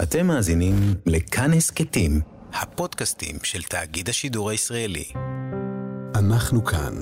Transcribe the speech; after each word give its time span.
אתם 0.00 0.26
מאזינים 0.26 0.74
לכאן 1.06 1.52
הסכתים, 1.52 2.20
הפודקאסטים 2.52 3.36
של 3.42 3.62
תאגיד 3.62 4.08
השידור 4.08 4.50
הישראלי. 4.50 5.04
אנחנו 6.14 6.64
כאן, 6.64 6.94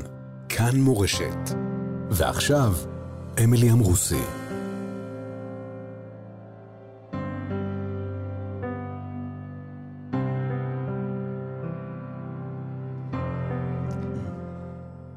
כאן 0.48 0.80
מורשת. 0.80 1.50
ועכשיו, 2.10 2.72
אמילי 3.44 3.70
אמרוסי. 3.70 4.22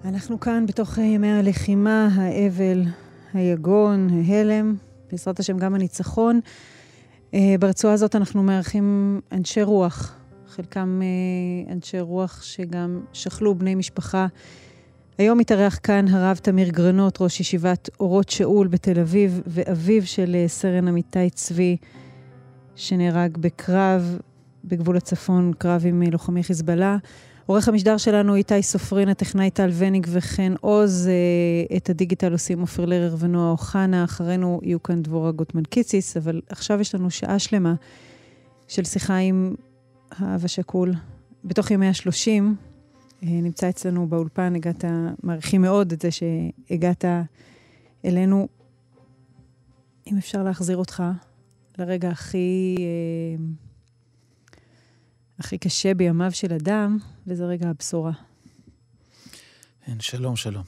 אנחנו 0.04 0.40
כאן 0.40 0.66
בתוך 0.66 0.98
ימי 0.98 1.32
הלחימה, 1.32 2.08
האבל, 2.16 2.84
היגון, 3.34 4.10
ההלם, 4.28 4.76
בעזרת 5.12 5.40
השם 5.40 5.58
גם 5.58 5.76
הניצחון. 5.76 6.40
אה, 7.34 7.56
ברצועה 7.60 7.94
הזאת 7.94 8.16
אנחנו 8.16 8.44
מארחים 8.44 9.20
אנשי 9.32 9.64
רוח, 9.64 10.16
חלקם 10.48 11.02
אה, 11.04 11.74
אנשי 11.74 12.00
רוח 12.00 12.44
שגם 12.44 13.02
שכלו 13.14 13.55
בני 13.55 13.76
משפחה. 13.76 14.28
היום 15.18 15.38
מתארח 15.38 15.80
כאן 15.84 16.08
הרב 16.08 16.38
תמיר 16.38 16.70
גרנות, 16.70 17.22
ראש 17.22 17.40
ישיבת 17.40 17.90
אורות 18.00 18.30
שאול 18.30 18.68
בתל 18.68 19.00
אביב, 19.00 19.41
ואביו 19.48 20.08
של 20.08 20.36
אה, 20.36 20.48
סרן 20.48 20.88
אמיתי 20.88 21.30
צבי, 21.30 21.77
שנהרג 22.76 23.38
בקרב 23.38 24.18
בגבול 24.66 24.98
הצפון, 24.98 25.52
קרב 25.58 25.84
עם 25.86 26.04
לוחמי 26.04 26.44
חיזבאללה. 26.44 26.98
עורך 27.46 27.68
המשדר 27.68 27.98
שלנו 27.98 28.36
איתי 28.36 28.64
סופרין, 28.64 29.10
הטכנאי 29.10 29.50
טל 29.50 29.70
וניג 29.74 30.08
וכן 30.10 30.54
עוז. 30.62 31.08
אה, 31.08 31.78
את 31.78 31.90
הדיגיטל 31.90 32.32
עושים 32.32 32.62
עופר 32.62 32.86
לרר 32.86 33.16
ונועה 33.20 33.52
אוחנה. 33.52 34.04
אחרינו 34.04 34.60
יהיו 34.64 34.84
כאן 34.84 35.02
דבורה 35.02 35.32
גוטמן 35.32 35.64
קיציס, 35.64 36.18
אבל 36.18 36.42
עכשיו 36.50 36.82
יש 36.82 36.96
לנו 36.96 37.10
שעה 37.10 37.40
שלמה 37.40 37.74
של 38.68 38.84
שיחה 38.84 39.18
עם 39.18 39.56
האב 40.12 40.46
השכול. 40.46 40.94
בתוך 41.46 41.72
ימי 41.72 41.88
השלושים, 41.88 42.55
אה, 43.24 43.27
נמצא 43.27 43.70
אצלנו 43.70 44.07
באולפן, 44.07 44.55
הגעת, 44.55 44.85
מעריכים 45.24 45.62
מאוד 45.62 45.91
את 45.91 46.02
זה 46.02 46.10
שהגעת 46.12 47.05
אלינו. 48.05 48.48
אם 50.07 50.18
אפשר 50.18 50.44
להחזיר 50.44 50.78
אותך 50.78 51.04
לרגע 51.78 52.10
הכי... 52.10 52.76
אה, 52.80 53.63
הכי 55.39 55.57
קשה 55.57 55.93
בימיו 55.93 56.31
של 56.31 56.53
אדם, 56.53 56.98
וזה 57.27 57.45
רגע 57.45 57.70
הבשורה. 57.70 58.12
כן, 59.85 59.99
שלום, 59.99 60.35
שלום. 60.35 60.63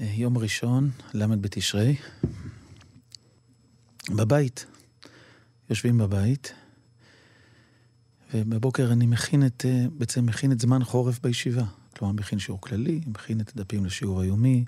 אה, 0.00 0.12
יום 0.14 0.38
ראשון, 0.38 0.90
ל' 1.14 1.36
בתשרי, 1.36 1.96
בבית, 4.10 4.66
יושבים 5.70 5.98
בבית, 5.98 6.52
ובבוקר 8.34 8.92
אני 8.92 9.06
מכין 9.06 9.46
את, 9.46 9.64
אה, 9.68 9.84
בעצם 9.98 10.26
מכין 10.26 10.52
את 10.52 10.60
זמן 10.60 10.84
חורף 10.84 11.20
בישיבה. 11.20 11.64
כלומר, 11.96 12.14
מכין 12.14 12.38
שיעור 12.38 12.60
כללי, 12.60 13.00
מכין 13.06 13.40
את 13.40 13.52
הדפים 13.54 13.84
לשיעור 13.84 14.20
היומי, 14.20 14.64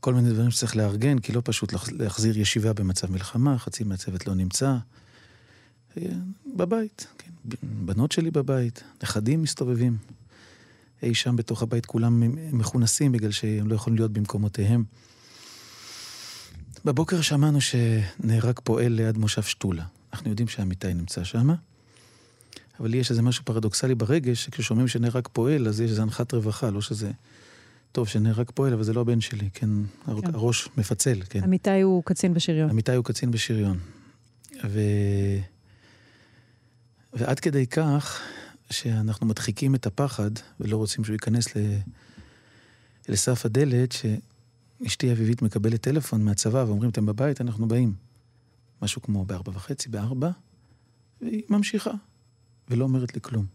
כל 0.00 0.14
מיני 0.14 0.30
דברים 0.30 0.50
שצריך 0.50 0.76
לארגן, 0.76 1.18
כי 1.18 1.32
לא 1.32 1.42
פשוט 1.44 1.72
להחזיר 1.92 2.38
ישיבה 2.38 2.72
במצב 2.72 3.10
מלחמה, 3.10 3.58
חצי 3.58 3.84
מהצוות 3.84 4.26
לא 4.26 4.34
נמצא. 4.34 4.76
בבית, 6.56 7.06
כן. 7.18 7.30
בנות 7.62 8.12
שלי 8.12 8.30
בבית, 8.30 8.82
נכדים 9.02 9.42
מסתובבים. 9.42 9.96
אי 11.02 11.14
שם 11.14 11.36
בתוך 11.36 11.62
הבית 11.62 11.86
כולם 11.86 12.22
מכונסים 12.52 13.12
בגלל 13.12 13.30
שהם 13.30 13.68
לא 13.68 13.74
יכולים 13.74 13.96
להיות 13.96 14.12
במקומותיהם. 14.12 14.84
בבוקר 16.84 17.20
שמענו 17.20 17.58
שנהרג 17.60 18.60
פועל 18.64 18.92
ליד 18.92 19.18
מושב 19.18 19.42
שתולה. 19.42 19.84
אנחנו 20.12 20.30
יודעים 20.30 20.48
שעמיתי 20.48 20.94
נמצא 20.94 21.24
שם, 21.24 21.48
אבל 22.80 22.94
יש 22.94 23.10
איזה 23.10 23.22
משהו 23.22 23.44
פרדוקסלי 23.44 23.94
ברגש, 23.94 24.44
שכששומעים 24.44 24.88
שנהרג 24.88 25.28
פועל, 25.32 25.68
אז 25.68 25.80
יש 25.80 25.90
איזה 25.90 26.02
הנחת 26.02 26.34
רווחה, 26.34 26.70
לא 26.70 26.80
שזה 26.80 27.10
טוב 27.92 28.08
שנהרג 28.08 28.50
פועל, 28.54 28.72
אבל 28.72 28.82
זה 28.82 28.92
לא 28.92 29.00
הבן 29.00 29.20
שלי, 29.20 29.48
כן, 29.54 29.70
כן. 30.06 30.34
הראש 30.34 30.68
מפצל, 30.76 31.22
כן. 31.30 31.42
עמיתי 31.42 31.80
הוא 31.80 32.02
קצין 32.04 32.34
בשריון. 32.34 32.70
עמיתי 32.70 32.94
הוא 32.94 33.04
קצין 33.04 33.30
בשריון. 33.30 33.78
ו... 34.64 34.80
ועד 37.18 37.40
כדי 37.40 37.66
כך 37.66 38.20
שאנחנו 38.70 39.26
מדחיקים 39.26 39.74
את 39.74 39.86
הפחד 39.86 40.30
ולא 40.60 40.76
רוצים 40.76 41.04
שהוא 41.04 41.14
ייכנס 41.14 41.56
ל... 41.56 41.60
לסף 43.08 43.46
הדלת, 43.46 43.92
שאשתי 43.92 45.12
אביבית 45.12 45.42
מקבלת 45.42 45.80
טלפון 45.80 46.24
מהצבא 46.24 46.64
ואומרים, 46.66 46.90
אתם 46.90 47.06
בבית, 47.06 47.40
אנחנו 47.40 47.68
באים. 47.68 47.94
משהו 48.82 49.02
כמו 49.02 49.24
בארבע 49.24 49.52
וחצי, 49.54 49.88
בארבע, 49.88 50.30
והיא 51.20 51.42
ממשיכה, 51.48 51.90
ולא 52.68 52.84
אומרת 52.84 53.14
לי 53.14 53.20
כלום. 53.20 53.46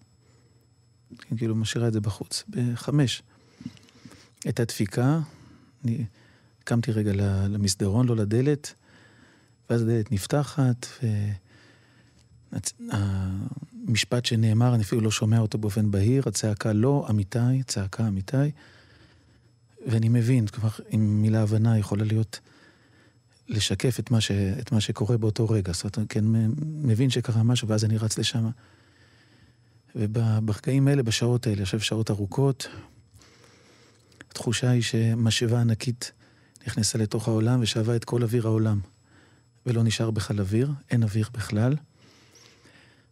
כן, 1.17 1.37
כאילו 1.37 1.55
משאירה 1.55 1.87
את 1.87 1.93
זה 1.93 2.01
בחוץ. 2.01 2.43
בחמש. 2.49 3.23
הייתה 4.45 4.65
דפיקה, 4.65 5.19
אני 5.85 6.05
קמתי 6.63 6.91
רגע 6.91 7.11
למסדרון, 7.49 8.07
לא 8.07 8.15
לדלת, 8.15 8.73
ואז 9.69 9.81
הדלת 9.81 10.11
נפתחת, 10.11 10.87
ו... 11.03 11.07
המשפט 12.91 14.25
שנאמר, 14.25 14.75
אני 14.75 14.83
אפילו 14.83 15.01
לא 15.01 15.11
שומע 15.11 15.39
אותו 15.39 15.57
באופן 15.57 15.91
בהיר, 15.91 16.23
הצעקה 16.25 16.73
לא, 16.73 17.07
אמיתי, 17.09 17.63
צעקה 17.67 18.07
אמיתי. 18.07 18.51
ואני 19.87 20.09
מבין, 20.09 20.47
כלומר, 20.47 20.69
אם 20.95 21.21
מילה 21.21 21.41
הבנה 21.41 21.77
יכולה 21.77 22.03
להיות 22.03 22.39
לשקף 23.47 23.99
את 23.99 24.11
מה, 24.11 24.21
ש, 24.21 24.31
את 24.31 24.71
מה 24.71 24.81
שקורה 24.81 25.17
באותו 25.17 25.49
רגע. 25.49 25.73
זאת 25.73 25.97
אומרת, 25.97 26.11
כן, 26.11 26.25
מבין 26.61 27.09
שקרה 27.09 27.43
משהו, 27.43 27.67
ואז 27.67 27.85
אני 27.85 27.97
רץ 27.97 28.17
לשם. 28.17 28.49
וברגעים 29.95 30.87
האלה, 30.87 31.03
בשעות 31.03 31.47
האלה, 31.47 31.61
יושב 31.61 31.79
שעות 31.79 32.11
ארוכות, 32.11 32.67
התחושה 34.31 34.69
היא 34.69 34.81
שמשאבה 34.81 35.61
ענקית 35.61 36.11
נכנסה 36.67 36.97
לתוך 36.97 37.27
העולם 37.27 37.61
ושאבה 37.61 37.95
את 37.95 38.05
כל 38.05 38.23
אוויר 38.23 38.47
העולם. 38.47 38.79
ולא 39.65 39.83
נשאר 39.83 40.11
בכלל 40.11 40.39
אוויר, 40.39 40.71
אין 40.91 41.03
אוויר 41.03 41.29
בכלל. 41.33 41.75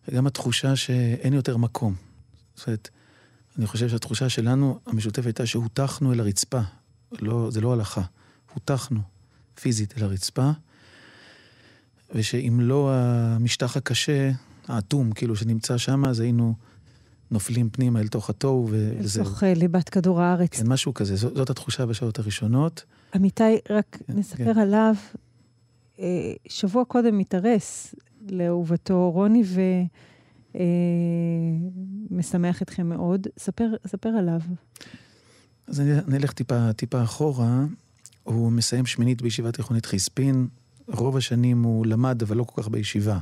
וגם 0.07 0.27
התחושה 0.27 0.75
שאין 0.75 1.33
יותר 1.33 1.57
מקום. 1.57 1.95
זאת 2.55 2.67
אומרת, 2.67 2.89
אני 3.57 3.67
חושב 3.67 3.89
שהתחושה 3.89 4.29
שלנו, 4.29 4.79
המשותפת 4.85 5.25
הייתה 5.25 5.45
שהוטחנו 5.45 6.13
אל 6.13 6.19
הרצפה. 6.19 6.61
לא, 7.19 7.51
זה 7.51 7.61
לא 7.61 7.73
הלכה. 7.73 8.01
הוטחנו 8.53 8.99
פיזית 9.61 9.97
אל 9.97 10.03
הרצפה, 10.03 10.51
ושאם 12.15 12.59
לא 12.61 12.91
המשטח 12.93 13.77
הקשה, 13.77 14.31
האטום, 14.67 15.11
כאילו, 15.11 15.35
שנמצא 15.35 15.77
שם, 15.77 16.05
אז 16.05 16.19
היינו 16.19 16.53
נופלים 17.31 17.69
פנימה 17.69 17.99
אל 17.99 18.07
תוך 18.07 18.29
התוהו, 18.29 18.67
וזה... 18.71 19.21
לתוך 19.21 19.43
אה, 19.43 19.53
ליבת 19.53 19.89
כדור 19.89 20.21
הארץ. 20.21 20.59
כן, 20.59 20.67
משהו 20.67 20.93
כזה. 20.93 21.15
זאת, 21.15 21.35
זאת 21.35 21.49
התחושה 21.49 21.85
בשעות 21.85 22.19
הראשונות. 22.19 22.83
אמיתי, 23.15 23.43
רק 23.69 23.97
כן, 24.07 24.13
נספר 24.13 24.53
כן. 24.53 24.59
עליו, 24.59 24.95
אה, 25.99 26.33
שבוע 26.47 26.85
קודם 26.85 27.19
התארס 27.19 27.95
לאהובתו 28.29 29.11
רוני, 29.11 29.43
ומשמח 32.09 32.55
אה, 32.55 32.61
אתכם 32.61 32.89
מאוד. 32.89 33.27
ספר, 33.39 33.69
ספר 33.87 34.09
עליו. 34.09 34.39
אז 35.67 35.81
אני, 35.81 35.99
אני 35.99 36.17
אלך 36.17 36.31
טיפה, 36.31 36.73
טיפה 36.73 37.03
אחורה. 37.03 37.65
הוא 38.23 38.51
מסיים 38.51 38.85
שמינית 38.85 39.21
בישיבה 39.21 39.51
תיכונית 39.51 39.85
חיספין. 39.85 40.47
רוב 40.87 41.17
השנים 41.17 41.63
הוא 41.63 41.85
למד, 41.85 42.21
אבל 42.21 42.37
לא 42.37 42.43
כל 42.43 42.61
כך 42.61 42.69
בישיבה. 42.69 43.19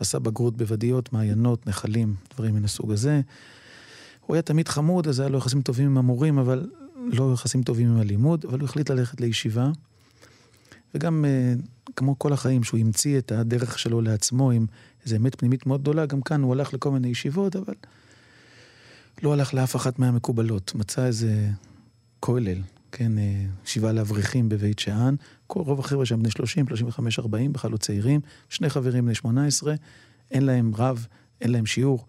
עשה 0.00 0.18
בגרות 0.18 0.56
בוודיות, 0.56 1.12
מעיינות, 1.12 1.66
נחלים, 1.66 2.14
דברים 2.34 2.54
מן 2.54 2.64
הסוג 2.64 2.92
הזה. 2.92 3.20
הוא 4.26 4.34
היה 4.34 4.42
תמיד 4.42 4.68
חמוד, 4.68 5.08
אז 5.08 5.20
היה 5.20 5.28
לו 5.28 5.38
יחסים 5.38 5.62
טובים 5.62 5.86
עם 5.86 5.98
המורים, 5.98 6.38
אבל 6.38 6.70
לא 6.96 7.30
יחסים 7.34 7.62
טובים 7.62 7.88
עם 7.88 7.96
הלימוד, 7.96 8.44
אבל 8.44 8.58
הוא 8.58 8.64
החליט 8.64 8.90
ללכת 8.90 9.20
לישיבה. 9.20 9.70
וגם 10.94 11.24
אה, 11.24 11.54
כמו 11.96 12.18
כל 12.18 12.32
החיים, 12.32 12.64
שהוא 12.64 12.80
המציא 12.80 13.18
את 13.18 13.32
הדרך 13.32 13.78
שלו 13.78 14.00
לעצמו 14.00 14.50
עם 14.50 14.66
איזו 15.04 15.16
אמת 15.16 15.34
פנימית 15.34 15.66
מאוד 15.66 15.80
גדולה, 15.80 16.06
גם 16.06 16.22
כאן 16.22 16.42
הוא 16.42 16.52
הלך 16.52 16.74
לכל 16.74 16.90
מיני 16.90 17.08
ישיבות, 17.08 17.56
אבל 17.56 17.74
לא 19.22 19.32
הלך 19.32 19.54
לאף 19.54 19.76
אחת 19.76 19.98
מהמקובלות. 19.98 20.72
מצא 20.74 21.06
איזה 21.06 21.48
כולל, 22.20 22.58
כן, 22.92 23.18
אה, 23.18 23.44
שבעה 23.64 23.92
לאברכים 23.92 24.48
בבית 24.48 24.78
שאן. 24.78 25.14
כל 25.46 25.60
רוב 25.60 25.80
החבר'ה 25.80 26.06
שם 26.06 26.20
בני 26.20 26.30
30, 26.30 26.68
35, 26.68 27.18
40, 27.18 27.52
בכלל 27.52 27.70
לא 27.70 27.76
צעירים. 27.76 28.20
שני 28.48 28.70
חברים 28.70 29.04
בני 29.04 29.14
18, 29.14 29.74
אין 30.30 30.46
להם 30.46 30.74
רב, 30.74 31.06
אין 31.40 31.52
להם 31.52 31.66
שיעור. 31.66 32.06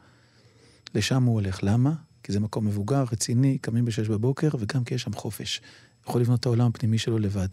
לשם 0.95 1.23
הוא 1.23 1.33
הולך. 1.33 1.59
למה? 1.63 1.93
כי 2.23 2.31
זה 2.31 2.39
מקום 2.39 2.65
מבוגר, 2.65 3.03
רציני, 3.11 3.57
קמים 3.57 3.85
בשש 3.85 4.07
בבוקר, 4.07 4.49
וגם 4.59 4.83
כי 4.83 4.95
יש 4.95 5.01
שם 5.01 5.13
חופש. 5.13 5.61
יכול 6.07 6.21
לבנות 6.21 6.39
את 6.39 6.45
העולם 6.45 6.67
הפנימי 6.67 6.97
שלו 6.97 7.19
לבד. 7.19 7.47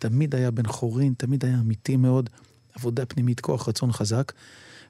תמיד 0.00 0.34
היה 0.34 0.50
בן 0.50 0.66
חורין, 0.66 1.14
תמיד 1.16 1.44
היה 1.44 1.60
אמיתי 1.60 1.96
מאוד, 1.96 2.30
עבודה 2.74 3.06
פנימית, 3.06 3.40
כוח 3.40 3.68
רצון 3.68 3.92
חזק. 3.92 4.32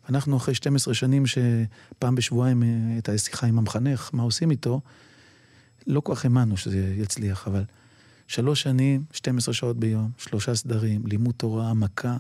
אנחנו 0.08 0.36
אחרי 0.36 0.54
12 0.54 0.94
שנים 0.94 1.24
שפעם 1.26 2.14
בשבועיים 2.14 2.62
הייתה 2.92 3.12
אה, 3.12 3.18
שיחה 3.18 3.46
עם 3.46 3.58
המחנך, 3.58 4.10
מה 4.12 4.22
עושים 4.22 4.50
איתו, 4.50 4.80
לא 5.86 6.00
כל 6.00 6.14
כך 6.14 6.24
האמנו 6.24 6.56
שזה 6.56 6.94
יצליח, 6.96 7.48
אבל 7.48 7.64
שלוש 8.26 8.62
שנים, 8.62 9.04
12 9.12 9.54
שעות 9.54 9.76
ביום, 9.76 10.10
שלושה 10.18 10.54
סדרים, 10.54 11.06
לימוד 11.06 11.34
תורה, 11.36 11.74
מכה, 11.74 12.16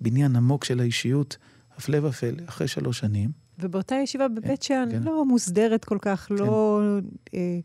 בניין 0.00 0.36
עמוק 0.36 0.64
של 0.64 0.80
האישיות, 0.80 1.36
הפלא 1.76 2.06
ופלא, 2.08 2.42
אחרי 2.46 2.68
שלוש 2.68 2.98
שנים. 2.98 3.30
ובאותה 3.58 3.94
ישיבה 3.94 4.28
בבית 4.28 4.44
כן, 4.44 4.56
שאן, 4.62 4.88
כן. 4.90 5.02
לא 5.02 5.24
מוסדרת 5.24 5.84
כל 5.84 5.98
כך, 6.00 6.26
כן. 6.28 6.34
לא, 6.34 6.80
אה, 7.34 7.58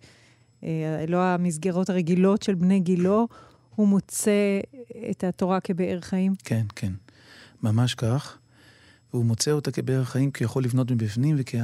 אה, 0.64 1.06
לא 1.08 1.24
המסגרות 1.24 1.90
הרגילות 1.90 2.44
של 2.44 2.56
בני 2.56 2.80
גילו, 2.80 3.28
הוא 3.76 3.88
מוצא 3.88 4.60
את 5.12 5.24
התורה 5.24 5.60
כבאר 5.60 6.00
חיים. 6.02 6.34
כן, 6.44 6.66
כן. 6.76 6.94
ממש 7.64 7.96
כך. 7.96 8.38
והוא 9.14 9.26
מוצא 9.26 9.52
אותה 9.52 9.72
כבאר 9.72 10.04
חיים 10.04 10.32
כי 10.32 10.44
הוא 10.44 10.50
יכול 10.50 10.64
לבנות 10.64 10.92
מבפנים 10.92 11.36
וכי 11.40 11.58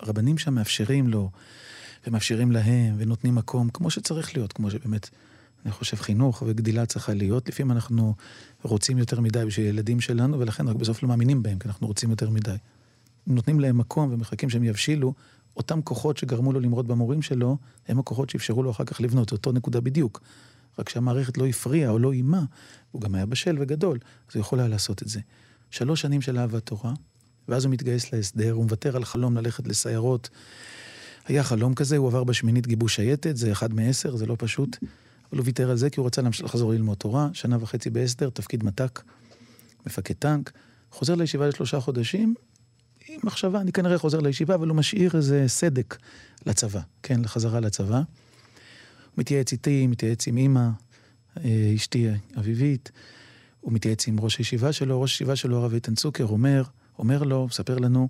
הרבנים 0.00 0.38
שם 0.38 0.54
מאפשרים 0.54 1.08
לו 1.08 1.30
ומאפשרים 2.06 2.52
להם 2.52 2.94
ונותנים 2.98 3.34
מקום 3.34 3.68
כמו 3.68 3.90
שצריך 3.90 4.36
להיות, 4.36 4.52
כמו 4.52 4.70
שבאמת, 4.70 5.10
אני 5.64 5.72
חושב, 5.72 5.96
חינוך 5.96 6.42
וגדילה 6.46 6.86
צריכה 6.86 7.14
להיות. 7.14 7.48
לפעמים 7.48 7.72
אנחנו 7.72 8.14
רוצים 8.62 8.98
יותר 8.98 9.20
מדי 9.20 9.44
בשביל 9.44 9.66
ילדים 9.66 10.00
שלנו 10.00 10.38
ולכן 10.40 10.68
רק 10.68 10.76
בסוף 10.76 11.02
לא 11.02 11.08
מאמינים 11.08 11.42
בהם, 11.42 11.58
כי 11.58 11.68
אנחנו 11.68 11.86
רוצים 11.86 12.10
יותר 12.10 12.30
מדי. 12.30 12.56
נותנים 13.26 13.60
להם 13.60 13.78
מקום 13.78 14.12
ומחכים 14.12 14.50
שהם 14.50 14.64
יבשילו, 14.64 15.14
אותם 15.56 15.82
כוחות 15.82 16.16
שגרמו 16.16 16.52
לו 16.52 16.60
למרוד 16.60 16.88
במורים 16.88 17.22
שלו, 17.22 17.56
הם 17.88 17.98
הכוחות 17.98 18.30
שאפשרו 18.30 18.62
לו 18.62 18.70
אחר 18.70 18.84
כך 18.84 19.00
לבנות, 19.00 19.32
אותו 19.32 19.52
נקודה 19.52 19.80
בדיוק. 19.80 20.20
רק 20.78 20.88
שהמערכת 20.88 21.38
לא 21.38 21.46
הפריעה 21.46 21.90
או 21.90 21.98
לא 21.98 22.12
איימה, 22.12 22.44
הוא 22.90 23.02
גם 23.02 23.14
היה 23.14 23.26
בשל 23.26 23.56
וגדול, 23.60 23.98
אז 24.30 24.36
הוא 24.36 24.40
יכול 24.40 24.58
היה 24.60 24.68
לעשות 24.68 25.02
את 25.02 25.08
זה. 25.08 25.20
שלוש 25.70 26.00
שנים 26.00 26.20
של 26.20 26.38
אהבת 26.38 26.66
תורה, 26.66 26.92
ואז 27.48 27.64
הוא 27.64 27.72
מתגייס 27.72 28.12
להסדר, 28.12 28.52
הוא 28.52 28.64
מוותר 28.64 28.96
על 28.96 29.04
חלום 29.04 29.36
ללכת 29.36 29.68
לסיירות. 29.68 30.28
היה 31.26 31.44
חלום 31.44 31.74
כזה, 31.74 31.96
הוא 31.96 32.08
עבר 32.08 32.24
בשמינית 32.24 32.66
גיבוש 32.66 32.96
שייטת, 32.96 33.36
זה 33.36 33.52
אחד 33.52 33.74
מעשר, 33.74 34.16
זה 34.16 34.26
לא 34.26 34.36
פשוט. 34.38 34.76
אבל 35.30 35.38
הוא 35.38 35.46
ויתר 35.46 35.70
על 35.70 35.76
זה 35.76 35.90
כי 35.90 36.00
הוא 36.00 36.06
רצה 36.06 36.22
לחזור 36.22 36.72
ללמוד 36.72 36.96
תורה, 36.96 37.28
שנה 37.32 37.56
וחצי 37.60 37.90
בהסדר, 37.90 38.30
תפקיד 38.30 38.64
מת"ק, 38.64 39.02
מפקד 39.86 40.14
טנק. 40.14 40.52
חוזר 40.90 41.14
לישיבה 41.14 41.48
לשלושה 41.48 41.80
חודשים, 41.80 42.34
עם 43.08 43.20
מחשבה, 43.24 43.60
אני 43.60 43.72
כנראה 43.72 43.98
חוזר 43.98 44.20
לישיבה, 44.20 44.54
אבל 44.54 44.68
הוא 44.68 44.76
משאיר 44.76 45.10
איזה 45.14 45.44
סדק 45.46 45.96
לצבא, 46.46 46.80
כן, 47.02 47.20
לחזרה 47.20 47.60
לצבא. 47.60 48.02
מתייעץ 49.18 49.52
איתי, 49.52 49.86
מתייעץ 49.86 50.28
עם 50.28 50.36
אימא, 50.36 50.68
אה, 51.44 51.72
אשתי 51.74 52.08
אביבית, 52.38 52.90
הוא 53.60 53.72
מתייעץ 53.72 54.08
עם 54.08 54.20
ראש 54.20 54.38
הישיבה 54.38 54.72
שלו, 54.72 55.00
ראש 55.00 55.12
הישיבה 55.12 55.36
שלו, 55.36 55.58
הרב 55.58 55.74
איתן 55.74 55.94
צוקר, 55.94 56.24
אומר, 56.24 56.62
אומר 56.98 57.22
לו, 57.22 57.46
מספר 57.46 57.78
לנו, 57.78 58.08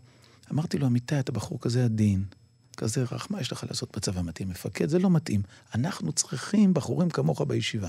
אמרתי 0.52 0.78
לו, 0.78 0.86
אמיתי, 0.86 1.20
אתה 1.20 1.32
בחור 1.32 1.60
כזה 1.60 1.84
עדין, 1.84 2.24
כזה 2.76 3.02
רך, 3.02 3.26
מה 3.30 3.40
יש 3.40 3.52
לך 3.52 3.64
לעשות 3.68 3.96
בצבא? 3.96 4.22
מתאים 4.22 4.48
מפקד? 4.48 4.88
זה 4.88 4.98
לא 4.98 5.10
מתאים. 5.10 5.42
אנחנו 5.74 6.12
צריכים 6.12 6.74
בחורים 6.74 7.10
כמוך 7.10 7.40
בישיבה. 7.40 7.88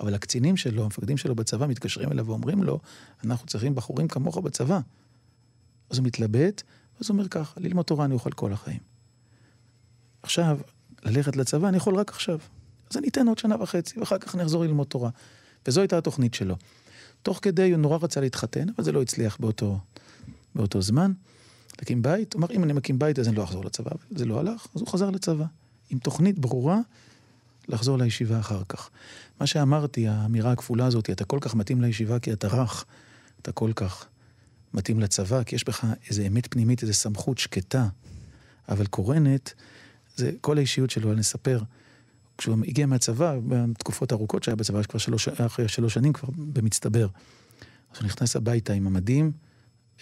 אבל 0.00 0.14
הקצינים 0.14 0.56
שלו, 0.56 0.84
המפקדים 0.84 1.16
שלו 1.16 1.34
בצבא, 1.34 1.66
מתקשרים 1.66 2.12
אליו 2.12 2.26
ואומרים 2.26 2.62
לו, 2.62 2.80
אנחנו 3.24 3.46
צריכים 3.46 3.74
בחורים 3.74 4.08
כמוך 4.08 4.38
בצבא. 4.38 4.80
אז 5.90 5.98
הוא 5.98 6.06
מתלבט, 6.06 6.62
ואז 6.98 7.08
הוא 7.10 7.14
אומר 7.14 7.28
ככה, 7.28 7.60
ללמוד 7.60 7.84
תורה 7.84 8.04
אני 8.04 8.14
אוכל 8.14 8.30
כל 8.30 8.52
החיים. 8.52 8.80
עכשיו, 10.22 10.58
ללכת 11.04 11.36
לצבא 11.36 11.68
אני 11.68 11.76
יכול 11.76 11.94
רק 11.94 12.10
עכשיו. 12.10 12.38
אז 12.90 12.96
אני 12.96 13.08
אתן 13.08 13.28
עוד 13.28 13.38
שנה 13.38 13.62
וחצי, 13.62 14.00
ואחר 14.00 14.18
כך 14.18 14.34
אני 14.34 14.42
אחזור 14.42 14.64
ללמוד 14.64 14.86
תורה. 14.86 15.10
וזו 15.66 15.80
הייתה 15.80 15.98
התוכנית 15.98 16.34
שלו. 16.34 16.56
תוך 17.22 17.38
כדי 17.42 17.70
הוא 17.70 17.80
נורא 17.80 17.98
רצה 18.02 18.20
להתחתן, 18.20 18.68
אבל 18.68 18.84
זה 18.84 18.92
לא 18.92 19.02
הצליח 19.02 19.36
באותו, 19.40 19.78
באותו 20.54 20.82
זמן. 20.82 21.12
להקים 21.78 22.02
בית, 22.02 22.34
הוא 22.34 22.40
אמר, 22.40 22.50
אם 22.50 22.64
אני 22.64 22.72
מקים 22.72 22.98
בית 22.98 23.18
אז 23.18 23.28
אני 23.28 23.36
לא 23.36 23.44
אחזור 23.44 23.64
לצבא, 23.64 23.90
זה 24.10 24.24
לא 24.24 24.40
הלך, 24.40 24.66
אז 24.74 24.80
הוא 24.80 24.88
חזר 24.88 25.10
לצבא. 25.10 25.44
עם 25.90 25.98
תוכנית 25.98 26.38
ברורה 26.38 26.80
לחזור 27.68 27.98
לישיבה 27.98 28.40
אחר 28.40 28.62
כך. 28.68 28.90
מה 29.40 29.46
שאמרתי, 29.46 30.08
האמירה 30.08 30.52
הכפולה 30.52 30.86
הזאת, 30.86 31.10
אתה 31.10 31.24
כל 31.24 31.38
כך 31.40 31.54
מתאים 31.54 31.80
לישיבה 31.80 32.18
כי 32.18 32.32
אתה 32.32 32.48
רך, 32.48 32.84
אתה 33.42 33.52
כל 33.52 33.72
כך 33.76 34.06
מתאים 34.74 35.00
לצבא, 35.00 35.42
כי 35.42 35.56
יש 35.56 35.64
בך 35.64 35.86
איזו 36.08 36.22
אמת 36.26 36.46
פנימית, 36.50 36.82
איזו 36.82 36.94
סמכות 36.94 37.38
שקטה, 37.38 37.86
אבל 38.68 38.86
קורנת, 38.86 39.54
זה 40.16 40.30
כל 40.40 40.58
האישיות 40.58 40.90
שלו, 40.90 41.12
אני 41.12 41.20
אספר. 41.20 41.60
כשהוא 42.38 42.56
הגיע 42.68 42.86
מהצבא, 42.86 43.36
בתקופות 43.48 44.12
ארוכות 44.12 44.42
שהיה 44.42 44.56
בצבא, 44.56 44.82
כבר 44.82 44.98
שלוש, 44.98 45.28
אחרי 45.28 45.68
שלוש 45.68 45.94
שנים 45.94 46.12
כבר 46.12 46.28
במצטבר. 46.36 47.08
אז 47.92 47.98
הוא 47.98 48.06
נכנס 48.06 48.36
הביתה 48.36 48.72
עם 48.72 48.86
המדים, 48.86 49.32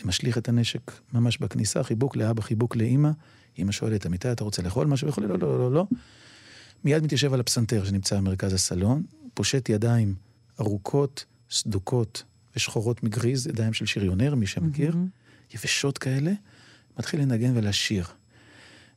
משליך 0.05 0.38
את 0.38 0.49
הנשק 0.49 0.93
ממש 1.12 1.38
בכניסה, 1.38 1.82
חיבוק 1.82 2.17
לאבא, 2.17 2.43
חיבוק 2.43 2.76
לאימא. 2.76 3.11
אימא 3.59 3.73
שואלת, 3.73 4.06
אמיתי, 4.06 4.32
אתה 4.32 4.44
רוצה 4.44 4.62
לאכול 4.62 4.87
משהו? 4.87 5.09
וכולי, 5.09 5.29
לא, 5.29 5.38
לא, 5.38 5.59
לא, 5.59 5.73
לא. 5.73 5.87
מיד 6.85 7.05
מתיישב 7.05 7.32
על 7.32 7.41
הפסנתר 7.41 7.85
שנמצא 7.85 8.17
במרכז 8.17 8.53
הסלון, 8.53 9.03
פושט 9.35 9.69
ידיים 9.69 10.14
ארוכות, 10.61 11.25
סדוקות 11.50 12.23
ושחורות 12.56 13.03
מגריז, 13.03 13.47
ידיים 13.47 13.73
של 13.73 13.87
שריונר, 13.87 14.35
מי 14.35 14.47
שמכיר, 14.47 14.93
mm-hmm. 14.93 15.55
יבשות 15.55 15.99
כאלה, 15.99 16.32
מתחיל 16.99 17.20
לנגן 17.20 17.56
ולשיר. 17.56 18.06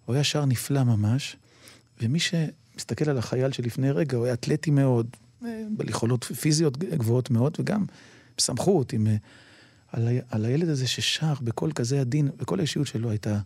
הוא 0.05 0.13
היה 0.13 0.23
שר 0.23 0.45
נפלא 0.45 0.83
ממש, 0.83 1.35
ומי 2.01 2.19
שמסתכל 2.19 3.09
על 3.09 3.17
החייל 3.17 3.51
שלפני 3.51 3.91
רגע, 3.91 4.17
הוא 4.17 4.25
היה 4.25 4.33
אתלטי 4.33 4.71
מאוד, 4.71 5.07
בעל 5.41 5.89
יכולות 5.89 6.23
פיזיות 6.23 6.77
גבוהות 6.77 7.29
מאוד, 7.29 7.57
וגם 7.59 7.85
בסמכות, 8.37 8.93
עם... 8.93 9.07
על, 9.91 10.07
ה... 10.07 10.11
על 10.29 10.45
הילד 10.45 10.69
הזה 10.69 10.87
ששר 10.87 11.33
בקול 11.41 11.71
כזה 11.71 12.01
עדין, 12.01 12.29
וכל 12.39 12.59
האישיות 12.59 12.87
שלו 12.87 13.09
הייתה... 13.09 13.39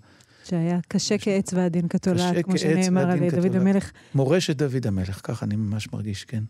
שהיה 0.45 0.79
קשה 0.88 1.17
כעץ 1.17 1.53
ועדין 1.53 1.88
כתולעת, 1.88 2.45
כמו 2.45 2.57
שנאמר 2.57 3.11
על 3.11 3.29
דוד 3.29 3.56
המלך. 3.56 3.91
מורשת 4.15 4.56
דוד 4.56 4.88
המלך, 4.88 5.21
ככה 5.23 5.45
אני 5.45 5.56
ממש 5.56 5.94
מרגיש, 5.94 6.23
כן. 6.23 6.44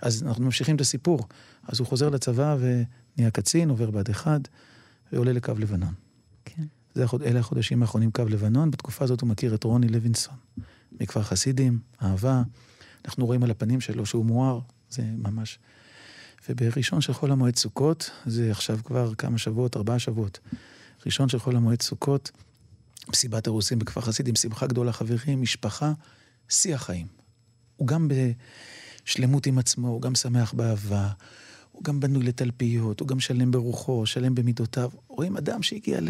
אז 0.00 0.22
אנחנו 0.22 0.44
ממשיכים 0.44 0.76
את 0.76 0.80
הסיפור. 0.80 1.26
אז 1.68 1.80
הוא 1.80 1.86
חוזר 1.86 2.08
לצבא 2.08 2.56
ונהיה 2.60 3.30
קצין, 3.30 3.70
עובר 3.70 3.90
בה"ד 3.90 4.10
1, 4.10 4.48
ועולה 5.12 5.32
לקו 5.32 5.52
לבנון. 5.58 5.94
כן. 6.44 6.62
זה, 6.98 7.04
אלה 7.24 7.40
החודשים 7.40 7.82
האחרונים 7.82 8.10
קו 8.10 8.24
לבנון, 8.28 8.70
בתקופה 8.70 9.04
הזאת 9.04 9.20
הוא 9.20 9.28
מכיר 9.28 9.54
את 9.54 9.64
רוני 9.64 9.88
לוינסון. 9.88 10.34
מכפר 11.00 11.22
חסידים, 11.22 11.78
אהבה. 12.02 12.42
אנחנו 13.04 13.26
רואים 13.26 13.42
על 13.42 13.50
הפנים 13.50 13.80
שלו 13.80 14.06
שהוא 14.06 14.24
מואר, 14.24 14.60
זה 14.90 15.02
ממש... 15.02 15.58
ובראשון 16.48 17.00
של 17.00 17.12
חול 17.12 17.32
המועד 17.32 17.56
סוכות, 17.56 18.10
זה 18.26 18.50
עכשיו 18.50 18.78
כבר 18.84 19.14
כמה 19.14 19.38
שבועות, 19.38 19.76
ארבעה 19.76 19.98
שבועות. 19.98 20.38
ראשון 21.06 21.28
של 21.28 21.38
חול 21.38 21.56
המועד 21.56 21.82
סוכות, 21.82 22.30
מסיבת 23.08 23.46
הרוסים 23.46 23.78
בכפר 23.78 24.00
חסידים, 24.00 24.34
שמחה 24.34 24.66
גדולה, 24.66 24.92
חברים, 24.92 25.42
משפחה, 25.42 25.92
שיא 26.48 26.74
החיים. 26.74 27.06
הוא 27.76 27.86
גם 27.86 28.08
בשלמות 29.04 29.46
עם 29.46 29.58
עצמו, 29.58 29.88
הוא 29.88 30.02
גם 30.02 30.14
שמח 30.14 30.52
באהבה, 30.52 31.08
הוא 31.72 31.84
גם 31.84 32.00
בנוי 32.00 32.22
לתלפיות, 32.22 33.00
הוא 33.00 33.08
גם 33.08 33.20
שלם 33.20 33.50
ברוחו, 33.50 34.06
שלם 34.06 34.34
במידותיו. 34.34 34.90
רואים 35.08 35.36
אדם 35.36 35.62
שהגיע 35.62 36.00
ל... 36.00 36.08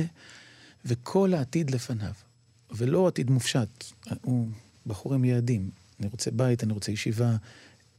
וכל 0.85 1.35
העתיד 1.35 1.71
לפניו, 1.71 2.13
ולא 2.71 3.09
עתיד 3.09 3.31
מופשט, 3.31 3.85
הוא 4.23 4.49
בחור 4.87 5.15
עם 5.15 5.25
יעדים. 5.25 5.71
אני 6.01 6.09
רוצה 6.13 6.31
בית, 6.31 6.65
אני 6.65 6.73
רוצה 6.73 6.93
ישיבה, 6.93 7.37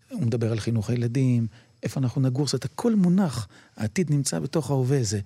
הוא 0.09 0.21
מדבר 0.21 0.51
על 0.51 0.59
חינוך 0.59 0.89
הילדים, 0.89 1.47
איפה 1.83 1.99
אנחנו 1.99 2.21
נגור, 2.21 2.47
זאת 2.47 2.65
הכל 2.65 2.95
מונח, 2.95 3.47
העתיד 3.77 4.11
נמצא 4.11 4.39
בתוך 4.39 4.69
ההווה, 4.69 5.03
זה, 5.03 5.19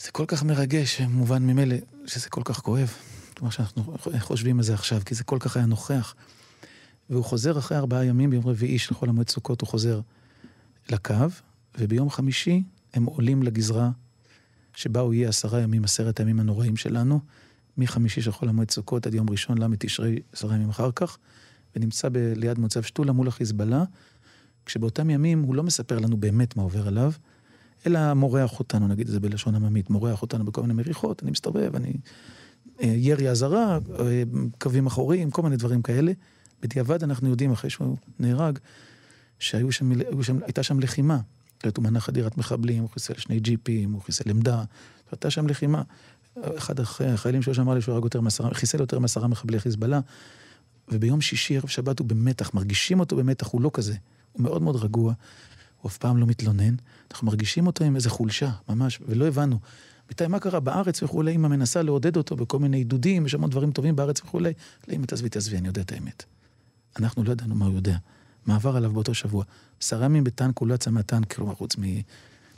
זה 0.00 0.10
כל 0.10 0.24
כך 0.28 0.42
מרגש, 0.42 1.00
מובן 1.00 1.42
ממילא, 1.42 1.76
שזה 2.06 2.28
כל 2.28 2.42
כך 2.44 2.60
כואב, 2.60 2.92
כמו 3.34 3.52
שאנחנו 3.52 3.96
חושבים 4.18 4.58
על 4.58 4.64
זה 4.64 4.74
עכשיו, 4.74 5.00
כי 5.04 5.14
זה 5.14 5.24
כל 5.24 5.36
כך 5.40 5.56
היה 5.56 5.66
נוכח. 5.66 6.14
והוא 7.10 7.24
חוזר 7.24 7.58
אחרי 7.58 7.78
ארבעה 7.78 8.04
ימים, 8.04 8.30
ביום 8.30 8.46
רביעי 8.46 8.78
של 8.78 8.94
חול 8.94 9.08
המועד 9.08 9.28
סוכות, 9.28 9.60
הוא 9.60 9.68
חוזר 9.68 10.00
לקו, 10.90 11.14
וביום 11.78 12.10
חמישי 12.10 12.62
הם 12.94 13.04
עולים 13.04 13.42
לגזרה 13.42 13.90
שבה 14.78 15.00
הוא 15.00 15.14
יהיה 15.14 15.28
עשרה 15.28 15.60
ימים, 15.60 15.84
עשרת 15.84 16.20
הימים 16.20 16.40
הנוראים 16.40 16.76
שלנו, 16.76 17.20
מחמישי 17.76 18.22
של 18.22 18.32
חול 18.32 18.48
המועד 18.48 18.70
סוכות 18.70 19.06
עד 19.06 19.14
יום 19.14 19.30
ראשון, 19.30 19.58
ל' 19.58 19.76
תשרי, 19.78 20.18
עשרה 20.32 20.54
ימים 20.54 20.68
אחר 20.68 20.90
כך, 20.94 21.18
ונמצא 21.76 22.08
ב- 22.08 22.32
ליד 22.36 22.58
מוצב 22.58 22.82
שתולה 22.82 23.12
מול 23.12 23.28
החיזבאללה, 23.28 23.84
כשבאותם 24.66 25.10
ימים 25.10 25.42
הוא 25.42 25.54
לא 25.54 25.62
מספר 25.62 25.98
לנו 25.98 26.16
באמת 26.16 26.56
מה 26.56 26.62
עובר 26.62 26.88
עליו, 26.88 27.12
אלא 27.86 28.14
מורח 28.14 28.58
אותנו, 28.58 28.88
נגיד 28.88 29.06
את 29.06 29.12
זה 29.12 29.20
בלשון 29.20 29.54
עממית, 29.54 29.90
מורח 29.90 30.22
אותנו 30.22 30.44
בכל 30.44 30.62
מיני 30.62 30.74
מריחות, 30.74 31.22
אני 31.22 31.30
מסתובב, 31.30 31.70
אני... 31.74 31.92
ירי 32.80 33.30
אזהרה, 33.30 33.78
קווים 34.58 34.86
אחוריים, 34.86 35.30
כל 35.30 35.42
מיני 35.42 35.56
דברים 35.56 35.82
כאלה. 35.82 36.12
בדיעבד 36.62 37.04
אנחנו 37.04 37.28
יודעים, 37.28 37.52
אחרי 37.52 37.70
שהוא 37.70 37.96
נהרג, 38.18 38.58
שהייתה 39.38 39.72
שם, 40.62 40.80
שם, 40.80 40.80
שם 40.86 41.18
לחימה. 41.64 41.72
הוא 41.76 41.84
מנע 41.84 42.00
חדירת 42.00 42.38
מחבלים, 42.38 42.82
הוא 42.82 42.90
חיסל 42.90 43.14
שני 43.14 43.40
ג'יפים, 43.40 43.92
הוא 43.92 44.02
חיסל 44.02 44.30
עמדה, 44.30 44.64
הייתה 45.10 45.30
שם 45.30 45.46
לחימה. 45.46 45.82
אחד 46.58 46.74
החיילים 46.80 47.42
שלו 47.42 47.54
שאמר 47.54 47.74
לי 47.74 47.80
שהוא 47.80 47.94
הרג 47.94 48.04
יותר 48.04 48.20
מעשרה, 48.20 48.54
חיסל 48.54 48.80
יותר 48.80 48.98
מעשרה 48.98 49.28
מחבלי 49.28 49.60
חיזבאללה. 49.60 50.00
וביום 50.88 51.20
שישי, 51.20 51.56
ערב 51.56 51.68
שבת, 51.68 51.98
הוא 51.98 52.06
במתח, 52.06 52.54
מרגישים 52.54 53.00
אותו 53.00 53.16
במתח, 53.16 53.46
הוא 53.46 53.60
לא 53.60 53.70
כזה. 53.74 53.94
הוא 54.32 54.42
מאוד 54.42 54.62
מאוד 54.62 54.76
רגוע, 54.76 55.12
הוא 55.80 55.88
אף 55.88 55.98
פעם 55.98 56.16
לא 56.16 56.26
מתלונן. 56.26 56.74
אנחנו 57.10 57.26
מרגישים 57.26 57.66
אותו 57.66 57.84
עם 57.84 57.96
איזו 57.96 58.10
חולשה, 58.10 58.50
ממש, 58.68 59.00
ולא 59.06 59.26
הבנו. 59.26 59.58
מתי, 60.10 60.26
מה 60.26 60.40
קרה 60.40 60.60
בארץ 60.60 61.02
וכולי, 61.02 61.34
אמא 61.34 61.48
מנסה 61.48 61.82
לעודד 61.82 62.16
אותו 62.16 62.36
בכל 62.36 62.58
מיני 62.58 62.76
עידודים, 62.76 63.26
יש 63.26 63.34
המון 63.34 63.50
דברים 63.50 63.72
טובים 63.72 63.96
בארץ 63.96 64.20
וכולי. 64.20 64.52
לאמא, 64.88 65.06
תעזבי, 65.06 65.28
תעזבי, 65.28 65.58
אני 65.58 65.68
יודע 65.68 65.82
את 65.82 65.92
האמת. 65.92 66.24
אנחנו 66.98 67.24
לא 67.24 67.32
ידענו 67.32 67.54
מה 67.54 67.66
הוא 67.66 67.74
יודע. 67.74 67.96
מה 68.48 68.54
עבר 68.54 68.76
עליו 68.76 68.92
באותו 68.92 69.14
שבוע. 69.14 69.44
עשרה 69.80 70.04
ימים 70.04 70.24
בטנק, 70.24 70.58
הוא 70.58 70.68
לא 70.68 70.74
יצא 70.74 70.90
מהטנק, 70.90 71.34
כלומר, 71.34 71.54
חוץ 71.54 71.76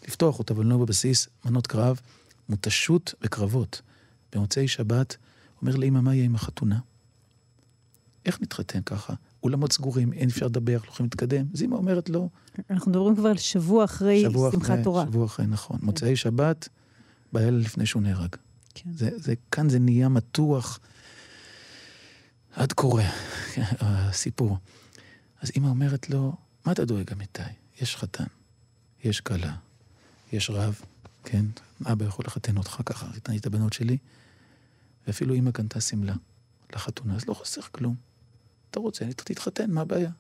לפתוח 0.08 0.38
אותה, 0.38 0.54
אבל 0.54 0.66
לא 0.66 0.78
בבסיס, 0.78 1.28
מנות 1.44 1.66
קרב, 1.66 2.00
מותשות 2.48 3.14
וקרבות. 3.22 3.82
במוצאי 4.32 4.68
שבת, 4.68 5.16
אומר 5.62 5.76
לאמא, 5.76 6.00
מה 6.00 6.14
יהיה 6.14 6.24
עם 6.24 6.34
החתונה? 6.34 6.78
איך 8.26 8.40
נתחתן 8.40 8.82
ככה? 8.82 9.14
אולמות 9.42 9.72
סגורים, 9.72 10.12
אין 10.12 10.28
אפשר 10.28 10.46
לדבר, 10.46 10.78
לא 10.84 10.88
יכולים 10.88 11.10
להתקדם. 11.12 11.46
אז 11.54 11.62
אמא 11.62 11.74
אומרת 11.74 12.10
לו... 12.10 12.28
אנחנו 12.70 12.90
מדברים 12.90 13.16
כבר 13.16 13.28
על 13.28 13.36
שבוע 13.36 13.84
אחרי 13.84 14.22
שבוע 14.22 14.52
שמחת 14.52 14.70
אחרי, 14.70 14.84
תורה. 14.84 15.04
שבוע 15.06 15.26
אחרי, 15.26 15.46
נכון. 15.46 15.78
כן. 15.78 15.86
מוצאי 15.86 16.16
שבת, 16.16 16.68
בלילה 17.32 17.58
לפני 17.58 17.86
שהוא 17.86 18.02
נהרג. 18.02 18.36
כן. 18.74 18.90
זה, 18.94 19.10
זה, 19.16 19.34
כאן 19.50 19.68
זה 19.68 19.78
נהיה 19.78 20.08
מתוח 20.08 20.80
עד 22.56 22.72
קורא, 22.72 23.02
הסיפור. 23.80 24.58
אז 25.40 25.50
אמא 25.56 25.66
אומרת 25.68 26.10
לו, 26.10 26.36
מה 26.66 26.72
אתה 26.72 26.84
דואג, 26.84 27.12
אמיתי? 27.12 27.42
יש 27.80 27.96
חתן, 27.96 28.24
יש 29.04 29.20
כלה, 29.20 29.56
יש 30.32 30.50
רב, 30.50 30.80
כן? 31.24 31.44
אבא 31.92 32.04
יכול 32.04 32.24
לחתן 32.26 32.56
אותך 32.56 32.80
ככה, 32.86 33.06
לי 33.28 33.36
את 33.36 33.46
הבנות 33.46 33.72
שלי. 33.72 33.98
ואפילו 35.06 35.34
אמא 35.34 35.50
קנתה 35.50 35.80
שמלה 35.80 36.14
לחתונה, 36.74 37.16
אז 37.16 37.26
לא 37.26 37.34
חסר 37.34 37.60
כלום. 37.62 37.94
אתה 38.70 38.80
רוצה, 38.80 39.04
תתחתן, 39.16 39.70
מה 39.70 39.80
הבעיה? 39.80 40.10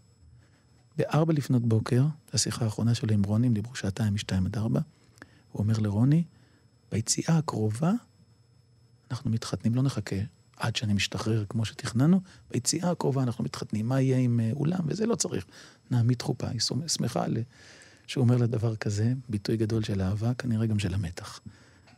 בארבע 0.96 1.32
לפנות 1.32 1.62
בוקר, 1.62 2.04
השיחה 2.32 2.64
האחרונה 2.64 2.94
שלו 2.94 3.14
עם 3.14 3.22
רוני, 3.22 3.46
הם 3.46 3.54
דיברו 3.54 3.74
שעתיים 3.74 4.14
משתיים 4.14 4.46
עד 4.46 4.56
ארבע, 4.56 4.80
הוא 5.52 5.62
אומר 5.62 5.78
לרוני, 5.78 6.24
ביציאה 6.92 7.38
הקרובה 7.38 7.92
אנחנו 9.10 9.30
מתחתנים, 9.30 9.74
לא 9.74 9.82
נחכה 9.82 10.16
עד 10.60 10.76
שאני 10.76 10.94
משתחרר 10.94 11.44
כמו 11.48 11.64
שתכננו, 11.64 12.20
ביציאה 12.50 12.90
הקרובה 12.90 13.22
אנחנו 13.22 13.44
מתחתנים, 13.44 13.88
מה 13.88 14.00
יהיה 14.00 14.18
עם 14.18 14.40
אה, 14.40 14.50
אולם? 14.52 14.78
וזה 14.86 15.06
לא 15.06 15.14
צריך. 15.14 15.44
נעמיד 15.90 16.22
חופה, 16.22 16.48
היא 16.48 16.60
שמחה 16.88 17.26
ל- 17.26 17.36
שהוא 18.06 18.22
אומר 18.24 18.36
לה 18.36 18.46
דבר 18.46 18.76
כזה, 18.76 19.12
ביטוי 19.28 19.56
גדול 19.56 19.82
של 19.82 20.00
אהבה, 20.02 20.34
כנראה 20.34 20.66
גם 20.66 20.78
של 20.78 20.94
המתח. 20.94 21.40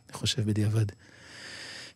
אני 0.09 0.17
חושב 0.17 0.45
בדיעבד. 0.45 0.85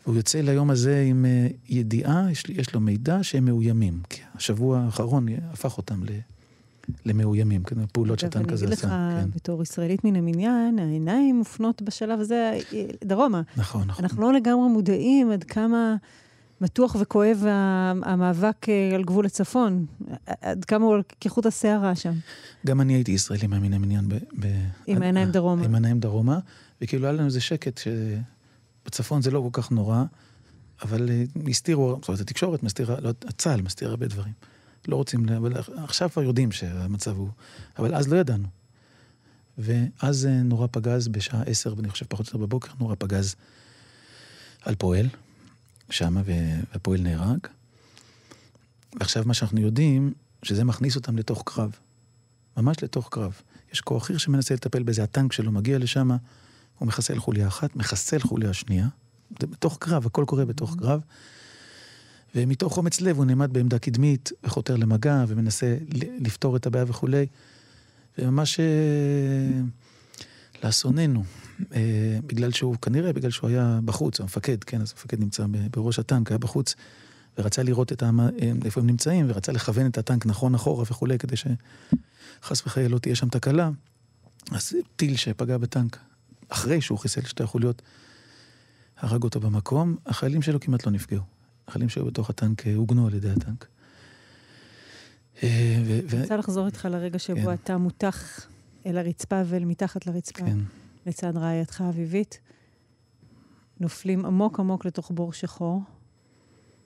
והוא 0.06 0.16
יוצא 0.18 0.42
ליום 0.42 0.70
הזה 0.70 1.04
עם 1.08 1.26
אה, 1.26 1.48
ידיעה, 1.70 2.32
יש, 2.32 2.44
יש 2.50 2.74
לו 2.74 2.80
מידע 2.80 3.24
שהם 3.24 3.46
מאוימים. 3.46 4.02
כי 4.10 4.22
השבוע 4.36 4.80
האחרון 4.80 5.26
הפך 5.52 5.78
אותם 5.78 6.04
ל, 6.04 6.08
למאוימים, 7.06 7.64
כן, 7.64 7.76
פעולות 7.92 8.20
שטן 8.20 8.40
אני 8.40 8.48
כזה 8.50 8.66
אגיד 8.66 8.78
עשה. 8.78 8.88
לך, 8.88 8.94
כן. 9.24 9.30
בתור 9.36 9.64
ישראלית 9.64 10.04
מן 10.04 10.16
המניין, 10.16 10.80
העיניים 10.80 11.36
מופנות 11.36 11.82
בשלב 11.82 12.20
הזה 12.20 12.60
אה, 12.74 12.86
דרומה. 13.04 13.42
נכון, 13.58 13.88
נכון. 13.88 14.06
אנחנו 14.06 14.22
לא 14.22 14.34
לגמרי 14.34 14.70
מודעים 14.70 15.32
עד 15.32 15.44
כמה 15.44 15.96
מתוח 16.62 16.96
וכואב 17.00 17.44
המאבק 18.04 18.70
אה, 18.70 18.96
על 18.96 19.04
גבול 19.04 19.26
הצפון. 19.26 19.86
עד 20.42 20.66
כמה 20.66 20.86
הוא 20.86 20.98
כחוט 21.22 21.46
השערה 21.46 21.96
שם. 21.96 22.14
גם 22.66 22.82
אני 22.82 22.94
הייתי 22.94 23.12
ישראלי 23.12 23.48
מהמין 23.48 23.74
המניין. 23.74 24.10
ב, 24.10 24.14
ב, 24.40 24.48
עם 24.88 25.02
העיניים 25.02 25.32
דרומה. 25.32 25.66
עם 25.66 25.76
העיניים 25.76 26.00
דרומה, 26.00 26.40
וכאילו 26.82 27.06
היה 27.06 27.14
לנו 27.14 27.26
איזה 27.26 27.42
שקט 27.42 27.80
שבצפון 28.86 29.22
זה 29.22 29.32
לא 29.32 29.50
כל 29.52 29.62
כך 29.62 29.72
נורא, 29.72 30.04
אבל 30.82 31.10
אה, 31.10 31.24
הסתירו, 31.50 31.98
זאת 32.02 32.08
אומרת, 32.08 32.22
התקשורת 32.22 32.64
מסתירה, 32.64 33.00
לא, 33.00 33.12
צה"ל 33.38 33.62
מסתיר 33.62 33.90
הרבה 33.90 34.08
דברים. 34.08 34.34
לא 34.88 34.96
רוצים, 34.96 35.30
אבל 35.30 35.54
עכשיו 35.84 36.10
כבר 36.10 36.24
יודעים 36.24 36.52
שהמצב 36.52 37.18
הוא, 37.18 37.30
אבל 37.80 37.96
אז 37.96 38.08
לא 38.08 38.18
ידענו. 38.18 38.48
ואז 39.58 40.26
אה, 40.26 40.44
נורה 40.44 40.68
פגז 40.68 41.08
בשעה 41.08 41.42
עשר, 41.42 41.74
אני 41.80 41.90
חושב 41.90 42.06
פחות 42.10 42.26
או 42.26 42.30
יותר 42.30 42.46
בבוקר, 42.46 42.72
נורה 42.80 42.96
פגז 42.96 43.36
על 44.62 44.76
פועל, 44.76 45.08
שמה, 45.90 46.22
והפועל 46.26 47.02
נהרג. 47.02 47.40
ועכשיו 49.00 49.24
מה 49.26 49.34
שאנחנו 49.34 49.62
יודעים, 49.62 50.14
שזה 50.44 50.64
מכניס 50.64 50.96
אותם 50.96 51.18
לתוך 51.18 51.44
קרב. 51.46 51.72
ממש 52.58 52.84
לתוך 52.84 53.10
קרב. 53.12 53.42
יש 53.74 53.82
כוח 53.82 54.06
חי"ר 54.06 54.18
שמנסה 54.18 54.54
לטפל 54.54 54.84
בזה, 54.84 55.04
הטנק 55.04 55.34
שלו 55.34 55.52
מגיע 55.52 55.78
לשם, 55.78 56.12
הוא 56.80 56.88
מחסל 56.88 57.20
חוליה 57.20 57.48
אחת, 57.48 57.76
מחסל 57.76 58.20
חוליה 58.20 58.54
שנייה. 58.54 58.88
זה 59.42 59.48
בתוך 59.48 59.78
קרב, 59.80 60.06
הכל 60.06 60.26
קורה 60.28 60.46
בתוך 60.46 60.76
קרב. 60.80 61.02
ומתוך 62.36 62.78
אומץ 62.78 63.02
לב 63.02 63.18
הוא 63.18 63.26
נעמד 63.26 63.54
בעמדה 63.54 63.80
קדמית, 63.80 64.32
וחותר 64.44 64.76
למגע, 64.76 65.26
ומנסה 65.28 65.78
לפתור 66.20 66.56
את 66.56 66.66
הבעיה 66.66 66.86
וכולי. 66.88 67.26
וממש 68.18 68.60
אה, 68.60 68.66
לאסוננו, 70.64 71.24
אה, 71.74 72.20
בגלל 72.26 72.52
שהוא, 72.52 72.76
כנראה 72.82 73.14
בגלל 73.14 73.32
שהוא 73.32 73.50
היה 73.50 73.80
בחוץ, 73.86 74.22
המפקד, 74.22 74.64
כן, 74.64 74.82
אז 74.82 74.92
המפקד 74.92 75.20
נמצא 75.20 75.46
בראש 75.72 76.00
הטנק, 76.00 76.32
היה 76.32 76.38
בחוץ, 76.38 76.76
ורצה 77.38 77.64
לראות 77.64 77.92
את 77.92 78.04
המ... 78.04 78.20
איפה 78.66 78.82
הם 78.82 78.88
נמצאים, 78.88 79.26
ורצה 79.30 79.52
לכוון 79.52 79.88
את 79.88 79.98
הטנק 79.98 80.26
נכון 80.26 80.56
אחורה 80.56 80.84
וכולי, 80.84 81.18
כדי 81.18 81.36
שחס 81.36 82.66
וחלילה 82.66 82.90
לא 82.90 83.00
תהיה 83.00 83.16
שם 83.16 83.30
תקלה. 83.30 83.70
אז 84.52 84.74
טיל 84.96 85.16
שפגע 85.16 85.58
בטנק, 85.58 85.98
אחרי 86.50 86.82
שהוא 86.82 87.00
חיסל 87.00 87.22
שתי 87.22 87.44
החוליות, 87.44 87.82
הרג 88.98 89.24
אותו 89.24 89.40
במקום, 89.40 89.96
החיילים 90.06 90.42
שלו 90.42 90.60
כמעט 90.60 90.86
לא 90.86 90.92
נפגעו. 90.92 91.24
החיילים 91.68 91.90
שהיו 91.90 92.06
בתוך 92.06 92.30
הטנק 92.30 92.68
אה, 92.68 92.76
הוגנו 92.76 93.08
על 93.08 93.14
ידי 93.14 93.30
הטנק. 93.30 93.68
אה, 95.44 95.78
אני 96.14 96.22
רוצה 96.22 96.38
לחזור 96.38 96.66
איתך 96.66 96.88
לרגע 96.92 97.20
שבו 97.20 97.46
כן. 97.46 97.54
אתה 97.54 97.78
מותח 97.78 98.48
אל 98.88 98.98
הרצפה 98.98 99.42
ואל 99.46 99.66
מתחת 99.66 100.08
לרצפה, 100.08 100.46
כן. 100.46 100.58
לצד 101.06 101.38
רעייתך 101.38 101.84
אביבית. 101.90 102.40
נופלים 103.80 104.26
עמוק 104.26 104.60
עמוק 104.60 104.86
לתוך 104.86 105.12
בור 105.12 105.34
שחור. 105.34 105.82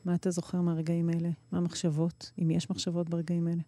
מה 0.05 0.15
אתה 0.15 0.31
זוכר 0.31 0.61
מהרגעים 0.61 1.09
האלה? 1.09 1.29
מה 1.51 1.57
המחשבות? 1.57 2.31
אם 2.41 2.51
יש 2.51 2.69
מחשבות 2.69 3.09
ברגעים 3.09 3.47
האלה. 3.47 3.61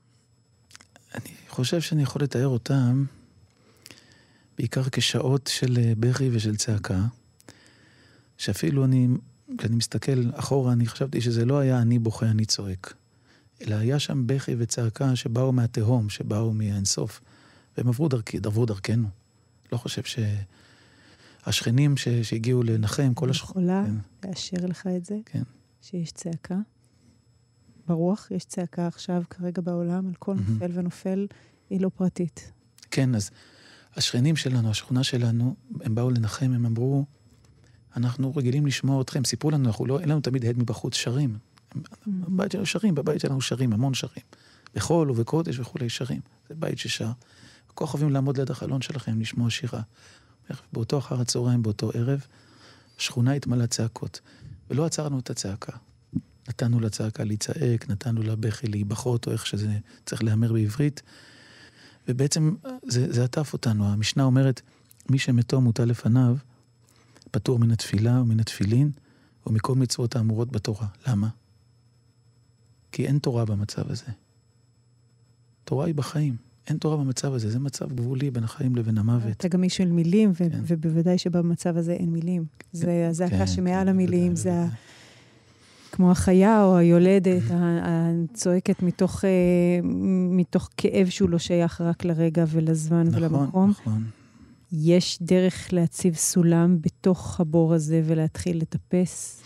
אני 1.15 1.33
חושב 1.49 1.81
שאני 1.81 2.03
יכול 2.03 2.21
לתאר 2.21 2.47
אותם 2.47 3.05
בעיקר 4.57 4.83
כשעות 4.91 5.49
של 5.53 5.77
אה, 5.77 5.93
בכי 5.99 6.29
ושל 6.31 6.55
צעקה, 6.55 7.01
שאפילו 8.37 8.85
אני, 8.85 9.07
כשאני 9.57 9.75
מסתכל 9.75 10.29
אחורה, 10.33 10.73
אני 10.73 10.85
חשבתי 10.85 11.21
שזה 11.21 11.45
לא 11.45 11.59
היה 11.59 11.81
אני 11.81 11.99
בוכה, 11.99 12.25
אני 12.25 12.45
צועק, 12.45 12.93
אלא 13.61 13.75
היה 13.75 13.99
שם 13.99 14.27
בכי 14.27 14.55
וצעקה 14.57 15.15
שבאו 15.15 15.51
מהתהום, 15.51 16.09
שבאו 16.09 16.53
מהאינסוף, 16.53 17.21
והם 17.77 17.87
עברו 17.87 18.07
דרכי, 18.07 18.37
עברו 18.45 18.65
דרכנו. 18.65 19.07
לא 19.71 19.77
חושב 19.77 20.01
שהשכנים 21.45 21.97
ש... 21.97 22.07
שהגיעו 22.07 22.63
לנחם, 22.63 23.13
כל 23.13 23.25
אני 23.25 23.31
השכנים... 23.31 23.51
יכולה 23.51 23.83
כן. 24.21 24.29
לאשר 24.29 24.57
לך 24.67 24.87
את 24.97 25.05
זה, 25.05 25.17
כן. 25.25 25.43
שיש 25.81 26.11
צעקה. 26.11 26.57
ברוח 27.87 28.27
יש 28.31 28.45
צעקה 28.45 28.87
עכשיו, 28.87 29.23
כרגע 29.29 29.61
בעולם, 29.61 30.07
על 30.07 30.13
כל. 30.19 30.35
נופל 30.47 30.71
ונופל, 30.73 31.27
היא 31.69 31.81
לא 31.81 31.89
פרטית. 31.89 32.51
כן, 32.91 33.15
אז 33.15 33.31
השכנים 33.95 34.35
שלנו, 34.35 34.69
השכונה 34.69 35.03
שלנו, 35.03 35.55
הם 35.81 35.95
באו 35.95 36.09
לנחם, 36.09 36.51
הם 36.55 36.65
אמרו, 36.65 37.05
אנחנו 37.97 38.35
רגילים 38.35 38.65
לשמוע 38.65 39.01
אתכם, 39.01 39.23
סיפרו 39.25 39.51
לנו, 39.51 39.67
אנחנו 39.67 39.85
לא, 39.85 39.99
אין 39.99 40.09
לנו 40.09 40.21
תמיד 40.21 40.45
הד 40.45 40.57
מבחוץ, 40.57 40.95
שרים. 40.95 41.37
בבית 42.07 42.51
שלנו 42.51 42.65
שרים, 42.65 42.95
בבית 42.95 43.21
שלנו 43.21 43.41
שרים, 43.41 43.73
המון 43.73 43.93
שרים. 43.93 44.23
בחול 44.75 45.11
ובקודש 45.11 45.59
וכולי 45.59 45.89
שרים. 45.89 46.21
זה 46.49 46.55
בית 46.55 46.77
ששר. 46.77 47.11
כל 47.73 47.85
אוהבים 47.85 48.09
לעמוד 48.09 48.37
ליד 48.37 48.51
החלון 48.51 48.81
שלכם, 48.81 49.21
לשמוע 49.21 49.49
שירה. 49.49 49.81
באותו 50.73 50.97
אחר 50.97 51.21
הצהריים, 51.21 51.63
באותו 51.63 51.91
ערב, 51.93 52.25
השכונה 52.97 53.33
התמלאה 53.33 53.67
צעקות. 53.67 54.19
ולא 54.69 54.85
עצרנו 54.85 55.19
את 55.19 55.29
הצעקה. 55.29 55.77
נתנו 56.49 56.79
לצעקה 56.79 57.23
להצעק, 57.23 57.89
נתנו 57.89 58.23
לבכי 58.23 58.67
להיבחות, 58.67 59.27
או 59.27 59.31
איך 59.31 59.45
שזה 59.45 59.77
צריך 60.05 60.23
להיאמר 60.23 60.53
בעברית. 60.53 61.01
ובעצם 62.07 62.55
זה, 62.87 63.13
זה 63.13 63.23
עטף 63.23 63.53
אותנו. 63.53 63.87
המשנה 63.87 64.23
אומרת, 64.23 64.61
מי 65.09 65.19
שמתו 65.19 65.61
מוטל 65.61 65.85
לפניו, 65.85 66.37
פטור 67.31 67.59
מן 67.59 67.71
התפילה 67.71 68.21
ומן 68.21 68.39
התפילין 68.39 68.91
ומכל 69.47 69.75
מצוות 69.75 70.15
האמורות 70.15 70.51
בתורה. 70.51 70.87
למה? 71.07 71.29
כי 72.91 73.07
אין 73.07 73.19
תורה 73.19 73.45
במצב 73.45 73.91
הזה. 73.91 74.05
תורה 75.63 75.85
היא 75.85 75.95
בחיים. 75.95 76.37
אין 76.67 76.77
תורה 76.77 76.97
במצב 76.97 77.33
הזה, 77.33 77.49
זה 77.49 77.59
מצב 77.59 77.93
גבולי 77.93 78.31
בין 78.31 78.43
החיים 78.43 78.75
לבין 78.75 78.97
המוות. 78.97 79.31
אתה 79.31 79.47
גם 79.47 79.63
איש 79.63 79.77
של 79.77 79.91
מילים, 79.91 80.31
ו- 80.31 80.35
כן. 80.35 80.59
ובוודאי 80.67 81.17
שבמצב 81.17 81.77
הזה 81.77 81.93
אין 81.93 82.09
מילים. 82.09 82.45
זה 82.71 83.07
הזעקה 83.09 83.37
כן, 83.37 83.47
שמעל 83.47 83.83
כן, 83.83 83.87
המילים, 83.87 84.33
בוודאי, 84.33 84.35
זה 84.43 84.49
בוודאי. 84.51 84.77
כמו 85.91 86.11
החיה 86.11 86.63
או 86.63 86.77
היולדת, 86.77 87.41
הצועקת 87.51 88.83
מתוך, 88.83 89.25
אה, 89.25 89.29
מתוך 90.29 90.69
כאב 90.77 91.09
שהוא 91.09 91.29
לא 91.29 91.37
שייך 91.37 91.81
רק 91.81 92.05
לרגע 92.05 92.45
ולזמן 92.47 93.07
נכון, 93.07 93.23
ולמקום. 93.23 93.69
נכון. 93.69 94.03
יש 94.71 95.19
דרך 95.21 95.73
להציב 95.73 96.15
סולם 96.15 96.77
בתוך 96.81 97.39
הבור 97.39 97.73
הזה 97.73 98.01
ולהתחיל 98.05 98.57
לטפס. 98.57 99.41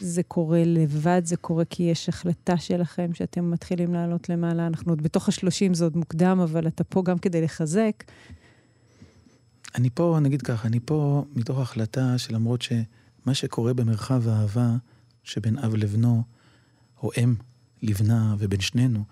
זה 0.00 0.22
קורה 0.22 0.62
לבד, 0.66 1.22
זה 1.24 1.36
קורה 1.36 1.64
כי 1.64 1.82
יש 1.82 2.08
החלטה 2.08 2.58
שלכם 2.58 3.14
שאתם 3.14 3.50
מתחילים 3.50 3.94
לעלות 3.94 4.28
למעלה. 4.28 4.66
אנחנו 4.66 4.92
עוד 4.92 5.02
בתוך 5.02 5.28
השלושים, 5.28 5.74
זה 5.74 5.84
עוד 5.84 5.96
מוקדם, 5.96 6.40
אבל 6.42 6.66
אתה 6.66 6.84
פה 6.84 7.02
גם 7.02 7.18
כדי 7.18 7.40
לחזק. 7.40 8.04
אני 9.74 9.90
פה, 9.90 10.18
נגיד 10.22 10.42
ככה, 10.42 10.68
אני 10.68 10.80
פה 10.84 11.24
מתוך 11.34 11.58
החלטה 11.58 12.18
שלמרות 12.18 12.62
שמה 12.62 13.34
שקורה 13.34 13.74
במרחב 13.74 14.28
האהבה 14.28 14.76
שבין 15.24 15.58
אב 15.58 15.74
לבנו, 15.74 16.22
או 17.02 17.10
אם 17.22 17.34
לבנה 17.82 18.34
ובין 18.38 18.60
שנינו 18.60 19.04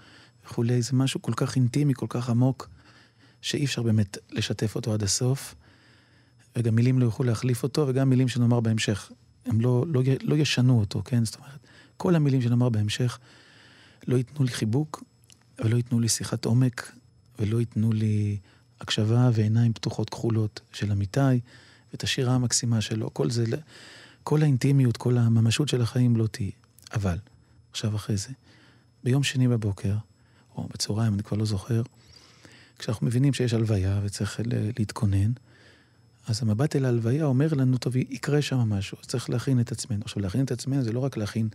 וכולי, 0.45 0.83
זה 0.83 0.91
משהו 0.93 1.23
כל 1.23 1.33
כך 1.37 1.57
אינטימי, 1.57 1.95
כל 1.95 2.07
כך 2.09 2.31
עמוק, 2.31 2.69
שאי 3.41 3.65
אפשר 3.65 3.83
באמת 3.83 4.19
לשתף 4.31 4.75
אותו 4.75 4.93
עד 4.93 5.03
הסוף. 5.03 5.55
וגם 6.57 6.75
מילים 6.75 6.99
לא 6.99 7.05
יוכלו 7.05 7.27
להחליף 7.27 7.63
אותו, 7.63 7.85
וגם 7.89 8.11
מילים 8.11 8.29
שנאמר 8.29 8.61
בהמשך, 8.61 9.13
הם 9.47 9.61
לא, 9.61 9.85
לא, 9.89 10.03
לא 10.23 10.35
ישנו 10.35 10.81
אותו, 10.81 11.03
כן? 11.05 11.25
זאת 11.25 11.37
אומרת, 11.37 11.59
כל 11.97 12.15
המילים 12.15 12.43
שנאמר 12.43 12.69
בהמשך 12.69 13.19
לא 14.07 14.17
ייתנו 14.17 14.45
לי 14.45 14.53
חיבוק, 14.53 15.05
ולא 15.59 15.77
ייתנו 15.77 16.01
לי 16.01 16.09
שיחת 16.09 16.45
עומק, 16.45 16.93
ולא 17.39 17.61
ייתנו 17.61 17.93
לי 17.93 18.39
הקשבה 18.81 19.31
ועיניים 19.33 19.73
פתוחות 19.73 20.11
כחולות 20.11 20.61
של 20.73 20.93
אמיתי, 20.93 21.41
ואת 21.93 22.03
השירה 22.03 22.35
המקסימה 22.35 22.81
שלו. 22.81 23.15
כל 23.15 23.31
זה, 23.31 23.45
כל 24.23 24.43
האינטימיות, 24.43 24.97
כל 24.97 25.19
הממשות 25.19 25.69
של 25.69 25.83
החיים 25.83 26.17
לא 26.17 26.27
תהיה. 26.27 26.51
אבל, 26.95 27.19
עכשיו 27.71 27.97
אחרי 27.97 28.17
זה, 28.17 28.29
ביום 29.05 29.23
שני 29.23 29.49
בבוקר, 29.49 29.95
או 30.57 30.69
בצהריים, 30.73 31.15
אני 31.15 31.23
כבר 31.23 31.37
לא 31.37 31.45
זוכר, 31.45 31.83
כשאנחנו 32.79 33.07
מבינים 33.07 33.35
שיש 33.35 33.55
הלוויה 33.55 34.01
וצריך 34.05 34.41
להתכונן, 34.79 35.33
אז 36.29 36.43
המבט 36.43 36.77
אל 36.77 36.85
ההלוויה 36.85 37.25
אומר 37.25 37.49
לנו, 37.53 37.79
טוב, 37.79 37.97
יקרה 37.97 38.43
שם 38.43 38.59
משהו, 38.59 38.99
אז 39.01 39.07
צריך 39.07 39.31
להכין 39.31 39.61
את 39.61 39.73
עצמנו. 39.73 40.01
עכשיו, 40.05 40.23
להכין 40.23 40.45
את 40.45 40.51
עצמנו 40.51 40.83
זה 40.83 40.93
לא 40.93 41.01
רק 41.01 41.17
להכין 41.17 41.49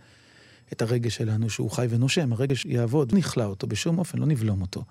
את 0.73 0.81
הרגש 0.81 1.15
שלנו 1.15 1.49
שהוא 1.49 1.71
חי 1.71 1.87
ונושם, 1.89 2.33
הרגש 2.33 2.65
יעבוד, 2.65 3.11
לא 3.11 3.17
נכלא 3.17 3.43
אותו 3.43 3.67
בשום 3.67 3.97
אופן, 3.99 4.17
לא 4.17 4.25
נבלום 4.25 4.61
אותו. 4.61 4.83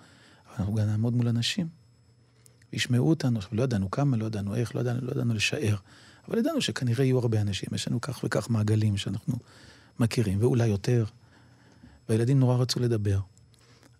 אבל 0.46 0.54
אנחנו 0.58 0.74
גם 0.74 0.86
נעמוד 0.86 1.16
מול 1.16 1.28
אנשים, 1.28 1.68
וישמעו 2.72 3.08
אותנו. 3.08 3.38
עכשיו, 3.38 3.50
לא 3.58 3.62
ידענו 3.62 3.90
כמה, 3.90 4.16
לא 4.16 4.24
ידענו 4.24 4.54
איך, 4.54 4.74
לא 4.74 4.80
ידענו, 4.80 5.00
לא 5.02 5.12
ידענו 5.12 5.34
לשער, 5.34 5.76
אבל 6.28 6.38
ידענו 6.38 6.60
שכנראה 6.60 7.04
יהיו 7.04 7.18
הרבה 7.18 7.40
אנשים, 7.40 7.68
יש 7.74 7.88
לנו 7.88 8.00
כך 8.00 8.20
וכך 8.24 8.50
מעגלים 8.50 8.96
שאנחנו 8.96 9.34
מכירים, 10.00 10.38
ואולי 10.40 10.66
יותר. 10.66 11.04
והילדים 12.08 12.38
נורא 12.40 12.56
רצו 12.56 12.80
לדבר. 12.80 13.18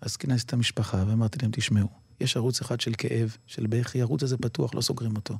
אז 0.01 0.17
כינסתי 0.17 0.47
את 0.47 0.53
המשפחה 0.53 1.05
ואמרתי 1.09 1.39
להם, 1.43 1.51
תשמעו, 1.55 1.89
יש 2.21 2.37
ערוץ 2.37 2.61
אחד 2.61 2.81
של 2.81 2.93
כאב, 2.99 3.37
של 3.47 3.67
בכי, 3.67 3.99
הערוץ 3.99 4.23
הזה 4.23 4.37
פתוח, 4.37 4.75
לא 4.75 4.81
סוגרים 4.81 5.17
אותו. 5.17 5.39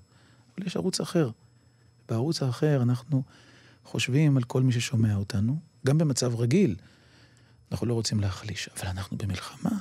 אבל 0.57 0.67
יש 0.67 0.77
ערוץ 0.77 1.01
אחר. 1.01 1.31
בערוץ 2.09 2.43
האחר 2.43 2.83
אנחנו 2.83 3.23
חושבים 3.85 4.37
על 4.37 4.43
כל 4.43 4.63
מי 4.63 4.73
ששומע 4.73 5.15
אותנו, 5.15 5.59
גם 5.87 5.99
במצב 5.99 6.35
רגיל. 6.35 6.77
אנחנו 7.73 7.87
לא 7.87 7.95
רוצים 7.95 8.21
להחליש, 8.21 8.69
אבל 8.77 8.89
אנחנו 8.89 9.17
במלחמה. 9.17 9.79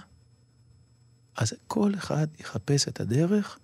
אז 1.38 1.54
כל 1.68 1.96
אחד 1.96 2.28
יחפש 2.40 2.88
את 2.88 3.00
הדרך 3.00 3.60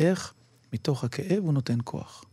איך 0.00 0.34
מתוך 0.72 1.04
הכאב 1.04 1.44
הוא 1.44 1.52
נותן 1.52 1.78
כוח. 1.84 2.24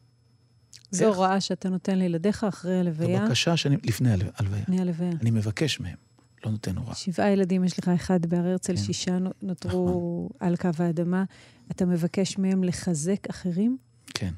זו 0.91 1.05
הוראה 1.05 1.41
שאתה 1.41 1.69
נותן 1.69 1.99
לילדיך 1.99 2.43
אחרי 2.43 2.79
הלוויה? 2.79 3.19
זו 3.19 3.25
בקשה 3.25 3.57
שאני, 3.57 3.77
לפני 3.83 4.11
הלוויה. 4.11 4.61
לפני 4.61 4.81
הלוויה. 4.81 5.11
אני 5.21 5.31
מבקש 5.31 5.79
מהם, 5.79 5.97
לא 6.45 6.51
נותן 6.51 6.77
הוראה. 6.77 6.95
שבעה 6.95 7.31
ילדים, 7.31 7.63
יש 7.63 7.79
לך 7.79 7.87
אחד 7.87 8.25
בהר 8.25 8.47
הרצל, 8.47 8.75
כן. 8.75 8.81
שישה 8.81 9.17
נותרו 9.41 10.29
נכון. 10.29 10.47
על 10.47 10.55
קו 10.55 10.69
האדמה. 10.79 11.23
אתה 11.71 11.85
מבקש 11.85 12.37
מהם 12.37 12.63
לחזק 12.63 13.29
אחרים? 13.29 13.77
כן. 14.13 14.33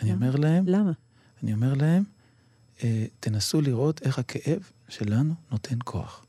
אני 0.00 0.12
אומר 0.12 0.36
להם... 0.36 0.64
למה? 0.66 0.92
אני 1.42 1.52
אומר 1.52 1.74
להם, 1.74 2.04
אה, 2.84 3.06
תנסו 3.20 3.60
לראות 3.60 4.02
איך 4.02 4.18
הכאב 4.18 4.70
שלנו 4.88 5.34
נותן 5.50 5.78
כוח. 5.84 6.26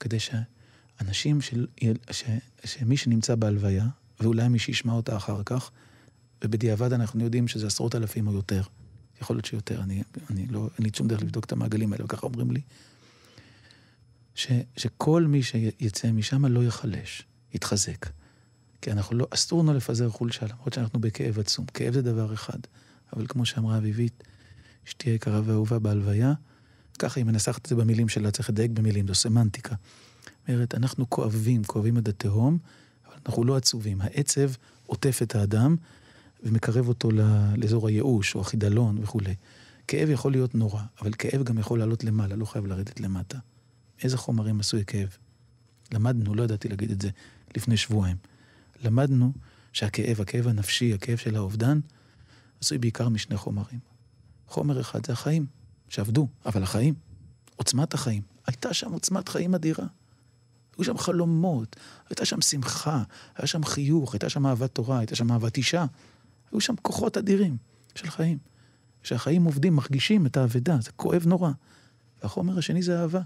כדי 0.00 0.18
שאנשים, 0.20 1.40
של, 1.40 1.66
ש, 2.10 2.24
שמי 2.64 2.96
שנמצא 2.96 3.34
בהלוויה, 3.34 3.86
ואולי 4.20 4.48
מי 4.48 4.58
שישמע 4.58 4.92
אותה 4.92 5.16
אחר 5.16 5.42
כך, 5.42 5.70
ובדיעבד 6.44 6.92
אנחנו 6.92 7.24
יודעים 7.24 7.48
שזה 7.48 7.66
עשרות 7.66 7.94
אלפים 7.94 8.26
או 8.26 8.32
יותר. 8.32 8.62
יכול 9.22 9.36
להיות 9.36 9.44
שיותר, 9.44 9.82
אני, 9.82 10.02
אני 10.30 10.46
לא, 10.46 10.68
אין 10.78 10.86
לי 10.86 10.90
שום 10.94 11.08
דרך 11.08 11.22
לבדוק 11.22 11.44
את 11.44 11.52
המעגלים 11.52 11.92
האלה, 11.92 12.04
וככה 12.04 12.26
אומרים 12.26 12.50
לי. 12.50 12.60
ש, 14.42 14.46
שכל 14.76 15.22
מי 15.22 15.42
שיצא 15.42 16.12
משם 16.12 16.46
לא 16.46 16.60
ייחלש, 16.60 17.22
יתחזק. 17.54 18.06
כי 18.80 18.92
אנחנו 18.92 19.16
לא, 19.16 19.26
אסור 19.30 19.62
לנו 19.62 19.74
לפזר 19.74 20.10
חולשה, 20.10 20.46
למרות 20.46 20.72
שאנחנו 20.72 21.00
בכאב 21.00 21.38
עצום. 21.38 21.66
כאב 21.74 21.94
זה 21.94 22.02
דבר 22.02 22.34
אחד, 22.34 22.58
אבל 23.12 23.26
כמו 23.28 23.46
שאמרה 23.46 23.78
אביבית, 23.78 24.24
אשתי 24.88 25.10
היקרה 25.10 25.40
ואהובה 25.44 25.78
בהלוויה, 25.78 26.32
ככה 26.98 27.20
היא 27.20 27.24
מנסחת 27.24 27.60
את 27.62 27.66
זה 27.66 27.74
במילים 27.74 28.08
שלה, 28.08 28.30
צריך 28.30 28.50
לדייק 28.50 28.70
במילים, 28.70 29.08
זו 29.08 29.14
סמנטיקה. 29.14 29.74
אומרת, 30.48 30.74
אנחנו 30.74 31.10
כואבים, 31.10 31.64
כואבים 31.64 31.96
עד 31.96 32.08
התהום, 32.08 32.58
אבל 33.06 33.16
אנחנו 33.26 33.44
לא 33.44 33.56
עצובים. 33.56 34.00
העצב 34.00 34.50
עוטף 34.86 35.18
את 35.22 35.34
האדם 35.34 35.76
ומקרב 36.42 36.88
אותו 36.88 37.10
לאזור 37.56 37.88
הייאוש 37.88 38.34
או 38.34 38.40
החידלון 38.40 38.98
וכולי. 39.02 39.34
כאב 39.88 40.10
יכול 40.10 40.32
להיות 40.32 40.54
נורא, 40.54 40.82
אבל 41.02 41.12
כאב 41.18 41.42
גם 41.42 41.58
יכול 41.58 41.78
לעלות 41.78 42.04
למעלה, 42.04 42.36
לא 42.36 42.44
חייב 42.44 42.66
לרדת 42.66 43.00
למטה. 43.00 43.38
איזה 44.04 44.16
חומרים 44.16 44.60
עשוי 44.60 44.84
כאב? 44.86 45.16
למדנו, 45.92 46.34
לא 46.34 46.42
ידעתי 46.42 46.68
להגיד 46.68 46.90
את 46.90 47.00
זה 47.00 47.10
לפני 47.56 47.76
שבועיים. 47.76 48.16
למדנו 48.84 49.32
שהכאב, 49.72 50.20
הכאב 50.20 50.48
הנפשי, 50.48 50.94
הכאב 50.94 51.18
של 51.18 51.36
האובדן, 51.36 51.80
עשוי 52.60 52.78
בעיקר 52.78 53.08
משני 53.08 53.36
חומרים. 53.36 53.78
חומר 54.46 54.80
אחד 54.80 55.06
זה 55.06 55.12
החיים, 55.12 55.46
שעבדו, 55.88 56.28
אבל 56.46 56.62
החיים, 56.62 56.94
עוצמת 57.56 57.94
החיים. 57.94 58.22
הייתה 58.46 58.74
שם 58.74 58.92
עוצמת 58.92 59.28
חיים 59.28 59.54
אדירה. 59.54 59.86
היו 60.76 60.84
שם 60.84 60.98
חלומות, 60.98 61.76
הייתה 62.08 62.24
שם 62.24 62.40
שמחה, 62.40 63.02
היה 63.36 63.46
שם 63.46 63.64
חיוך, 63.64 64.14
הייתה 64.14 64.28
שם 64.28 64.46
אהבת 64.46 64.74
תורה, 64.74 64.98
הייתה 64.98 65.16
שם 65.16 65.32
אהבת 65.32 65.56
אישה. 65.56 65.84
היו 66.52 66.60
שם 66.60 66.74
כוחות 66.82 67.16
אדירים 67.16 67.56
של 67.94 68.10
חיים. 68.10 68.38
כשהחיים 69.02 69.44
עובדים, 69.44 69.76
מרגישים 69.76 70.26
את 70.26 70.36
האבדה, 70.36 70.76
זה 70.80 70.90
כואב 70.96 71.26
נורא. 71.26 71.50
והחומר 72.22 72.58
השני 72.58 72.82
זה 72.82 73.00
אהבה. 73.00 73.20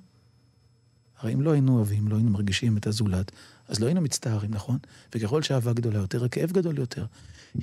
הרי 1.27 1.35
אם 1.35 1.43
לא 1.43 1.51
היינו 1.51 1.77
אוהבים, 1.77 2.09
לא 2.09 2.17
היינו 2.17 2.31
מרגישים 2.31 2.77
את 2.77 2.87
הזולת, 2.87 3.33
אז 3.69 3.81
לא 3.81 3.87
היינו 3.87 4.01
מצטערים, 4.01 4.51
נכון? 4.51 4.79
וככל 5.15 5.43
שהאהבה 5.43 5.73
גדולה 5.73 5.99
יותר, 5.99 6.25
הכאב 6.25 6.53
גדול 6.53 6.79
יותר. 6.79 7.07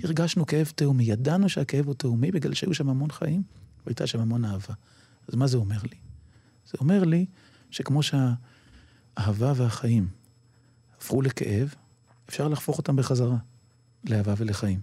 הרגשנו 0.03 0.45
כאב 0.45 0.71
תאומי, 0.75 1.03
ידענו 1.03 1.49
שהכאב 1.49 1.87
הוא 1.87 1.93
תאומי 1.93 2.31
בגלל 2.31 2.53
שהיו 2.53 2.73
שם 2.73 2.89
המון 2.89 3.11
חיים, 3.11 3.43
והייתה 3.85 4.07
שם 4.07 4.19
המון 4.19 4.45
אהבה. 4.45 4.73
אז 5.27 5.35
מה 5.35 5.47
זה 5.47 5.57
אומר 5.57 5.77
לי? 5.83 5.97
זה 6.65 6.77
אומר 6.79 7.03
לי 7.03 7.25
שכמו 7.71 8.01
שהאהבה 8.03 9.53
והחיים 9.55 10.07
הפכו 10.97 11.21
לכאב, 11.21 11.73
אפשר 12.29 12.47
להפוך 12.47 12.77
אותם 12.77 12.95
בחזרה 12.95 13.37
לאהבה 14.03 14.33
ולחיים. 14.37 14.79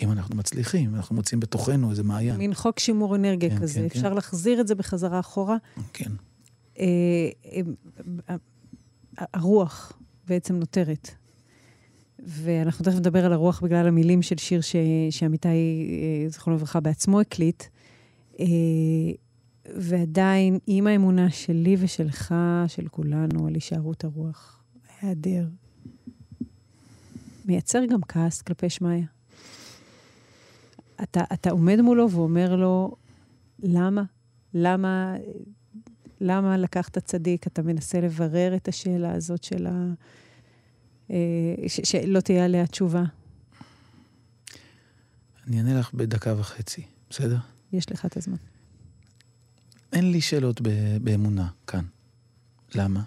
אם 0.00 0.12
אנחנו 0.12 0.36
מצליחים, 0.36 0.94
אנחנו 0.94 1.14
מוצאים 1.14 1.40
בתוכנו 1.40 1.90
איזה 1.90 2.02
מעיין. 2.02 2.36
מין 2.36 2.54
חוק 2.54 2.78
שימור 2.78 3.16
אנרגיה 3.16 3.50
כן, 3.50 3.58
כזה, 3.58 3.80
כן, 3.80 3.86
אפשר 3.86 4.08
כן. 4.08 4.14
להחזיר 4.14 4.60
את 4.60 4.68
זה 4.68 4.74
בחזרה 4.74 5.20
אחורה. 5.20 5.56
כן. 5.92 6.12
אה, 6.82 7.60
אה, 8.28 8.36
הרוח 9.34 9.92
בעצם 10.28 10.56
נותרת. 10.56 11.10
ואנחנו 12.18 12.84
תכף 12.84 12.94
נדבר 12.94 13.26
על 13.26 13.32
הרוח 13.32 13.60
בגלל 13.60 13.88
המילים 13.88 14.22
של 14.22 14.36
שיר 14.36 14.60
ש... 14.60 14.76
שעמיתי, 15.10 15.48
אה, 15.48 16.28
זכרונו 16.28 16.56
לברכה, 16.56 16.80
בעצמו 16.80 17.20
הקליט. 17.20 17.64
ועדיין, 19.76 20.58
עם 20.66 20.86
האמונה 20.86 21.30
שלי 21.30 21.76
ושלך, 21.78 22.34
של 22.66 22.88
כולנו, 22.88 23.46
על 23.46 23.54
הישארות 23.54 24.04
הרוח, 24.04 24.62
ההיעדר, 24.88 25.46
מייצר 27.44 27.84
גם 27.84 28.00
כעס 28.08 28.42
כלפי 28.42 28.70
שמעיה. 28.70 29.06
אתה, 31.02 31.24
אתה 31.32 31.50
עומד 31.50 31.80
מולו 31.80 32.10
ואומר 32.10 32.56
לו, 32.56 32.96
למה? 33.62 34.02
למה 34.54 35.14
למה 36.24 36.56
לקחת 36.56 36.98
צדיק? 36.98 37.46
אתה 37.46 37.62
מנסה 37.62 38.00
לברר 38.00 38.56
את 38.56 38.68
השאלה 38.68 39.14
הזאת 39.14 39.44
של 39.44 39.66
ה... 39.66 39.92
אה, 41.10 41.16
ש- 41.68 41.80
שלא 41.90 42.20
תהיה 42.20 42.44
עליה 42.44 42.66
תשובה. 42.66 43.04
אני 45.46 45.58
אענה 45.58 45.78
לך 45.80 45.94
בדקה 45.94 46.34
וחצי, 46.38 46.82
בסדר? 47.10 47.38
יש 47.72 47.92
לך 47.92 48.06
את 48.06 48.16
הזמן. 48.16 48.36
אין 49.92 50.12
לי 50.12 50.20
שאלות 50.20 50.60
ב- 50.60 50.96
באמונה 51.02 51.48
כאן. 51.66 51.84
למה? 52.74 53.02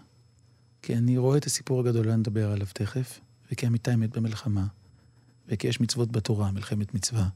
כי 0.82 0.95
אני 0.97 1.17
רואה 1.17 1.38
את 1.38 1.45
הסיפור 1.45 1.80
הגדול, 1.80 2.10
אני 2.10 2.21
אדבר 2.21 2.51
עליו 2.51 2.67
תכף, 2.73 3.19
וכי 3.51 3.67
אמיתי 3.67 3.95
מת 3.95 4.17
במלחמה, 4.17 4.67
וכי 5.47 5.67
יש 5.67 5.82
מצוות 5.82 6.12
בתורה, 6.12 6.51
מלחמת 6.51 6.93
מצווה, 6.93 7.28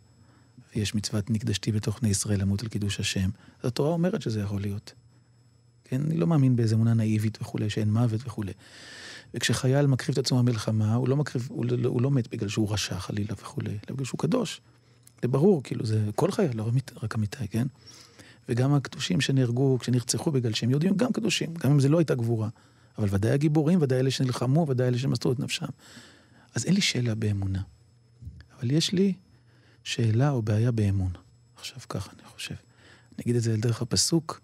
ויש 0.76 0.96
מצוות 0.96 1.30
נקדשתי 1.30 1.72
בתוך 1.72 2.00
בני 2.00 2.10
ישראל 2.10 2.42
למות 2.42 2.62
על 2.63 2.68
קידוש 2.68 3.00
השם. 3.00 3.30
אז 3.63 3.68
התורה 3.68 3.89
אומרת 3.89 4.22
שזה 4.22 4.39
יכול 4.39 4.62
להיות. 4.62 4.94
כן? 5.89 6.02
אני 6.02 6.17
לא 6.17 6.28
מאמין 6.28 6.56
באיזו 6.56 6.75
אמונה 6.75 6.93
נאיבית 6.93 7.38
וכולי, 7.41 7.69
שאין 7.69 7.93
מוות 7.93 8.21
וכולי. 8.25 8.52
וכשחייל 9.34 9.86
מקריב 9.86 10.12
את 10.12 10.17
עצמו 10.17 10.38
במלחמה, 10.38 10.93
הוא 10.93 11.10
לא 11.10 11.15
מקריב, 11.17 11.47
הוא, 11.52 11.65
לא, 11.65 11.89
הוא 11.89 12.02
לא 12.02 12.12
מת 12.12 12.28
בגלל 12.28 12.49
שהוא 12.49 12.73
רשע 12.73 12.99
חלילה 12.99 13.34
וכולי, 13.41 13.69
אלא 13.69 13.95
בגלל 13.95 14.06
שהוא 14.06 14.19
קדוש. 14.19 14.62
זה 15.21 15.28
ברור, 15.28 15.63
כאילו, 15.63 15.86
זה 15.86 16.10
כל 16.15 16.32
חייל, 16.32 16.58
לא 16.58 16.71
רק 17.04 17.15
אמיתי, 17.15 17.47
כן? 17.47 17.67
וגם 18.49 18.73
הקדושים 18.73 19.21
שנהרגו, 19.21 19.78
כשנרצחו 19.80 20.32
בגלל 20.32 20.54
שהם 20.54 20.69
יהודים, 20.69 20.95
גם 20.95 21.12
קדושים, 21.12 21.54
גם 21.54 21.71
אם 21.71 21.80
זה 21.80 21.89
לא 21.89 21.97
הייתה 21.97 22.15
גבורה. 22.15 22.49
אבל 22.97 23.08
ודאי 23.12 23.32
הגיבורים, 23.32 23.82
ודאי 23.82 23.99
אלה 23.99 24.12
שנלחמו, 24.12 24.65
ודאי 24.69 24.88
אלה 24.88 24.97
שמסרו 24.97 25.32
את 25.32 25.39
נפשם. 25.39 25.65
אז 26.56 26.65
אין 26.65 26.73
לי 26.73 26.82
שאלה 26.82 27.15
באמונה. 27.15 27.62
אבל 28.60 28.71
יש 28.71 28.91
לי 28.91 29.13
שאלה 29.84 30.30
או 30.30 30.41
בעיה 30.41 30.71
באמון. 30.71 31.12
עכשיו 31.56 31.80
ככה, 31.89 32.12
אני 32.13 32.28
חושב. 32.28 32.56
אני 32.56 33.23
אגיד 33.23 33.36
את 33.36 33.41
זה 33.41 33.54
על 33.54 33.60
דרך 33.60 33.82
הפסוק, 33.82 34.41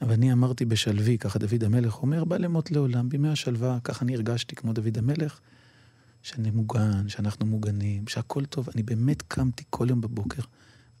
אבל 0.00 0.12
אני 0.12 0.32
אמרתי 0.32 0.64
בשלוי, 0.64 1.18
ככה 1.18 1.38
דוד 1.38 1.64
המלך 1.64 2.02
אומר, 2.02 2.24
בא 2.24 2.36
למות 2.36 2.70
לעולם, 2.70 3.08
בימי 3.08 3.28
השלווה, 3.28 3.78
ככה 3.84 4.04
אני 4.04 4.14
הרגשתי 4.14 4.56
כמו 4.56 4.72
דוד 4.72 4.98
המלך, 4.98 5.40
שאני 6.22 6.50
מוגן, 6.50 7.08
שאנחנו 7.08 7.46
מוגנים, 7.46 8.08
שהכל 8.08 8.44
טוב. 8.44 8.68
אני 8.74 8.82
באמת 8.82 9.22
קמתי 9.22 9.64
כל 9.70 9.86
יום 9.90 10.00
בבוקר, 10.00 10.42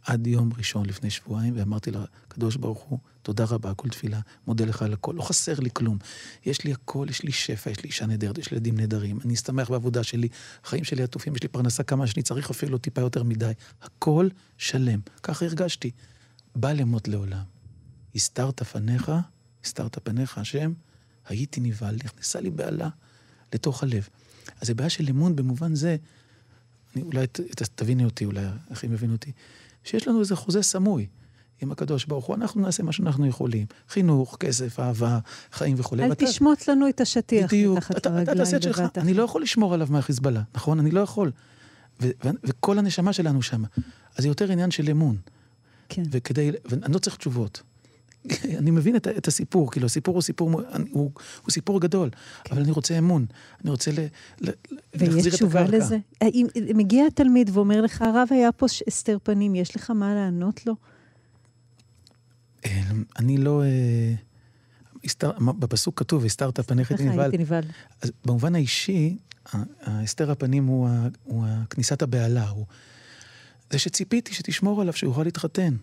עד 0.06 0.26
יום 0.26 0.50
ראשון 0.58 0.86
לפני 0.86 1.10
שבועיים, 1.10 1.54
ואמרתי 1.56 1.90
לקדוש 1.90 2.56
ברוך 2.56 2.80
הוא, 2.80 2.98
תודה 3.22 3.44
רבה, 3.44 3.74
כל 3.74 3.88
תפילה, 3.88 4.20
מודה 4.46 4.64
לך 4.64 4.82
על 4.82 4.92
הכל, 4.92 5.12
לא 5.16 5.22
חסר 5.22 5.60
לי 5.60 5.70
כלום. 5.72 5.98
יש 6.46 6.64
לי 6.64 6.72
הכל, 6.72 7.06
יש 7.10 7.22
לי 7.22 7.32
שפע, 7.32 7.70
יש 7.70 7.82
לי 7.82 7.88
אישה 7.88 8.06
נהדרת, 8.06 8.38
יש 8.38 8.50
לי 8.50 8.56
ילדים 8.56 8.76
נהדרים, 8.76 9.18
אני 9.24 9.34
אסתמך 9.34 9.70
בעבודה 9.70 10.02
שלי, 10.02 10.28
החיים 10.64 10.84
שלי 10.84 11.02
עטופים, 11.02 11.34
יש 11.36 11.42
לי 11.42 11.48
פרנסה 11.48 11.82
כמה 11.82 12.06
שאני 12.06 12.22
צריך, 12.22 12.50
אפילו 12.50 12.78
טיפה 12.78 13.00
יותר 13.00 13.22
מדי. 13.22 13.52
הכל 13.82 14.28
שלם. 14.58 15.00
ככה 15.22 15.44
הרגשתי. 15.44 15.90
בא 16.56 16.72
למות 16.72 17.08
לעולם. 17.08 17.59
הסתרת 18.14 18.62
פניך, 18.62 19.12
הסתרת 19.64 19.98
פניך, 20.08 20.38
השם, 20.38 20.72
הייתי 21.28 21.60
נבהל, 21.60 21.94
נכנסה 22.04 22.40
לי 22.40 22.50
בהלה 22.50 22.88
לתוך 23.54 23.82
הלב. 23.82 24.08
אז 24.60 24.66
זה 24.66 24.74
בעיה 24.74 24.90
של 24.90 25.08
אמון 25.10 25.36
במובן 25.36 25.74
זה, 25.74 25.96
אני, 26.96 27.02
אולי 27.02 27.26
ת, 27.26 27.40
ת, 27.40 27.62
תביני 27.74 28.04
אותי, 28.04 28.24
אולי 28.24 28.44
אחים 28.72 28.92
יבינו 28.92 29.12
אותי, 29.12 29.32
שיש 29.84 30.08
לנו 30.08 30.20
איזה 30.20 30.36
חוזה 30.36 30.62
סמוי 30.62 31.06
עם 31.62 31.72
הקדוש 31.72 32.04
ברוך 32.04 32.24
הוא, 32.26 32.36
אנחנו 32.36 32.60
נעשה 32.60 32.82
מה 32.82 32.92
שאנחנו 32.92 33.26
יכולים. 33.26 33.66
חינוך, 33.88 34.36
כסף, 34.40 34.80
אהבה, 34.80 35.18
חיים 35.52 35.76
וכולי. 35.78 36.04
אל 36.04 36.08
ואתה- 36.10 36.26
תשמוץ 36.26 36.68
לנו 36.68 36.88
את 36.88 37.00
השטיח 37.00 37.46
בדיוק, 37.54 37.76
מתחת 37.76 37.96
אתה, 37.96 38.22
אתה 38.22 38.34
תעשה 38.34 38.56
את 38.56 38.62
שלך, 38.62 38.78
לרגליים 38.78 39.06
אני 39.06 39.14
לא 39.14 39.22
יכול 39.22 39.42
לשמור 39.42 39.74
עליו 39.74 39.88
מהחיזבאללה, 39.90 40.42
נכון? 40.54 40.80
אני 40.80 40.90
לא 40.90 41.00
יכול. 41.00 41.32
ו- 42.02 42.10
ו- 42.24 42.28
וכל 42.44 42.78
הנשמה 42.78 43.12
שלנו 43.12 43.42
שם. 43.42 43.62
אז 44.16 44.22
זה 44.22 44.28
יותר 44.28 44.52
עניין 44.52 44.70
של 44.70 44.90
אמון. 44.90 45.16
כן. 45.88 46.02
וכדי, 46.10 46.50
ואני 46.64 46.94
לא 46.94 46.98
צריך 46.98 47.16
תשובות. 47.16 47.62
אני 48.58 48.70
מבין 48.70 48.96
את, 48.96 49.06
את 49.08 49.28
הסיפור, 49.28 49.70
כאילו 49.70 49.86
הסיפור 49.86 50.14
הוא 50.14 50.22
סיפור, 50.22 50.50
אני- 50.72 50.90
הוא, 50.90 51.10
הוא 51.42 51.50
סיפור 51.50 51.80
גדול, 51.80 52.10
כן. 52.44 52.54
אבל 52.54 52.62
אני 52.62 52.70
רוצה 52.72 52.98
אמון, 52.98 53.26
אני 53.62 53.70
רוצה 53.70 53.90
ל, 53.90 53.94
ל, 54.40 54.50
ויש 54.94 55.08
להחזיר 55.14 55.32
את 55.32 55.36
תשובה 55.36 55.60
הקרקע. 55.60 55.76
לזה? 55.76 55.98
האם 56.20 56.46
מגיע 56.74 57.06
התלמיד 57.06 57.50
ואומר 57.52 57.80
לך, 57.80 58.02
הרב 58.02 58.28
היה 58.30 58.52
פה 58.52 58.66
הסתר 58.86 59.18
פנים, 59.22 59.54
יש 59.54 59.76
לך 59.76 59.90
מה 59.90 60.14
לענות 60.14 60.66
לו? 60.66 60.74
אה, 62.66 62.82
אני 63.18 63.36
לא... 63.38 63.62
אה, 63.62 64.14
הסתר, 65.04 65.30
בפסוק 65.58 65.98
כתוב, 65.98 66.24
הסתרת 66.24 66.60
פניך. 66.60 66.90
הייתי 66.90 67.38
נבהל. 67.38 67.62
אז 68.02 68.12
במובן 68.24 68.54
האישי, 68.54 69.16
ה- 69.52 69.56
ההסתר 69.82 70.30
הפנים 70.30 70.66
הוא, 70.66 70.88
הוא 71.24 71.44
כניסת 71.70 72.02
הבהלה, 72.02 72.48
הוא... 72.48 72.66
זה 73.70 73.78
שציפיתי 73.78 74.34
שתשמור 74.34 74.80
עליו, 74.80 74.92
שהוא 74.92 75.10
יוכל 75.10 75.22
להתחתן. 75.22 75.74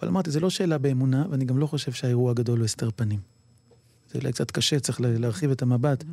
אבל 0.00 0.08
אמרתי, 0.08 0.30
זה 0.30 0.40
לא 0.40 0.50
שאלה 0.50 0.78
באמונה, 0.78 1.24
ואני 1.30 1.44
גם 1.44 1.58
לא 1.58 1.66
חושב 1.66 1.92
שהאירוע 1.92 2.30
הגדול 2.30 2.58
הוא 2.58 2.64
הסתר 2.64 2.90
פנים. 2.96 3.20
זה 4.12 4.18
אולי 4.18 4.32
קצת 4.32 4.50
קשה, 4.50 4.80
צריך 4.80 5.00
לה- 5.00 5.18
להרחיב 5.18 5.50
את 5.50 5.62
המבט. 5.62 6.04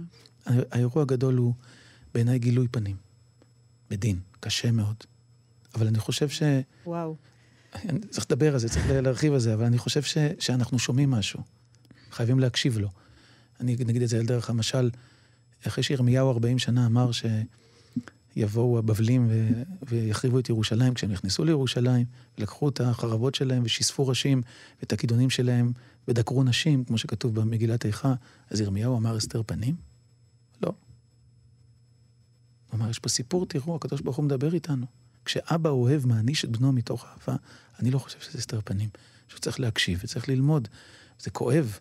האירוע 0.46 1.04
הגדול 1.04 1.36
הוא 1.36 1.54
בעיניי 2.14 2.40
גילוי 2.40 2.68
פנים, 2.68 2.96
בדין, 3.90 4.20
קשה 4.40 4.72
מאוד. 4.72 4.96
אבל 5.76 5.88
אני 5.88 6.00
חושב 6.00 6.30
ש... 6.30 6.44
וואו. 6.86 7.16
אני 7.76 8.00
צריך 8.00 8.26
לדבר 8.26 8.54
על 8.54 8.60
זה, 8.60 8.70
צריך 8.70 8.86
להרחיב 8.90 9.34
על 9.34 9.40
זה, 9.40 9.54
אבל 9.54 9.66
אני 9.66 9.78
חושב 9.78 10.02
ש, 10.04 10.18
שאנחנו 10.40 10.80
שומעים 10.80 11.12
משהו. 11.12 11.40
חייבים 12.12 12.40
להקשיב 12.40 12.78
לו. 12.78 12.90
אני 13.60 13.76
נגיד 13.86 14.02
את 14.02 14.10
זה 14.10 14.20
על 14.20 14.26
דרך 14.26 14.50
המשל, 14.50 14.90
אחרי 15.68 15.84
שירמיהו 15.84 16.30
40 16.30 16.60
שנה 16.60 16.86
אמר 16.86 17.10
שיבואו 18.34 18.78
הבבלים 18.78 19.28
ו, 19.30 19.64
ויחריבו 19.82 20.40
את 20.40 20.50
ירושלים, 20.50 20.94
כשהם 20.94 21.12
נכנסו 21.12 21.44
לירושלים, 21.44 22.06
לקחו 22.38 22.70
את 22.70 22.82
החרבות 22.82 23.36
שלהם 23.36 23.64
ושיספו 23.66 24.08
ראשים 24.08 24.42
ואת 24.80 24.94
הכידונים 24.94 25.30
שלהם 25.30 25.72
ודקרו 26.08 26.44
נשים, 26.44 26.84
כמו 26.84 26.98
שכתוב 26.98 27.36
במגילת 27.36 27.86
איכה, 27.86 28.14
אז 28.50 28.62
ירמיהו 28.62 28.98
אמר 28.98 29.16
הסתר 29.16 29.42
פנים? 29.46 29.76
לא. 30.62 30.74
הוא 32.72 32.80
אמר, 32.80 32.90
יש 32.90 33.00
פה 33.00 33.10
סיפור, 33.10 33.46
תראו, 33.46 33.76
הקדוש 33.76 34.02
ברוך 34.02 34.18
הוא 34.18 34.26
מדבר 34.26 34.54
איתנו. 34.54 34.86
כשאבא 35.26 35.70
אוהב 35.70 36.08
מעניש 36.08 36.46
את 36.46 36.58
בנו 36.58 36.72
מתוך 36.72 37.06
אהבה, 37.06 37.36
אני 37.80 37.92
לא 37.92 38.00
חושב 38.00 38.20
שזה 38.20 38.38
הסתר 38.38 38.60
פנים. 38.66 38.90
שהוא 39.28 39.40
צריך 39.40 39.60
להקשיב 39.60 40.00
וצריך 40.04 40.30
ללמוד. 40.30 40.68
זה 41.20 41.30
כואב. 41.30 41.80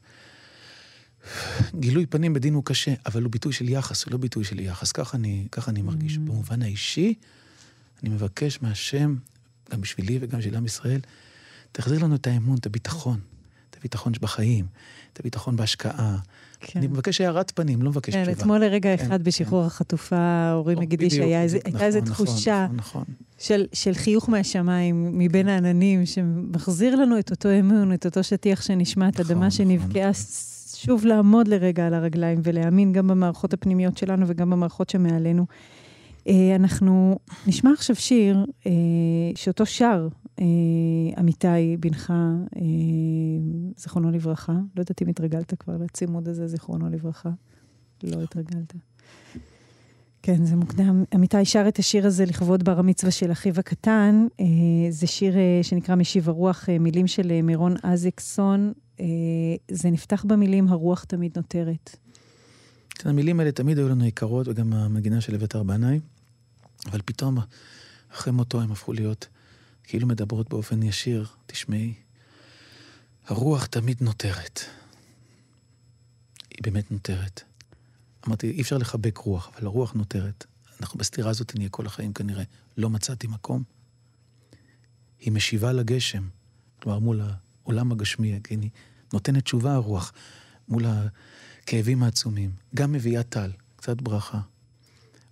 גילוי 1.81 2.07
פנים 2.07 2.33
בדין 2.35 2.55
הוא 2.55 2.65
קשה, 2.65 2.95
אבל 3.07 3.23
הוא 3.23 3.31
ביטוי 3.33 3.53
של 3.53 3.69
יחס, 3.69 4.05
הוא 4.05 4.13
לא 4.13 4.19
ביטוי 4.19 4.45
של 4.45 4.61
יחס. 4.61 4.93
ככה 4.93 5.17
אני, 5.17 5.47
ככה 5.53 5.71
אני 5.71 5.83
מרגיש. 5.83 6.17
Mm. 6.17 6.19
במובן 6.21 6.63
האישי, 6.63 7.15
אני 8.03 8.11
מבקש 8.11 8.59
מהשם, 8.63 9.17
גם 9.73 9.81
בשבילי 9.81 10.19
וגם 10.21 10.39
בשביל 10.39 10.57
עם 10.57 10.67
ישראל, 10.67 11.01
תחזיר 11.73 12.05
לנו 12.05 12.15
את 12.15 12.27
האמון, 12.27 12.57
את 12.59 12.67
הביטחון. 12.67 13.19
את 13.71 13.77
הביטחון 13.79 14.13
בחיים, 14.21 14.67
את 15.13 15.21
הביטחון 15.21 15.57
בהשקעה. 15.57 16.17
כן. 16.61 16.79
אני 16.79 16.89
מבקש 16.89 17.21
הארת 17.21 17.51
פנים, 17.55 17.83
לא 17.83 17.91
מבקש 17.91 18.13
כן, 18.15 18.23
תשובה. 18.25 18.39
אתמול 18.39 18.59
לרגע 18.59 18.97
כן, 18.97 19.05
אחד 19.07 19.23
בשחרור 19.25 19.65
החטופה, 19.65 20.51
אורי 20.53 20.75
או, 20.75 20.81
מגידי, 20.81 21.11
שהייתה 21.11 21.43
איזה- 21.43 21.59
נכון, 21.69 21.81
איזו 21.81 22.01
נכון, 22.01 22.13
תחושה 22.27 22.67
נכון, 22.75 22.77
נכון. 22.77 23.05
של, 23.39 23.67
של 23.73 23.95
חיוך 23.95 24.29
מהשמיים, 24.29 25.19
מבין 25.19 25.49
העננים, 25.49 26.07
שמחזיר 26.07 26.97
לנו 26.97 27.19
את 27.19 27.31
אותו 27.31 27.49
אמון, 27.61 27.95
את 27.95 28.05
אותו 28.07 28.25
שטיח 28.25 28.63
שנשמע, 28.63 29.09
את 29.09 29.21
נכון, 29.21 29.27
אדמה 29.33 29.47
נכון. 29.47 29.51
שנבקעה, 29.51 30.13
ס- 30.13 30.62
שוב 30.85 31.07
לעמוד 31.07 31.49
לרגע 31.49 31.87
על 31.87 31.95
הרגליים 31.95 32.41
ולהאמין 32.43 32.93
גם 32.93 33.09
במערכות 33.09 33.53
הפנימיות 33.53 33.99
שלנו 33.99 34.25
וגם 34.29 34.51
במערכות 34.51 34.91
שמעלינו. 34.91 35.47
אה, 36.29 36.57
אנחנו 36.57 37.19
נשמע 37.47 37.71
עכשיו 37.73 37.97
שיר 37.97 38.47
אה, 38.67 38.73
שאותו 39.35 39.67
שר 39.67 40.09
אמיתי 41.21 41.77
בנך, 41.81 42.11
אה, 42.57 42.63
זיכרונו 43.77 44.11
לברכה. 44.11 44.53
לא 44.53 44.81
יודעת 44.81 45.03
אם 45.03 45.09
התרגלת 45.09 45.55
כבר 45.59 45.77
לצימוד 45.77 46.29
הזה, 46.29 46.47
זיכרונו 46.47 46.89
לברכה. 46.91 47.31
לא 48.03 48.23
התרגלת. 48.23 48.75
כן, 50.23 50.45
זה 50.45 50.57
מוקדם. 50.57 51.05
עמיתי 51.15 51.45
שר 51.45 51.69
את 51.69 51.79
השיר 51.79 52.07
הזה 52.07 52.25
לכבוד 52.25 52.65
בר 52.65 52.79
המצווה 52.79 53.11
של 53.11 53.33
אחיו 53.33 53.55
הקטן. 53.59 54.27
זה 54.91 55.07
שיר 55.07 55.35
שנקרא 55.63 55.95
משיב 55.95 56.29
הרוח, 56.29 56.69
מילים 56.81 57.07
של 57.07 57.43
מירון 57.43 57.75
אזיקסון. 57.83 58.73
אה, 59.01 59.07
זה 59.71 59.91
נפתח 59.91 60.25
במילים 60.29 60.69
הרוח 60.69 61.05
תמיד 61.05 61.33
נותרת. 61.37 61.97
כן, 62.91 63.09
המילים 63.09 63.41
האלה 63.41 63.53
תמיד 63.53 63.79
היו 63.79 63.89
לנו 63.89 64.05
יקרות, 64.05 64.49
וגם 64.49 64.73
המגינה 64.73 65.21
של 65.21 65.35
אביתר 65.35 65.63
בנאי, 65.63 66.01
אבל 66.87 67.01
פתאום, 67.05 67.39
אחרי 68.13 68.33
מותו 68.33 68.61
הם 68.61 68.73
הפכו 68.73 68.93
להיות 68.93 69.29
כאילו 69.85 70.07
מדברות 70.07 70.49
באופן 70.49 70.83
ישיר, 70.83 71.27
תשמעי, 71.47 71.95
הרוח 73.27 73.67
תמיד 73.67 73.97
נותרת. 74.01 74.61
היא 76.51 76.59
באמת 76.63 76.91
נותרת. 76.91 77.43
אמרתי, 78.27 78.51
אי 78.51 78.61
אפשר 78.61 78.79
לחבק 78.79 79.19
רוח, 79.19 79.51
אבל 79.55 79.67
הרוח 79.67 79.93
נותרת. 79.93 80.45
אנחנו 80.81 80.99
בסתירה 80.99 81.31
הזאת 81.31 81.53
נהיה 81.57 81.69
כל 81.69 81.87
החיים 81.87 82.13
כנראה. 82.13 82.45
לא 82.77 82.91
מצאתי 82.91 83.27
מקום. 83.27 83.63
היא 85.21 85.33
משיבה 85.33 85.73
לגשם, 85.73 86.29
כלומר 86.83 86.99
מול 86.99 87.21
העולם 87.65 87.93
הגשמי, 87.93 88.41
היא 88.51 88.71
נותנת 89.13 89.45
תשובה 89.45 89.75
הרוח 89.75 90.13
מול 90.69 90.85
הכאבים 90.87 92.03
העצומים. 92.03 92.51
גם 92.75 92.93
מביאה 92.93 93.23
טל, 93.23 93.51
קצת 93.77 94.01
ברכה. 94.03 94.41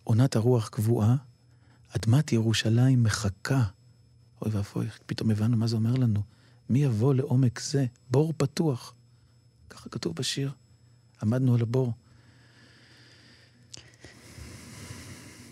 עונת 0.05 0.37
הרוח 0.37 0.69
קבועה, 0.69 1.17
אדמת 1.97 2.33
ירושלים 2.33 3.03
מחכה. 3.03 3.63
אוי 4.43 4.51
ואבוי, 4.53 4.87
פתאום 5.07 5.31
הבנו 5.31 5.57
מה 5.57 5.67
זה 5.67 5.77
אומר 5.77 5.95
לנו. 5.95 6.23
מי 6.71 6.85
יבוא 6.85 7.15
לעומק 7.15 7.61
זה? 7.61 7.87
בור 8.11 8.33
פתוח. 8.37 8.95
ככה 9.71 9.89
כתוב 9.89 10.17
בשיר. 10.17 10.53
עמדנו 11.23 11.55
על 11.55 11.61
הבור. 11.61 11.93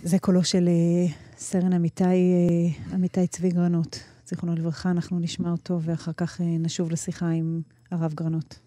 זה 0.02 0.18
קולו 0.18 0.44
של 0.44 0.68
אה, 0.68 1.12
סרן 1.38 1.72
אמיתי, 1.72 2.04
אה, 2.04 2.94
אמיתי 2.94 3.26
צבי 3.26 3.50
גרנות. 3.50 4.00
זיכרונו 4.28 4.54
לברכה, 4.56 4.90
אנחנו 4.90 5.18
נשמע 5.18 5.50
אותו, 5.50 5.78
ואחר 5.82 6.12
כך 6.12 6.40
אה, 6.40 6.46
נשוב 6.46 6.90
לשיחה 6.90 7.28
עם 7.28 7.60
הרב 7.90 8.14
גרנות. 8.14 8.58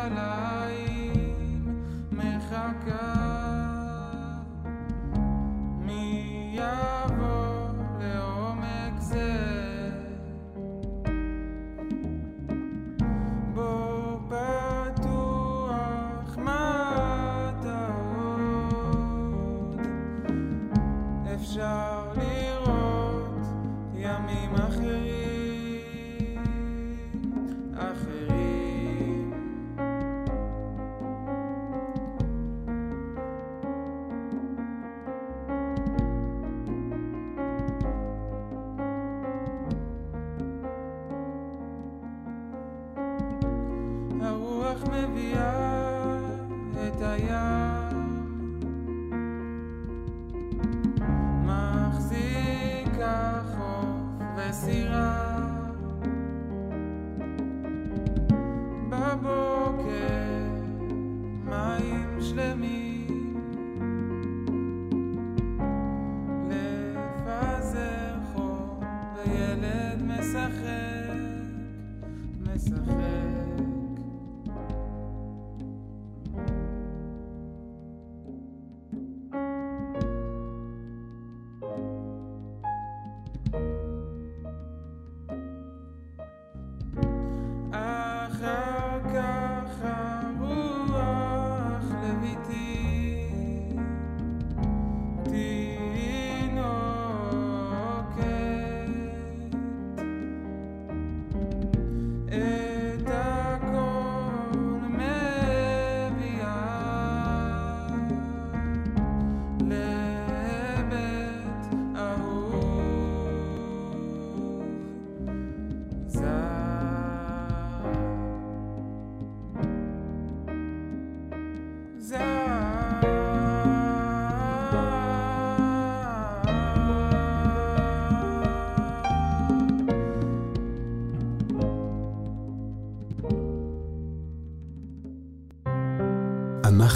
La 0.00 0.08
la. 0.08 0.39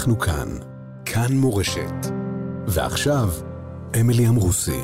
אנחנו 0.05 0.19
כאן. 0.19 0.49
כאן 1.05 1.37
מורשת. 1.37 2.05
ועכשיו, 2.67 3.29
אמילי 3.99 4.27
אמרוסי. 4.27 4.81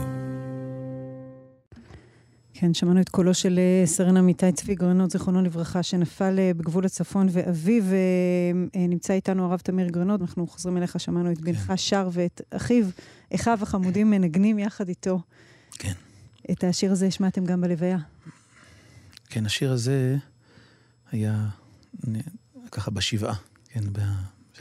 כן, 2.53 2.73
שמענו 2.73 3.01
את 3.01 3.09
קולו 3.09 3.33
של 3.33 3.59
אה, 3.59 3.87
סרן 3.87 4.17
עמיתי 4.17 4.51
צבי 4.51 4.75
גרנות, 4.75 5.11
זיכרונו 5.11 5.41
לברכה, 5.41 5.83
שנפל 5.83 6.39
אה, 6.39 6.51
בגבול 6.53 6.85
הצפון, 6.85 7.27
ואביו 7.31 7.83
אה, 7.83 8.87
נמצא 8.87 9.13
איתנו, 9.13 9.45
הרב 9.45 9.59
תמיר 9.59 9.87
גרנות. 9.87 10.21
אנחנו 10.21 10.47
חוזרים 10.47 10.77
אליך, 10.77 10.99
שמענו 10.99 11.31
את 11.31 11.41
בנך 11.41 11.73
שר 11.75 12.09
ואת 12.11 12.41
אחיו, 12.51 12.85
אחיו 13.35 13.59
החמודים 13.61 14.09
מנגנים 14.09 14.59
יחד 14.59 14.89
איתו. 14.89 15.19
כן. 15.71 15.93
את 16.51 16.63
השיר 16.63 16.91
הזה 16.91 17.07
השמעתם 17.07 17.45
גם 17.45 17.61
בלוויה. 17.61 17.97
כן, 19.29 19.45
השיר 19.45 19.71
הזה 19.71 20.17
היה 21.11 21.47
ככה 22.71 22.91
בשבעה, 22.91 23.35
כן, 23.69 23.83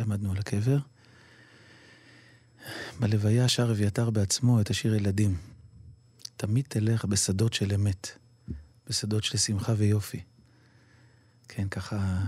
ב- 0.00 0.02
שעמדנו 0.02 0.30
על 0.32 0.38
הקבר. 0.38 0.78
בלוויה 3.00 3.48
שר 3.48 3.70
אביתר 3.70 4.10
בעצמו 4.10 4.60
את 4.60 4.70
השיר 4.70 4.94
ילדים. 4.94 5.36
תמיד 6.36 6.64
תלך 6.68 7.04
בשדות 7.04 7.52
של 7.52 7.72
אמת, 7.74 8.08
בשדות 8.88 9.24
של 9.24 9.38
שמחה 9.38 9.74
ויופי. 9.76 10.20
כן, 11.48 11.68
ככה, 11.68 12.24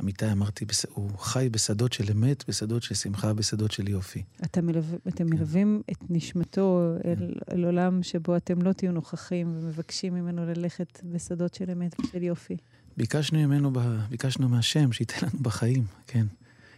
אמיתי 0.00 0.32
אמרתי, 0.32 0.64
הוא 0.90 1.18
חי 1.18 1.48
בשדות 1.52 1.92
של 1.92 2.04
אמת, 2.12 2.44
בשדות 2.48 2.82
של 2.82 2.94
שמחה, 2.94 3.32
בשדות 3.32 3.72
של 3.72 3.88
יופי. 3.88 4.22
אתה 4.44 4.62
מלו... 4.62 4.80
אתם 5.08 5.26
מלווים 5.26 5.82
את 5.92 5.98
נשמתו 6.10 6.94
אל, 7.04 7.34
אל 7.52 7.64
עולם 7.64 8.02
שבו 8.02 8.36
אתם 8.36 8.62
לא 8.62 8.72
תהיו 8.72 8.92
נוכחים 8.92 9.56
ומבקשים 9.56 10.14
ממנו 10.14 10.46
ללכת 10.46 11.00
בשדות 11.04 11.54
של 11.54 11.70
אמת 11.70 12.00
ושל 12.00 12.22
יופי. 12.22 12.56
ביקשנו 12.96 13.38
ממנו, 13.38 13.72
ב- 13.72 14.06
ביקשנו 14.10 14.48
מהשם 14.48 14.92
שייתן 14.92 15.26
לנו 15.26 15.38
בחיים, 15.42 15.84
כן. 16.06 16.26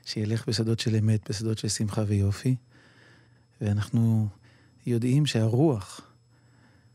שילך 0.04 0.48
בשדות 0.48 0.80
של 0.80 0.96
אמת, 0.96 1.30
בשדות 1.30 1.58
של 1.58 1.68
שמחה 1.68 2.02
ויופי. 2.06 2.56
ואנחנו 3.60 4.28
יודעים 4.86 5.26
שהרוח 5.26 6.00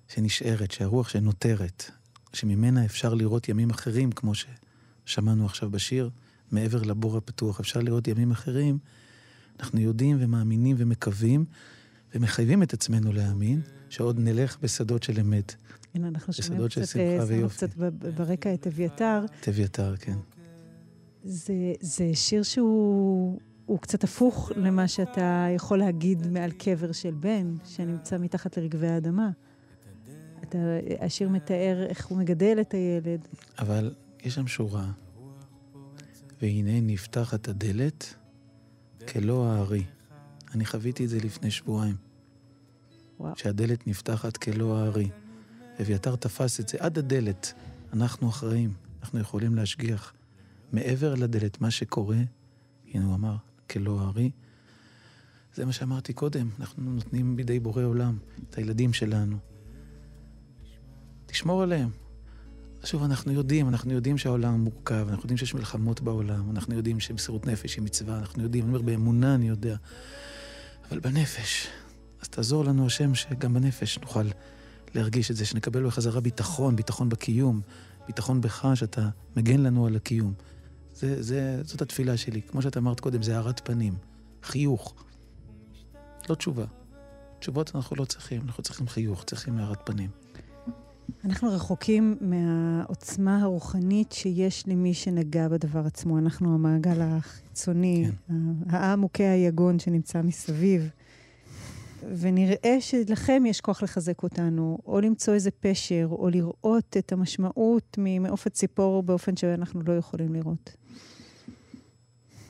שנשארת, 0.07 0.71
שהרוח 0.71 1.09
שנותרת, 1.09 1.91
שממנה 2.33 2.85
אפשר 2.85 3.13
לראות 3.13 3.49
ימים 3.49 3.69
אחרים, 3.69 4.11
כמו 4.11 4.31
ששמענו 4.35 5.45
עכשיו 5.45 5.69
בשיר, 5.69 6.09
מעבר 6.51 6.81
לבור 6.81 7.17
הפתוח, 7.17 7.59
אפשר 7.59 7.79
לראות 7.79 8.07
ימים 8.07 8.31
אחרים, 8.31 8.77
אנחנו 9.59 9.79
יודעים 9.79 10.17
ומאמינים 10.19 10.75
ומקווים, 10.79 11.45
ומחייבים 12.15 12.63
את 12.63 12.73
עצמנו 12.73 13.13
להאמין, 13.13 13.61
שעוד 13.89 14.19
נלך 14.19 14.57
בשדות 14.61 15.03
של 15.03 15.19
אמת. 15.19 15.55
הנה, 15.93 16.07
אנחנו 16.07 16.33
שומעים 16.33 16.67
קצת, 16.67 16.97
אה, 16.97 17.25
שמנו. 17.27 17.49
קצת 17.49 17.69
ברקע 18.15 18.53
את 18.53 18.67
אביתר. 18.67 19.25
את 19.41 19.47
אביתר, 19.47 19.95
כן. 19.97 20.17
זה, 21.23 21.53
זה 21.79 22.09
שיר 22.13 22.43
שהוא 22.43 23.39
הוא 23.65 23.79
קצת 23.79 24.03
הפוך 24.03 24.51
למה 24.55 24.87
שאתה 24.87 25.47
יכול 25.55 25.79
להגיד 25.79 26.27
מעל 26.27 26.51
קבר 26.51 26.91
של 26.91 27.11
בן 27.11 27.55
שנמצא 27.65 28.17
מתחת 28.17 28.57
לרגבי 28.57 28.87
האדמה. 28.87 29.29
אתה, 30.43 30.57
השיר 30.99 31.29
מתאר 31.29 31.85
איך 31.89 32.05
הוא 32.05 32.17
מגדל 32.17 32.57
את 32.61 32.73
הילד. 32.73 33.27
אבל 33.59 33.93
יש 34.23 34.35
שם 34.35 34.47
שורה, 34.47 34.91
והנה 36.41 36.81
נפתחת 36.81 37.47
הדלת 37.47 38.13
כלא 39.07 39.45
הארי. 39.45 39.83
אני 40.55 40.65
חוויתי 40.65 41.05
את 41.05 41.09
זה 41.09 41.19
לפני 41.19 41.51
שבועיים, 41.51 41.95
וואו. 43.19 43.33
שהדלת 43.37 43.87
נפתחת 43.87 44.37
כלא 44.37 44.77
הארי. 44.77 45.09
אביתר 45.81 46.15
תפס 46.15 46.59
את 46.59 46.69
זה 46.69 46.77
עד 46.79 46.97
הדלת. 46.97 47.53
אנחנו 47.93 48.29
אחראים, 48.29 48.73
אנחנו 49.01 49.19
יכולים 49.19 49.55
להשגיח. 49.55 50.13
מעבר 50.73 51.15
לדלת, 51.15 51.61
מה 51.61 51.71
שקורה, 51.71 52.17
הנה 52.93 53.05
הוא 53.05 53.15
אמר, 53.15 53.35
כלא 53.69 54.01
הארי. 54.01 54.31
זה 55.55 55.65
מה 55.65 55.71
שאמרתי 55.71 56.13
קודם, 56.13 56.49
אנחנו 56.59 56.93
נותנים 56.93 57.35
בידי 57.35 57.59
בורא 57.59 57.83
עולם 57.83 58.17
את 58.49 58.57
הילדים 58.57 58.93
שלנו. 58.93 59.37
תשמור 61.25 61.63
עליהם. 61.63 61.89
שוב, 62.83 63.03
אנחנו 63.03 63.31
יודעים, 63.31 63.69
אנחנו 63.69 63.93
יודעים 63.93 64.17
שהעולם 64.17 64.59
מורכב, 64.59 65.05
אנחנו 65.09 65.23
יודעים 65.23 65.37
שיש 65.37 65.53
מלחמות 65.53 66.01
בעולם, 66.01 66.49
אנחנו 66.49 66.75
יודעים 66.75 66.99
שמסירות 66.99 67.47
נפש 67.47 67.75
היא 67.75 67.83
מצווה, 67.83 68.19
אנחנו 68.19 68.43
יודעים, 68.43 68.63
אני 68.63 68.73
אומר, 68.73 68.81
באמונה 68.81 69.35
אני 69.35 69.47
יודע. 69.47 69.75
אבל 70.89 70.99
בנפש, 70.99 71.67
אז 72.21 72.27
תעזור 72.29 72.65
לנו, 72.65 72.85
השם, 72.85 73.15
שגם 73.15 73.53
בנפש 73.53 73.99
נוכל 73.99 74.25
להרגיש 74.95 75.31
את 75.31 75.35
זה, 75.35 75.45
שנקבל 75.45 75.87
בחזרה 75.87 76.21
ביטחון, 76.21 76.75
ביטחון 76.75 77.09
בקיום, 77.09 77.61
ביטחון 78.07 78.41
בך, 78.41 78.67
שאתה 78.75 79.09
מגן 79.37 79.59
לנו 79.59 79.87
על 79.87 79.95
הקיום. 79.95 80.33
זה, 81.03 81.23
זה, 81.23 81.61
זאת 81.63 81.81
התפילה 81.81 82.17
שלי. 82.17 82.41
כמו 82.41 82.61
שאת 82.61 82.77
אמרת 82.77 82.99
קודם, 82.99 83.23
זה 83.23 83.37
הארת 83.37 83.67
פנים, 83.67 83.93
חיוך. 84.43 84.93
לא 86.29 86.35
תשובה. 86.35 86.65
תשובות 87.39 87.75
אנחנו 87.75 87.95
לא 87.95 88.05
צריכים, 88.05 88.41
אנחנו 88.45 88.63
צריכים 88.63 88.87
חיוך, 88.87 89.23
צריכים 89.23 89.57
הארת 89.57 89.79
פנים. 89.85 90.09
אנחנו 91.25 91.49
רחוקים 91.51 92.17
מהעוצמה 92.21 93.41
הרוחנית 93.41 94.11
שיש 94.11 94.67
למי 94.67 94.93
שנגע 94.93 95.47
בדבר 95.47 95.85
עצמו. 95.85 96.17
אנחנו 96.17 96.53
המעגל 96.53 97.01
החיצוני, 97.01 98.07
כן. 98.27 98.33
העמוקי 98.69 99.23
היגון 99.23 99.79
שנמצא 99.79 100.21
מסביב. 100.21 100.89
ונראה 102.17 102.77
שלכם 102.79 103.43
יש 103.45 103.61
כוח 103.61 103.83
לחזק 103.83 104.23
אותנו, 104.23 104.77
או 104.85 105.01
למצוא 105.01 105.33
איזה 105.33 105.51
פשר, 105.51 106.07
או 106.11 106.29
לראות 106.29 106.97
את 106.97 107.11
המשמעות 107.11 107.95
ממעוף 107.97 108.47
הציפור 108.47 109.03
באופן 109.03 109.35
שאנחנו 109.35 109.81
לא 109.81 109.93
יכולים 109.97 110.33
לראות. 110.33 110.75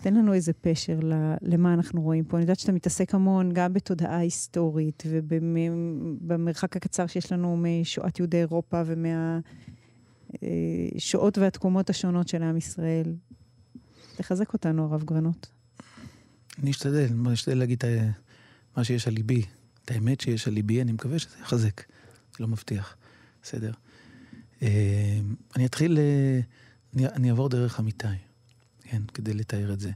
תן 0.02 0.14
לנו 0.14 0.34
איזה 0.34 0.54
פשר 0.54 1.00
למה 1.42 1.74
אנחנו 1.74 2.02
רואים 2.02 2.24
פה. 2.24 2.38
אני 2.38 2.44
יודעת 2.44 2.60
שאתה 2.60 2.72
מתעסק 2.72 3.16
המון 3.16 3.52
גם 3.54 3.74
בתודעה 3.74 4.18
היסטורית 4.18 5.04
ובמרחק 5.08 6.76
הקצר 6.78 7.08
שיש 7.08 7.32
לנו 7.32 7.58
משואת 7.58 8.20
יהודי 8.20 8.38
אירופה 8.38 8.82
ומהשואות 10.96 11.38
והתקומות 11.38 11.90
השונות 11.90 12.28
של 12.28 12.44
עם 12.44 12.58
ישראל. 12.58 13.16
תחזק 14.16 14.54
אותנו, 14.54 14.84
הרב 14.84 15.04
גרנות. 15.04 15.52
אני 16.62 16.72
אשתדל, 16.72 17.08
אני 17.26 17.34
אשתדל 17.34 17.58
להגיד 17.58 17.78
את 17.78 17.84
ה- 17.84 18.23
מה 18.78 18.84
שיש 18.84 19.08
על 19.08 19.14
ליבי, 19.14 19.46
את 19.86 19.92
האמת 19.92 20.22
שיש 20.22 20.48
על 20.48 20.54
ליבי, 20.54 20.82
אני 20.82 20.92
מקווה 20.92 21.20
שזה 21.20 21.36
יחזק. 21.42 21.82
זה 22.32 22.38
לא 22.40 22.48
מבטיח, 22.48 22.96
בסדר. 23.44 23.72
אה, 24.62 25.20
אני 25.56 25.66
אתחיל, 25.66 25.98
אה, 25.98 26.40
אני, 27.08 27.30
אעבור 27.30 27.50
דרך 27.50 27.80
אמיתי. 27.80 28.08
כן, 28.82 29.02
כדי 29.14 29.34
לתאר 29.34 29.74
את 29.74 29.80
זה. 29.80 29.92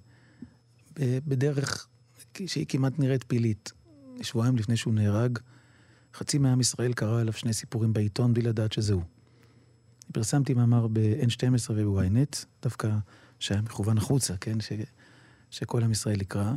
בדרך 1.00 1.88
שהיא 2.46 2.66
כמעט 2.70 3.00
נראית 3.00 3.24
פילית. 3.28 3.72
שבועיים 4.22 4.56
לפני 4.56 4.78
שהוא 4.78 4.94
נהרג, 4.94 5.40
חצי 6.14 6.38
מעם 6.38 6.60
ישראל 6.62 6.94
קרא 6.94 7.22
עליו 7.22 7.34
שני 7.34 7.54
סיפורים 7.54 7.94
בעיתון 7.94 8.34
בלי 8.34 8.42
לדעת 8.42 8.74
שזה 8.74 8.94
הוא. 8.94 9.04
פרסמתי 10.14 10.54
מאמר 10.54 10.88
ב-N12 10.88 11.72
וב-ynet, 11.76 12.46
דווקא 12.62 12.92
שהיה 13.40 13.62
מכוון 13.62 13.98
החוצה, 13.98 14.38
כן? 14.38 14.60
ש... 14.60 14.72
שכל 15.52 15.84
עם 15.84 15.92
ישראל 15.92 16.22
יקרא. 16.22 16.54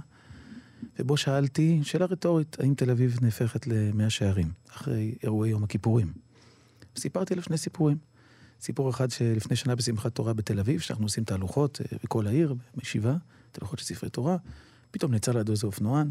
ובו 0.98 1.16
שאלתי, 1.16 1.80
שאלה 1.82 2.04
רטורית, 2.04 2.56
האם 2.60 2.74
תל 2.74 2.90
אביב 2.90 3.18
נהפכת 3.22 3.66
למאה 3.66 4.10
שערים, 4.10 4.50
אחרי 4.70 5.14
אירועי 5.22 5.50
יום 5.50 5.64
הכיפורים? 5.64 6.12
סיפרתי 6.96 7.34
עליו 7.34 7.44
שני 7.44 7.58
סיפורים. 7.58 7.96
סיפור 8.60 8.90
אחד 8.90 9.10
שלפני 9.10 9.56
שנה 9.56 9.74
בשמחת 9.74 10.14
תורה 10.14 10.32
בתל 10.32 10.60
אביב, 10.60 10.80
שאנחנו 10.80 11.04
עושים 11.04 11.24
תהלוכות 11.24 11.80
אה, 11.80 11.98
בכל 12.04 12.26
העיר, 12.26 12.54
בישיבה, 12.76 13.16
תהלוכות 13.52 13.78
של 13.78 13.84
ספרי 13.84 14.10
תורה, 14.10 14.36
פתאום 14.90 15.12
נעצר 15.12 15.32
לידו 15.32 15.52
איזה 15.52 15.66
אופנוען, 15.66 16.10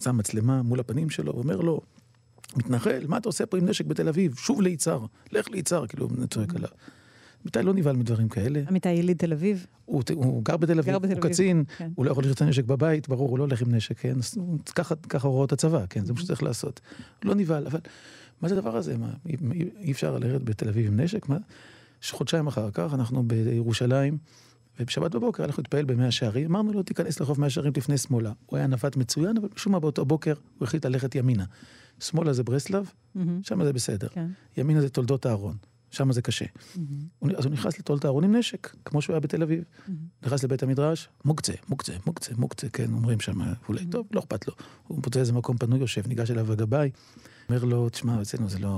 שם 0.00 0.16
מצלמה 0.16 0.62
מול 0.62 0.80
הפנים 0.80 1.10
שלו, 1.10 1.34
ואומר 1.34 1.56
לו, 1.56 1.80
מתנחל, 2.56 3.04
מה 3.08 3.16
אתה 3.16 3.28
עושה 3.28 3.46
פה 3.46 3.58
עם 3.58 3.68
נשק 3.68 3.84
בתל 3.84 4.08
אביב? 4.08 4.36
שוב 4.36 4.60
ליצהר, 4.60 5.06
לך 5.32 5.48
ליצהר, 5.48 5.86
כאילו, 5.86 6.08
צועק 6.30 6.54
עליו. 6.54 6.70
אמיתי 7.46 7.62
לא 7.62 7.74
נבהל 7.74 7.96
מדברים 7.96 8.28
כאלה. 8.28 8.62
עמיתי 8.68 8.88
יליד 8.92 9.16
תל 9.16 9.32
אביב. 9.32 9.66
הוא, 9.84 10.02
הוא 10.14 10.42
גר 10.44 10.56
בתל 10.56 10.78
אביב, 10.78 10.92
גר 10.92 10.98
בתל 10.98 11.12
הוא 11.12 11.18
אביב, 11.18 11.32
קצין, 11.32 11.64
כן. 11.78 11.90
הוא 11.94 12.04
לא 12.06 12.10
יכול 12.10 12.24
לראות 12.24 12.36
את 12.36 12.42
הנשק 12.42 12.64
בבית, 12.64 13.08
ברור, 13.08 13.28
הוא 13.30 13.38
לא 13.38 13.44
הולך 13.44 13.62
עם 13.62 13.74
נשק, 13.74 13.98
כן? 13.98 14.14
ככה, 14.74 14.94
ככה 15.08 15.28
הוראות 15.28 15.52
הצבא, 15.52 15.84
כן? 15.90 16.04
זה 16.04 16.12
מה 16.12 16.20
שצריך 16.20 16.42
לעשות. 16.42 16.80
לא 17.24 17.34
נבהל, 17.34 17.66
אבל 17.66 17.80
מה 18.42 18.48
זה 18.48 18.54
הדבר 18.58 18.76
הזה? 18.76 18.96
מה, 18.98 19.10
אי, 19.26 19.36
אי- 19.80 19.92
אפשר 19.92 20.18
לרדת 20.18 20.42
בתל 20.42 20.68
אביב 20.68 20.86
עם 20.86 21.00
נשק? 21.00 21.28
מה? 21.28 21.36
חודשיים 22.10 22.46
אחר 22.46 22.70
כך, 22.70 22.94
אנחנו 22.94 23.22
בירושלים, 23.22 24.18
ובשבת 24.80 25.14
בבוקר 25.14 25.42
הלכנו 25.44 25.62
להתפעל 25.62 25.84
במאה 25.84 26.10
שערים, 26.10 26.46
אמרנו 26.46 26.72
לו, 26.72 26.82
תיכנס 26.82 27.20
לחוף 27.20 27.38
מאה 27.38 27.50
שערים, 27.50 27.72
תפנה 27.72 27.96
שמאלה. 27.98 28.32
הוא 28.46 28.56
היה 28.56 28.66
נווט 28.66 28.96
מצוין, 28.96 29.36
אבל 29.36 29.48
משום 29.56 29.72
מה 29.72 29.80
באותו 29.80 30.04
בוקר 30.04 30.34
הוא 30.58 30.66
החליט 30.66 30.86
ללכת 30.86 31.14
ימינה. 31.14 31.44
שמאלה 32.00 32.32
זה 32.32 32.42
ברסלב, 32.44 32.90
מהמם. 33.14 33.40
שם 33.42 33.64
זה 33.64 33.72
בסדר. 33.72 34.08
כן. 34.08 34.26
ימינה 34.56 34.80
זה 34.80 34.88
תולדות 34.88 35.26
אהרון, 35.26 35.56
שם 35.96 36.12
זה 36.12 36.22
קשה. 36.22 36.44
הוא- 37.18 37.30
אז 37.38 37.44
הוא 37.44 37.52
נכנס 37.52 37.78
לתולדות 37.78 38.04
אהרון 38.04 38.24
עם 38.24 38.36
נשק, 38.36 38.76
כמו 38.84 39.02
שהוא 39.02 39.14
היה 39.14 39.20
בתל 39.20 39.42
אביב. 39.42 39.64
נכנס 40.22 40.44
לבית 40.44 40.62
המדרש, 40.62 41.08
מוקצה, 41.24 41.52
מוקצה, 41.68 41.92
מוקצה, 42.06 42.32
מוקצה, 42.38 42.68
כן, 42.68 42.92
אומרים 42.92 43.20
שם, 43.20 43.40
אולי, 43.68 43.86
טוב, 43.86 44.06
לא 44.12 44.20
אכפת 44.20 44.48
לו. 44.48 44.54
הוא 44.86 45.00
מוצא 45.04 45.20
איזה 45.20 45.32
מקום 45.32 45.56
פנוי, 45.58 45.78
יושב, 45.78 46.06
ניגש 46.06 46.30
אליו 46.30 46.52
הגבאי, 46.52 46.90
אומר 47.48 47.64
לו, 47.64 47.88
תשמע, 47.88 48.22
אצלנו 48.22 48.48
זה 48.48 48.58
לא... 48.58 48.68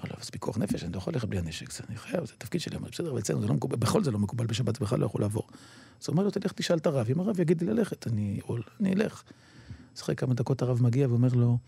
אמר 0.00 0.10
לו, 0.10 0.16
זה 0.24 0.30
פיקוח 0.30 0.58
נפש, 0.58 0.82
אני 0.84 0.92
לא 0.92 0.98
יכול 0.98 1.12
ללכת 1.12 1.28
בלי 1.28 1.38
הנשק, 1.38 1.72
זה 1.72 1.80
אני 1.88 1.96
חייב, 1.96 2.26
זה 2.26 2.32
תפקיד 2.38 2.60
שלי, 2.60 2.78
בסדר, 2.78 3.10
אבל 3.10 3.18
אצלנו 3.18 3.40
זה 3.40 3.46
לא 3.46 3.54
מקובל, 3.54 3.76
בכל 3.76 4.04
זה 4.04 4.10
לא 4.10 4.18
מקובל, 4.18 4.46
בשבת 4.46 4.76
זה 4.76 4.84
בכלל 4.84 5.00
לא 5.00 5.06
יכול 5.06 5.20
לעבור. 5.20 5.42
אז 6.00 6.06
הוא 6.06 6.12
אומר 6.12 6.24
לו, 6.24 6.30
תלך 6.30 6.52
תשאל 6.52 6.78
את 6.78 6.86
הרב, 6.86 7.06
אם 7.10 7.20
הרב 7.20 7.40
יגיד 7.40 7.62
לי 7.62 7.66
ללכת, 7.70 8.06
אני 8.06 8.40
אלך. 8.92 9.22
אז 9.96 10.02
אחרי 10.02 10.16
כמה 10.16 10.34
דקות 10.34 10.62
הרב 10.62 10.82
מגיע 10.82 11.08
ואומר 11.08 11.28
לו, 11.34 11.58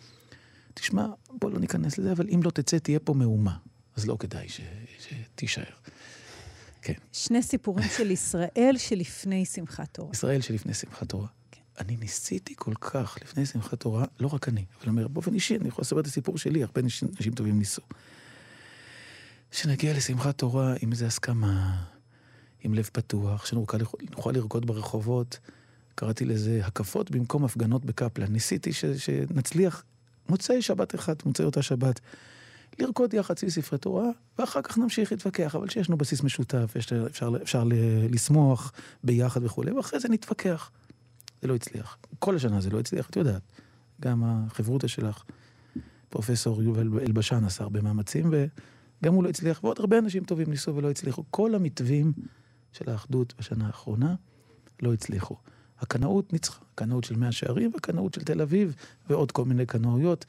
תשמע, 0.74 1.06
בוא 1.40 1.50
לא 1.50 1.58
ניכנס 1.58 1.98
לזה, 1.98 2.12
אבל 2.12 2.26
אם 2.34 2.40
לא 2.44 2.50
תצא, 2.50 2.78
תהיה 2.78 2.98
פה 2.98 3.14
מהומה. 3.14 3.56
אז 3.96 4.06
לא 4.06 4.16
כדאי 4.20 4.48
ש... 4.48 4.60
שתישאר. 4.98 5.74
כן. 6.82 6.94
שני 7.12 7.42
סיפורים 7.42 7.88
של 7.96 8.10
ישראל 8.10 8.74
שלפני 8.76 9.44
שמחת 9.44 9.88
תורה. 9.92 10.10
ישראל 10.12 10.40
שלפני 10.40 10.74
שמחת 10.74 11.08
תורה. 11.08 11.26
כן. 11.50 11.60
אני 11.80 11.96
ניסיתי 11.96 12.54
כל 12.56 12.74
כך 12.80 13.18
לפני 13.22 13.46
שמחת 13.46 13.80
תורה, 13.80 14.04
לא 14.20 14.34
רק 14.34 14.48
אני, 14.48 14.64
אבל 14.80 14.88
אומר, 14.88 15.08
באופן 15.08 15.34
אישי, 15.34 15.56
אני 15.56 15.68
יכול 15.68 15.82
לספר 15.82 16.00
את 16.00 16.06
הסיפור 16.06 16.38
שלי, 16.38 16.62
הרבה 16.62 16.80
אנשים, 16.80 17.34
טובים 17.34 17.58
ניסו. 17.58 17.82
שנגיע 19.52 19.96
לשמחת 19.96 20.38
תורה 20.38 20.74
עם 20.80 20.92
איזו 20.92 21.06
הסכמה, 21.06 21.84
עם 22.60 22.74
לב 22.74 22.88
פתוח, 22.92 23.46
שנוכל 23.46 23.78
נוכל 24.10 24.32
לרקוד 24.32 24.66
ברחובות. 24.66 25.38
קראתי 25.94 26.24
לזה 26.24 26.60
הקפות 26.64 27.10
במקום 27.10 27.44
הפגנות 27.44 27.84
בקפלן. 27.84 28.32
ניסיתי 28.32 28.72
ש, 28.72 28.84
שנצליח 28.84 29.84
מוצאי 30.28 30.62
שבת 30.62 30.94
אחד, 30.94 31.14
מוצאי 31.24 31.44
אותה 31.44 31.62
שבת, 31.62 32.00
לרקוד 32.78 33.14
יחד 33.14 33.38
סביב 33.38 33.50
ספרי 33.50 33.78
תורה, 33.78 34.08
ואחר 34.38 34.62
כך 34.62 34.78
נמשיך 34.78 35.12
להתווכח, 35.12 35.54
אבל 35.54 35.68
שיש 35.68 35.88
לנו 35.88 35.98
בסיס 35.98 36.22
משותף, 36.22 36.74
אפשר, 36.76 37.36
אפשר 37.42 37.64
ל- 37.64 37.72
לשמוח 38.10 38.72
ביחד 39.04 39.44
וכולי, 39.44 39.72
ואחרי 39.72 40.00
זה 40.00 40.08
נתווכח. 40.08 40.70
זה 41.42 41.48
לא 41.48 41.54
הצליח. 41.54 41.98
כל 42.18 42.36
השנה 42.36 42.60
זה 42.60 42.70
לא 42.70 42.80
הצליח, 42.80 43.10
את 43.10 43.16
יודעת. 43.16 43.42
גם 44.00 44.22
החברותא 44.24 44.86
שלך, 44.86 45.24
פרופסור 46.08 46.62
יובל 46.62 46.88
אלבשן 47.00 47.44
עשה 47.44 47.64
הרבה 47.64 47.80
מאמצים, 47.80 48.30
וגם 48.30 49.14
הוא 49.14 49.24
לא 49.24 49.28
הצליח, 49.28 49.64
ועוד 49.64 49.76
הרבה 49.80 49.98
אנשים 49.98 50.24
טובים 50.24 50.50
ניסו 50.50 50.76
ולא 50.76 50.90
הצליחו. 50.90 51.24
כל 51.30 51.54
המתווים 51.54 52.12
של 52.72 52.90
האחדות 52.90 53.34
בשנה 53.38 53.66
האחרונה 53.66 54.14
לא 54.82 54.92
הצליחו. 54.92 55.36
הקנאות 55.80 56.32
ניצחה, 56.32 56.60
הקנאות 56.74 57.04
של 57.04 57.16
מאה 57.16 57.32
שערים 57.32 57.70
והקנאות 57.74 58.14
של 58.14 58.22
תל 58.22 58.40
אביב 58.42 58.74
ועוד 59.10 59.32
כל 59.32 59.44
מיני 59.44 59.66
קנאויות. 59.66 60.24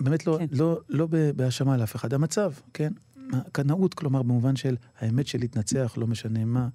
באמת 0.00 0.26
לא, 0.26 0.36
כן. 0.38 0.46
לא, 0.50 0.80
לא 0.88 1.06
ב- 1.10 1.30
בהאשמה 1.36 1.76
לאף 1.76 1.96
אחד. 1.96 2.14
המצב, 2.14 2.52
כן? 2.74 2.92
הקנאות, 3.32 3.94
כלומר, 3.94 4.22
במובן 4.22 4.56
של 4.56 4.76
האמת 4.98 5.26
שלי 5.26 5.48
תנצח, 5.48 5.94
לא 5.96 6.06
משנה 6.06 6.44
מה, 6.44 6.68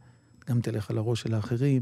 גם 0.49 0.62
תלך 0.62 0.89
על 0.89 0.97
הראש 0.97 1.21
של 1.21 1.34
האחרים, 1.34 1.82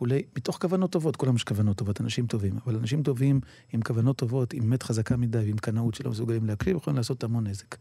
אולי 0.00 0.22
מתוך 0.36 0.58
כוונות 0.60 0.92
טובות, 0.92 1.16
כולם 1.16 1.36
יש 1.36 1.44
כוונות 1.44 1.76
טובות, 1.76 2.00
אנשים 2.00 2.26
טובים, 2.26 2.58
אבל 2.66 2.76
אנשים 2.76 3.02
טובים 3.02 3.40
עם 3.72 3.82
כוונות 3.82 4.16
טובות, 4.16 4.52
עם 4.52 4.62
אמת 4.62 4.82
חזקה 4.82 5.16
מדי 5.16 5.38
ועם 5.38 5.56
קנאות 5.56 5.94
שלא 5.94 6.10
מסוגלים 6.10 6.44
להקשיב, 6.46 6.76
יכולים 6.76 6.96
לעשות 6.96 7.24
המון 7.24 7.46
נזק. 7.46 7.76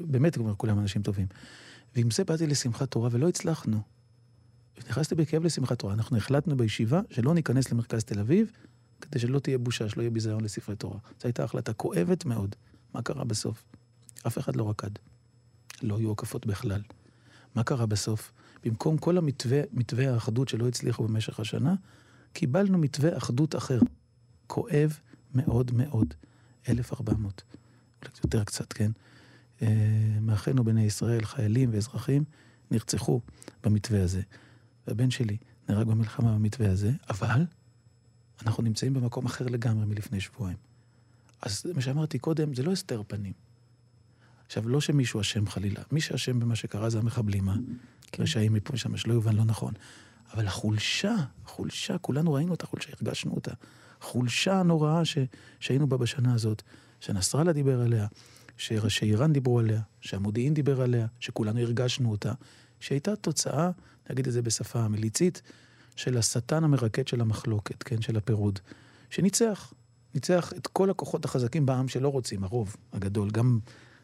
באמת, 0.00 0.34
כלומר, 0.34 0.54
כולם 0.54 0.78
אנשים 0.78 1.02
טובים. 1.02 1.26
ועם 1.96 2.10
זה 2.10 2.24
באתי 2.24 2.46
לשמחת 2.46 2.90
תורה 2.90 3.08
ולא 3.12 3.28
הצלחנו. 3.28 3.80
נכנסתי 4.88 5.14
בכאב 5.14 5.44
לשמחת 5.44 5.78
תורה. 5.78 5.94
אנחנו 5.94 6.16
החלטנו 6.16 6.56
בישיבה 6.56 7.00
שלא 7.10 7.34
ניכנס 7.34 7.72
למרכז 7.72 8.04
תל 8.04 8.20
אביב, 8.20 8.50
כדי 9.00 9.18
שלא 9.18 9.38
תהיה 9.38 9.58
בושה, 9.58 9.88
שלא 9.88 10.02
יהיה 10.02 10.10
ביזיון 10.10 10.44
לספרי 10.44 10.76
תורה. 10.76 10.98
זו 11.20 11.24
הייתה 11.24 11.44
החלטה 11.44 11.72
כואבת 11.72 12.24
מאוד. 12.24 12.56
מה 12.94 13.02
קרה 13.02 13.24
בסוף? 13.24 13.64
אף 14.26 14.38
אחד 14.38 14.56
לא 14.56 14.70
רקד. 14.70 14.90
לא 15.82 15.98
היו 15.98 16.12
הקפות 16.12 16.46
בכלל. 16.46 16.82
מה 17.54 17.62
קרה 17.64 17.86
בסוף? 17.86 18.32
במקום 18.64 18.98
כל 18.98 19.18
המתווה, 19.18 19.60
מתווה 19.72 20.14
האחדות 20.14 20.48
שלא 20.48 20.68
הצליחו 20.68 21.08
במשך 21.08 21.40
השנה, 21.40 21.74
קיבלנו 22.32 22.78
מתווה 22.78 23.16
אחדות 23.16 23.56
אחר. 23.56 23.78
כואב 24.46 24.98
מאוד 25.34 25.70
מאוד. 25.74 26.14
1,400. 26.68 27.42
אולי 28.02 28.14
יותר 28.24 28.44
קצת, 28.44 28.72
כן? 28.72 28.90
אה, 29.62 29.68
מאחינו 30.20 30.64
בני 30.64 30.82
ישראל, 30.84 31.24
חיילים 31.24 31.70
ואזרחים, 31.72 32.24
נרצחו 32.70 33.20
במתווה 33.64 34.02
הזה. 34.02 34.22
והבן 34.86 35.10
שלי 35.10 35.36
נהרג 35.68 35.86
במלחמה 35.86 36.34
במתווה 36.34 36.70
הזה, 36.70 36.90
אבל 37.10 37.44
אנחנו 38.46 38.62
נמצאים 38.62 38.94
במקום 38.94 39.26
אחר 39.26 39.46
לגמרי 39.46 39.86
מלפני 39.86 40.20
שבועיים. 40.20 40.56
אז 41.42 41.66
מה 41.74 41.80
שאמרתי 41.80 42.18
קודם, 42.18 42.54
זה 42.54 42.62
לא 42.62 42.72
הסתר 42.72 43.02
פנים. 43.06 43.32
עכשיו, 44.46 44.68
לא 44.68 44.80
שמישהו 44.80 45.20
אשם 45.20 45.46
חלילה, 45.46 45.82
מי 45.92 46.00
שאשם 46.00 46.40
במה 46.40 46.56
שקרה 46.56 46.90
זה 46.90 46.98
המחבלים, 46.98 47.48
הרשעים 48.18 48.52
מפה 48.52 48.74
ושם, 48.74 48.96
שלא 48.96 49.12
יובן 49.12 49.36
לא 49.36 49.44
נכון. 49.44 49.74
אבל 50.34 50.46
החולשה, 50.46 51.14
החולשה, 51.44 51.98
כולנו 51.98 52.32
ראינו 52.32 52.54
את 52.54 52.62
החולשה, 52.62 52.90
הרגשנו 53.00 53.34
אותה. 53.34 53.52
חולשה 54.00 54.60
הנוראה 54.60 55.04
ש, 55.04 55.18
שהיינו 55.60 55.86
בה 55.86 55.96
בשנה 55.96 56.34
הזאת, 56.34 56.62
שנסראללה 57.00 57.52
דיבר 57.52 57.80
עליה, 57.80 58.06
שראשי 58.56 59.06
איראן 59.06 59.32
דיברו 59.32 59.58
עליה, 59.58 59.80
שהמודיעין 60.00 60.54
דיבר 60.54 60.82
עליה, 60.82 61.06
שכולנו 61.20 61.60
הרגשנו 61.60 62.10
אותה, 62.10 62.32
שהייתה 62.80 63.16
תוצאה, 63.16 63.70
נגיד 64.10 64.26
את 64.26 64.32
זה 64.32 64.42
בשפה 64.42 64.80
המליצית, 64.80 65.42
של 65.96 66.18
השטן 66.18 66.64
המרקד 66.64 67.08
של 67.08 67.20
המחלוקת, 67.20 67.82
כן, 67.82 68.02
של 68.02 68.16
הפירוד, 68.16 68.58
שניצח. 69.10 69.72
ניצח 70.14 70.52
את 70.56 70.66
כל 70.66 70.90
הכוחות 70.90 71.24
החזקים 71.24 71.66
בעם 71.66 71.88
שלא 71.88 72.08
רוצים, 72.08 72.44
הרוב 72.44 72.76
הגדול, 72.92 73.30
גם 73.30 73.58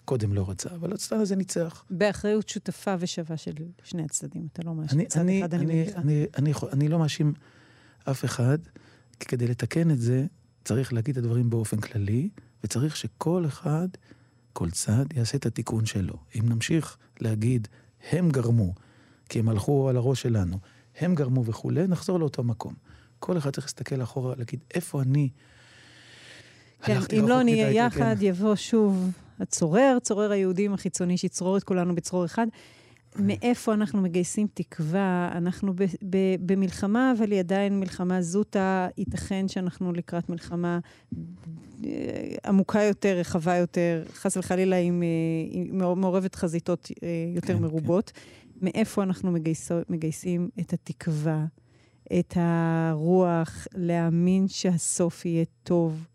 קודם 0.05 0.33
לא 0.33 0.51
רצה, 0.51 0.71
אבל 0.75 0.93
השטן 0.93 1.17
הזה 1.17 1.37
ניצח. 1.37 1.85
באחריות 1.91 2.49
שותפה 2.49 2.95
ושווה 2.99 3.37
של 3.37 3.53
שני 3.85 4.03
הצדדים, 4.03 4.49
אתה 4.53 4.63
לא 4.63 4.75
מאשים 4.75 5.05
צד 5.05 5.21
אני, 5.21 5.41
אחד, 5.41 5.55
אני 5.55 5.65
אני, 5.65 5.83
מניחה. 5.83 6.01
אני, 6.01 6.27
אני, 6.39 6.53
אני 6.73 6.89
לא 6.89 6.99
מאשים 6.99 7.33
אף 8.11 8.25
אחד, 8.25 8.59
כי 9.21 9.27
כדי 9.27 9.47
לתקן 9.49 9.91
את 9.91 10.01
זה, 10.01 10.27
צריך 10.65 10.93
להגיד 10.93 11.19
את 11.19 11.25
הדברים 11.25 11.51
באופן 11.51 11.81
כללי, 11.81 12.29
וצריך 12.65 12.97
שכל 12.97 13.45
אחד, 13.47 13.89
כל 14.53 14.71
צד, 14.71 15.05
יעשה 15.15 15.37
את 15.37 15.47
התיקון 15.47 15.87
שלו. 15.87 16.15
אם 16.35 16.49
נמשיך 16.49 16.97
להגיד, 17.21 17.69
הם 18.11 18.31
גרמו, 18.31 18.75
כי 19.29 19.39
הם 19.39 19.49
הלכו 19.49 19.89
על 19.89 19.97
הראש 19.97 20.23
שלנו, 20.23 20.59
הם 21.01 21.15
גרמו 21.15 21.45
וכולי, 21.45 21.87
נחזור 21.87 22.21
לאותו 22.21 22.43
מקום. 22.43 22.75
כל 23.19 23.39
אחד 23.39 23.51
צריך 23.51 23.67
להסתכל 23.67 24.03
אחורה, 24.03 24.35
להגיד, 24.39 24.61
איפה 24.75 25.03
אני 25.03 25.29
כן, 26.83 26.99
אם 27.19 27.29
לא 27.29 27.43
נהיה 27.43 27.67
כן, 27.67 27.77
יחד, 27.77 28.17
כן. 28.21 28.27
יבוא 28.27 28.55
שוב 28.55 29.11
הצורר, 29.41 29.99
צורר 30.03 30.33
היהודים 30.33 30.75
החיצוני 30.75 31.19
שיצרור 31.19 31.57
את 31.57 31.65
כולנו 31.65 31.95
בצרור 31.95 32.25
אחד. 32.25 32.47
מאיפה 33.17 33.75
אנחנו 33.75 34.01
מגייסים 34.01 34.47
תקווה? 34.55 35.31
אנחנו 35.33 35.73
ב- 35.75 35.85
ב- 36.11 36.37
במלחמה, 36.53 37.13
אבל 37.19 37.31
היא 37.31 37.41
עדיין 37.41 37.81
מלחמה 37.81 38.23
זוטה. 38.23 38.89
ייתכן 38.99 39.49
שאנחנו 39.49 39.93
לקראת 39.93 40.29
מלחמה 40.29 40.79
אה, 41.85 41.91
עמוקה 42.47 42.83
יותר, 42.83 43.17
רחבה 43.19 43.57
יותר, 43.57 44.05
חס 44.13 44.37
וחלילה 44.37 44.77
עם, 44.77 45.03
אה, 45.03 45.09
עם 45.51 46.01
מעורבת 46.01 46.35
חזיתות 46.35 46.89
אה, 47.03 47.09
יותר 47.35 47.57
כן, 47.57 47.63
מרובות. 47.63 48.13
מאיפה 48.61 49.03
אנחנו 49.03 49.31
מגייסו, 49.33 49.75
מגייסים 49.89 50.49
את 50.61 50.73
התקווה, 50.73 51.45
את 52.19 52.37
הרוח 52.37 53.67
להאמין 53.75 54.49
שהסוף 54.49 55.25
יהיה 55.27 55.45
טוב? 55.63 56.07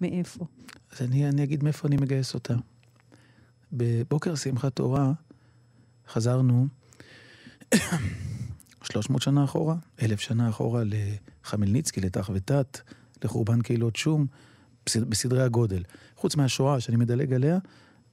מאיפה? 0.00 0.44
אז 0.92 1.02
אני, 1.02 1.28
אני 1.28 1.42
אגיד 1.44 1.64
מאיפה 1.64 1.88
אני 1.88 1.96
מגייס 1.96 2.34
אותה. 2.34 2.54
בבוקר 3.72 4.34
שמחת 4.34 4.76
תורה 4.76 5.12
חזרנו 6.08 6.66
300 8.92 9.22
שנה 9.22 9.44
אחורה, 9.44 9.76
אלף 10.02 10.20
שנה 10.20 10.48
אחורה 10.48 10.82
לחמלניצקי, 10.86 12.00
לתח 12.00 12.30
ותת, 12.34 12.80
לחורבן 13.24 13.62
קהילות 13.62 13.96
שום, 13.96 14.26
בסד- 14.86 15.04
בסדרי 15.04 15.42
הגודל. 15.42 15.82
חוץ 16.16 16.36
מהשואה 16.36 16.80
שאני 16.80 16.96
מדלג 16.96 17.32
עליה, 17.32 17.58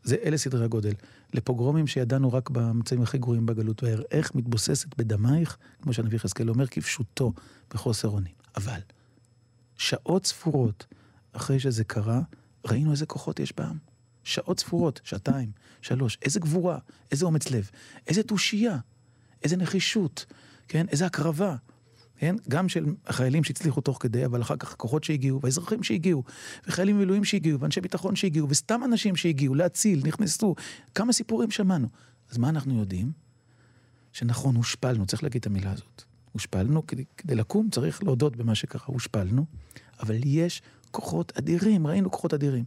זה 0.04 0.16
אלה 0.24 0.38
סדרי 0.38 0.66
הגודל. 0.66 0.94
לפוגרומים 1.34 1.88
שידענו 1.88 2.34
רק 2.34 2.50
במצבים 2.50 3.02
הכי 3.02 3.18
גרועים 3.18 3.46
בגלות, 3.46 3.84
איך 4.12 4.36
מתבוססת 4.36 4.98
בדמייך, 4.98 5.58
כמו 5.82 5.94
שהנביא 5.94 6.16
יחזקאל 6.16 6.50
אומר, 6.50 6.68
כפשוטו, 6.68 7.34
בחוסר 7.74 8.08
אונים. 8.08 8.34
אבל, 8.58 8.80
שעות 9.78 10.26
ספורות 10.26 10.86
אחרי 11.34 11.60
שזה 11.60 11.84
קרה, 11.84 12.22
ראינו 12.66 12.92
איזה 12.92 13.06
כוחות 13.06 13.40
יש 13.40 13.54
בעם. 13.58 13.78
שעות 14.24 14.60
ספורות, 14.60 15.02
שעתיים, 15.04 15.52
שלוש, 15.82 16.18
איזה 16.22 16.40
גבורה, 16.40 16.78
איזה 17.12 17.26
אומץ 17.26 17.50
לב, 17.50 17.70
איזה 18.08 18.24
תושייה, 18.24 18.78
איזה 19.44 19.58
נחישות, 19.58 20.26
כן? 20.68 20.86
איזה 20.90 21.06
הקרבה. 21.06 21.56
כן? 22.20 22.36
גם 22.50 22.70
של 22.70 22.86
החיילים 23.08 23.44
שהצליחו 23.44 23.82
תוך 23.82 23.98
כדי, 24.02 24.26
אבל 24.26 24.42
אחר 24.42 24.56
כך 24.58 24.76
כוחות 24.76 25.04
שהגיעו, 25.04 25.42
והאזרחים 25.42 25.84
שהגיעו, 25.84 26.24
וחיילים 26.68 26.96
במילואים 26.96 27.24
שהגיעו, 27.24 27.60
ואנשי 27.60 27.82
ביטחון 27.82 28.16
שהגיעו, 28.16 28.50
וסתם 28.50 28.82
אנשים 28.84 29.16
שהגיעו 29.16 29.56
להציל, 29.56 30.02
נכנסו, 30.06 30.56
כמה 30.96 31.14
סיפורים 31.14 31.52
שמענו. 31.52 31.88
אז 32.32 32.38
מה 32.38 32.50
אנחנו 32.50 32.80
יודעים? 32.80 33.12
שנכון, 34.14 34.56
הושפלנו, 34.56 35.06
צריך 35.06 35.24
להגיד 35.24 35.40
את 35.40 35.48
המילה 35.48 35.72
הזאת. 35.72 36.04
הושפלנו, 36.32 36.88
כדי, 36.88 37.04
כדי 37.18 37.36
לקום 37.36 37.70
צריך 37.70 38.04
להודות 38.04 38.36
במה 38.36 38.56
שקרה, 38.56 38.82
הושפלנו, 38.86 39.46
אבל 40.00 40.16
יש 40.24 40.62
כוחות 40.92 41.38
אדירים, 41.38 41.88
ראינו 41.88 42.12
כוחות 42.12 42.34
אדירים. 42.34 42.64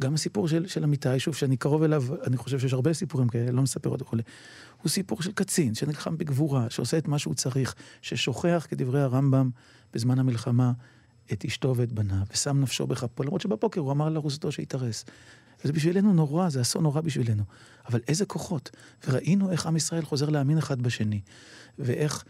גם 0.00 0.14
הסיפור 0.14 0.48
של, 0.48 0.66
של 0.66 0.84
אמיתי, 0.84 1.20
שוב, 1.20 1.34
שאני 1.34 1.56
קרוב 1.56 1.82
אליו, 1.82 2.04
אני 2.26 2.36
חושב 2.36 2.58
שיש 2.58 2.72
הרבה 2.72 2.92
סיפורים 2.92 3.28
כאלה, 3.28 3.50
לא 3.50 3.62
מספר 3.62 3.90
עוד 3.90 4.02
וכולי. 4.02 4.22
הוא 4.82 4.90
סיפור 4.90 5.22
של 5.22 5.32
קצין, 5.32 5.74
שנלחם 5.74 6.18
בגבורה, 6.18 6.70
שעושה 6.70 6.98
את 6.98 7.08
מה 7.08 7.18
שהוא 7.18 7.34
צריך, 7.34 7.74
ששוכח, 8.02 8.66
כדברי 8.70 9.00
הרמב"ם, 9.00 9.50
בזמן 9.92 10.18
המלחמה, 10.18 10.72
את 11.32 11.44
אשתו 11.44 11.76
ואת 11.76 11.92
בניו, 11.92 12.22
ושם 12.32 12.60
נפשו 12.60 12.86
בכפו, 12.86 13.22
למרות 13.22 13.40
שבבוקר 13.40 13.80
הוא 13.80 13.92
אמר 13.92 14.08
לארוסתו 14.08 14.52
שיתארס. 14.52 15.04
וזה 15.64 15.72
בשבילנו 15.72 16.12
נורא, 16.12 16.48
זה 16.48 16.60
אסון 16.60 16.82
נורא 16.82 17.00
בשבילנו. 17.00 17.42
אבל 17.88 18.00
איזה 18.08 18.24
כוחות. 18.24 18.70
וראינו 19.08 19.50
איך 19.50 19.66
עם 19.66 19.76
ישראל 19.76 20.04
חוזר 20.04 20.28
להאמין 20.28 20.58
אחד 20.58 20.82
בשני. 20.82 21.20
ואיך 21.78 22.24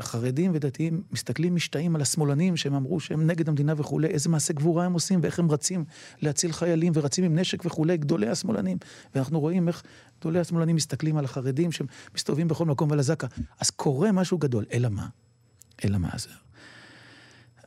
חרדים 0.00 0.50
ודתיים 0.54 1.02
מסתכלים 1.10 1.54
משתאים 1.54 1.96
על 1.96 2.02
השמאלנים 2.02 2.56
שהם 2.56 2.74
אמרו 2.74 3.00
שהם 3.00 3.26
נגד 3.26 3.48
המדינה 3.48 3.74
וכולי, 3.76 4.08
איזה 4.08 4.28
מעשה 4.28 4.52
גבורה 4.52 4.84
הם 4.84 4.92
עושים 4.92 5.20
ואיך 5.22 5.38
הם 5.38 5.50
רצים 5.50 5.84
להציל 6.22 6.52
חיילים 6.52 6.92
ורצים 6.96 7.24
עם 7.24 7.38
נשק 7.38 7.64
וכולי, 7.64 7.96
גדולי 7.96 8.28
השמאלנים. 8.28 8.78
ואנחנו 9.14 9.40
רואים 9.40 9.68
איך 9.68 9.82
גדולי 10.20 10.40
השמאלנים 10.40 10.76
מסתכלים 10.76 11.16
על 11.16 11.24
החרדים 11.24 11.70
שמסתובבים 11.72 12.48
בכל 12.48 12.64
מקום 12.64 12.90
ועל 12.90 12.98
הזקה. 12.98 13.26
אז 13.60 13.70
קורה 13.70 14.12
משהו 14.12 14.38
גדול. 14.38 14.64
אלא 14.72 14.88
מה? 14.88 15.06
אלא 15.84 15.98
מה 15.98 16.10
זה? 16.18 16.30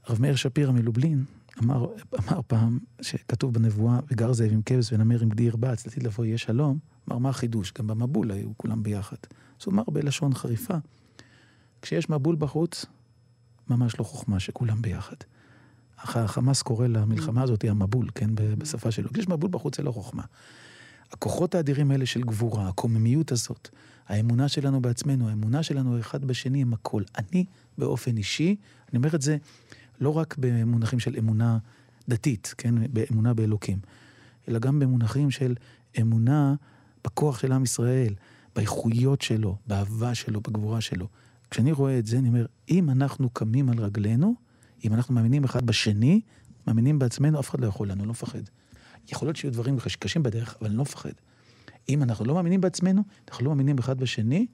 הרב 0.05 0.21
מאיר 0.21 0.35
שפירא 0.35 0.71
מלובלין 0.71 1.23
אמר, 1.63 1.85
אמר 2.19 2.41
פעם, 2.47 2.79
שכתוב 3.01 3.53
בנבואה, 3.53 3.99
וגר 4.11 4.33
זאב 4.33 4.51
עם 4.51 4.61
כבש 4.65 4.93
ונמר 4.93 5.21
עם 5.21 5.29
גדי 5.29 5.43
ירבץ, 5.43 5.85
לעתיד 5.85 6.03
לבוא 6.03 6.25
יהיה 6.25 6.37
שלום, 6.37 6.77
אמר 7.09 7.17
מה 7.17 7.29
החידוש? 7.29 7.73
גם 7.77 7.87
במבול 7.87 8.31
היו 8.31 8.49
כולם 8.57 8.83
ביחד. 8.83 9.17
אז 9.59 9.65
הוא 9.65 9.73
אמר 9.73 9.83
בלשון 9.91 10.33
חריפה, 10.33 10.77
כשיש 11.81 12.09
מבול 12.09 12.35
בחוץ, 12.35 12.85
ממש 13.69 13.99
לא 13.99 14.03
חוכמה 14.03 14.39
שכולם 14.39 14.81
ביחד. 14.81 15.15
החמאס 15.97 16.61
קורא 16.61 16.87
למלחמה 16.87 17.41
הזאת 17.41 17.63
המבול, 17.63 18.09
כן, 18.15 18.29
בשפה 18.35 18.91
שלו. 18.91 19.13
כשיש 19.13 19.27
מבול 19.27 19.49
בחוץ 19.49 19.77
זה 19.77 19.83
לא 19.83 19.91
חוכמה. 19.91 20.23
הכוחות 21.11 21.55
האדירים 21.55 21.91
האלה 21.91 22.05
של 22.05 22.21
גבורה, 22.21 22.67
הקוממיות 22.67 23.31
הזאת, 23.31 23.69
האמונה 24.07 24.47
שלנו 24.47 24.81
בעצמנו, 24.81 25.29
האמונה 25.29 25.63
שלנו 25.63 25.99
אחד 25.99 26.25
בשני 26.25 26.61
עם 26.61 26.73
הכל. 26.73 27.03
אני 27.17 27.45
באופן 27.77 28.17
אישי, 28.17 28.55
אני 28.89 28.97
אומר 28.97 29.15
את 29.15 29.21
זה 29.21 29.37
לא 29.99 30.17
רק 30.17 30.35
במונחים 30.37 30.99
של 30.99 31.15
אמונה 31.17 31.57
דתית, 32.09 32.53
כן, 32.57 32.75
באמונה 32.93 33.33
באלוקים, 33.33 33.79
אלא 34.47 34.59
גם 34.59 34.79
במונחים 34.79 35.31
של 35.31 35.55
אמונה 36.01 36.55
בכוח 37.03 37.39
של 37.39 37.51
עם 37.51 37.63
ישראל, 37.63 38.13
באיכויות 38.55 39.21
שלו, 39.21 39.57
באהבה 39.67 40.15
שלו, 40.15 40.41
בגבורה 40.41 40.81
שלו. 40.81 41.07
כשאני 41.51 41.71
רואה 41.71 41.99
את 41.99 42.05
זה, 42.05 42.17
אני 42.17 42.27
אומר, 42.27 42.45
אם 42.69 42.89
אנחנו 42.89 43.29
קמים 43.29 43.69
על 43.69 43.79
רגלינו, 43.79 44.35
אם 44.85 44.93
אנחנו 44.93 45.13
מאמינים 45.13 45.43
אחד 45.43 45.65
בשני, 45.65 46.21
מאמינים 46.67 46.99
בעצמנו, 46.99 47.39
אף 47.39 47.49
אחד 47.49 47.59
לא 47.59 47.67
יכול 47.67 47.91
לנו, 47.91 48.05
לא 48.05 48.11
מפחד. 48.11 48.41
יכול 49.11 49.27
להיות 49.27 49.37
שיהיו 49.37 49.53
דברים 49.53 49.77
קשים 49.99 50.23
בדרך, 50.23 50.55
אבל 50.59 50.67
אני 50.69 50.77
לא 50.77 50.83
מפחד. 50.83 51.11
אם 51.89 52.03
אנחנו 52.03 52.25
לא 52.25 52.33
מאמינים 52.33 52.61
בעצמנו, 52.61 53.01
אנחנו 53.29 53.45
לא 53.45 53.51
מאמינים 53.51 53.77
אחד 53.77 53.99
בשני, 53.99 54.45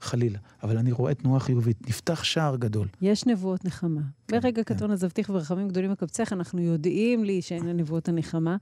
חלילה. 0.00 0.38
אבל 0.62 0.78
אני 0.78 0.92
רואה 0.92 1.14
תנועה 1.14 1.40
חיובית, 1.40 1.88
נפתח 1.88 2.24
שער 2.24 2.56
גדול. 2.56 2.88
יש 3.02 3.26
נבואות 3.26 3.64
נחמה. 3.64 4.00
כן, 4.28 4.40
ברגע 4.40 4.64
כן. 4.64 4.74
קטון 4.74 4.90
עזבתיך 4.90 5.30
ורחמים 5.30 5.68
גדולים 5.68 5.90
מקבצך, 5.90 6.32
אנחנו 6.32 6.60
יודעים 6.60 7.24
לי 7.24 7.42
שאין 7.42 7.66
לנבואות 7.66 8.08
הנחמה. 8.08 8.56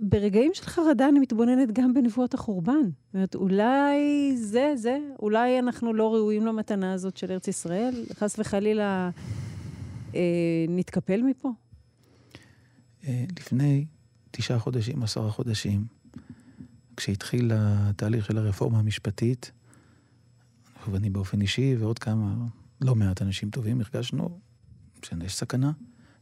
ברגעים 0.00 0.54
של 0.54 0.62
חרדה 0.62 1.08
אני 1.08 1.18
מתבוננת 1.18 1.72
גם 1.72 1.94
בנבואות 1.94 2.34
החורבן. 2.34 2.72
זאת 2.82 3.14
אומרת, 3.14 3.34
אולי 3.34 3.96
זה, 4.36 4.72
זה, 4.76 4.98
אולי 5.22 5.58
אנחנו 5.58 5.92
לא 5.92 6.14
ראויים 6.14 6.46
למתנה 6.46 6.92
הזאת 6.92 7.16
של 7.16 7.32
ארץ 7.32 7.48
ישראל, 7.48 8.04
חס 8.14 8.38
וחלילה 8.38 9.10
אה, 10.14 10.20
נתקפל 10.68 11.22
מפה. 11.22 11.52
אה, 13.06 13.24
לפני 13.38 13.86
תשעה 14.30 14.58
חודשים, 14.58 15.02
עשרה 15.02 15.30
חודשים, 15.30 15.84
כשהתחיל 16.96 17.52
התהליך 17.54 18.26
של 18.26 18.38
הרפורמה 18.38 18.78
המשפטית, 18.78 19.52
ואני 20.90 21.10
באופן 21.10 21.40
אישי 21.40 21.76
ועוד 21.78 21.98
כמה, 21.98 22.34
לא 22.80 22.94
מעט 22.94 23.22
אנשים 23.22 23.50
טובים, 23.50 23.80
הרגשנו 23.80 24.38
שיש 25.02 25.36
סכנה. 25.36 25.72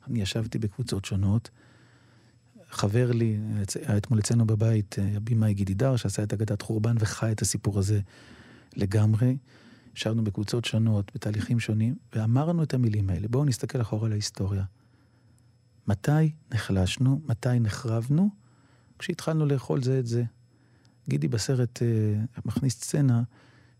אני 0.07 0.23
ישבתי 0.23 0.59
בקבוצות 0.59 1.05
שונות. 1.05 1.51
חבר 2.71 3.13
לי, 3.13 3.39
אתמול 3.97 4.21
אצלנו 4.21 4.47
בבית, 4.47 4.97
אה, 4.99 5.17
הבימאי 5.17 5.55
גידידר, 5.55 5.97
שעשה 5.97 6.23
את 6.23 6.33
אגדת 6.33 6.63
חורבן 6.63 6.97
וחי 6.99 7.33
את 7.33 7.43
הסיפור 7.43 7.79
הזה 7.79 8.01
לגמרי. 8.77 9.37
ישבנו 9.97 10.25
בקבוצות 10.25 10.65
שונות, 10.65 11.11
בתהליכים 11.15 11.61
שונים, 11.61 11.97
ואמרנו 12.15 12.63
את 12.63 12.75
המילים 12.75 13.11
האלה. 13.11 13.29
בואו 13.29 13.45
נסתכל 13.45 13.81
אחורה 13.81 14.09
להיסטוריה. 14.09 14.65
מתי 15.87 16.33
נחלשנו, 16.53 17.21
מתי 17.29 17.61
נחרבנו? 17.61 18.31
כשהתחלנו 18.99 19.47
לאכול 19.47 19.83
זה 19.83 19.99
את 19.99 20.07
זה. 20.07 20.25
גידי 21.09 21.29
בסרט 21.29 21.83
אה, 21.83 21.89
מכניס 22.45 22.75
סצנה 22.75 23.23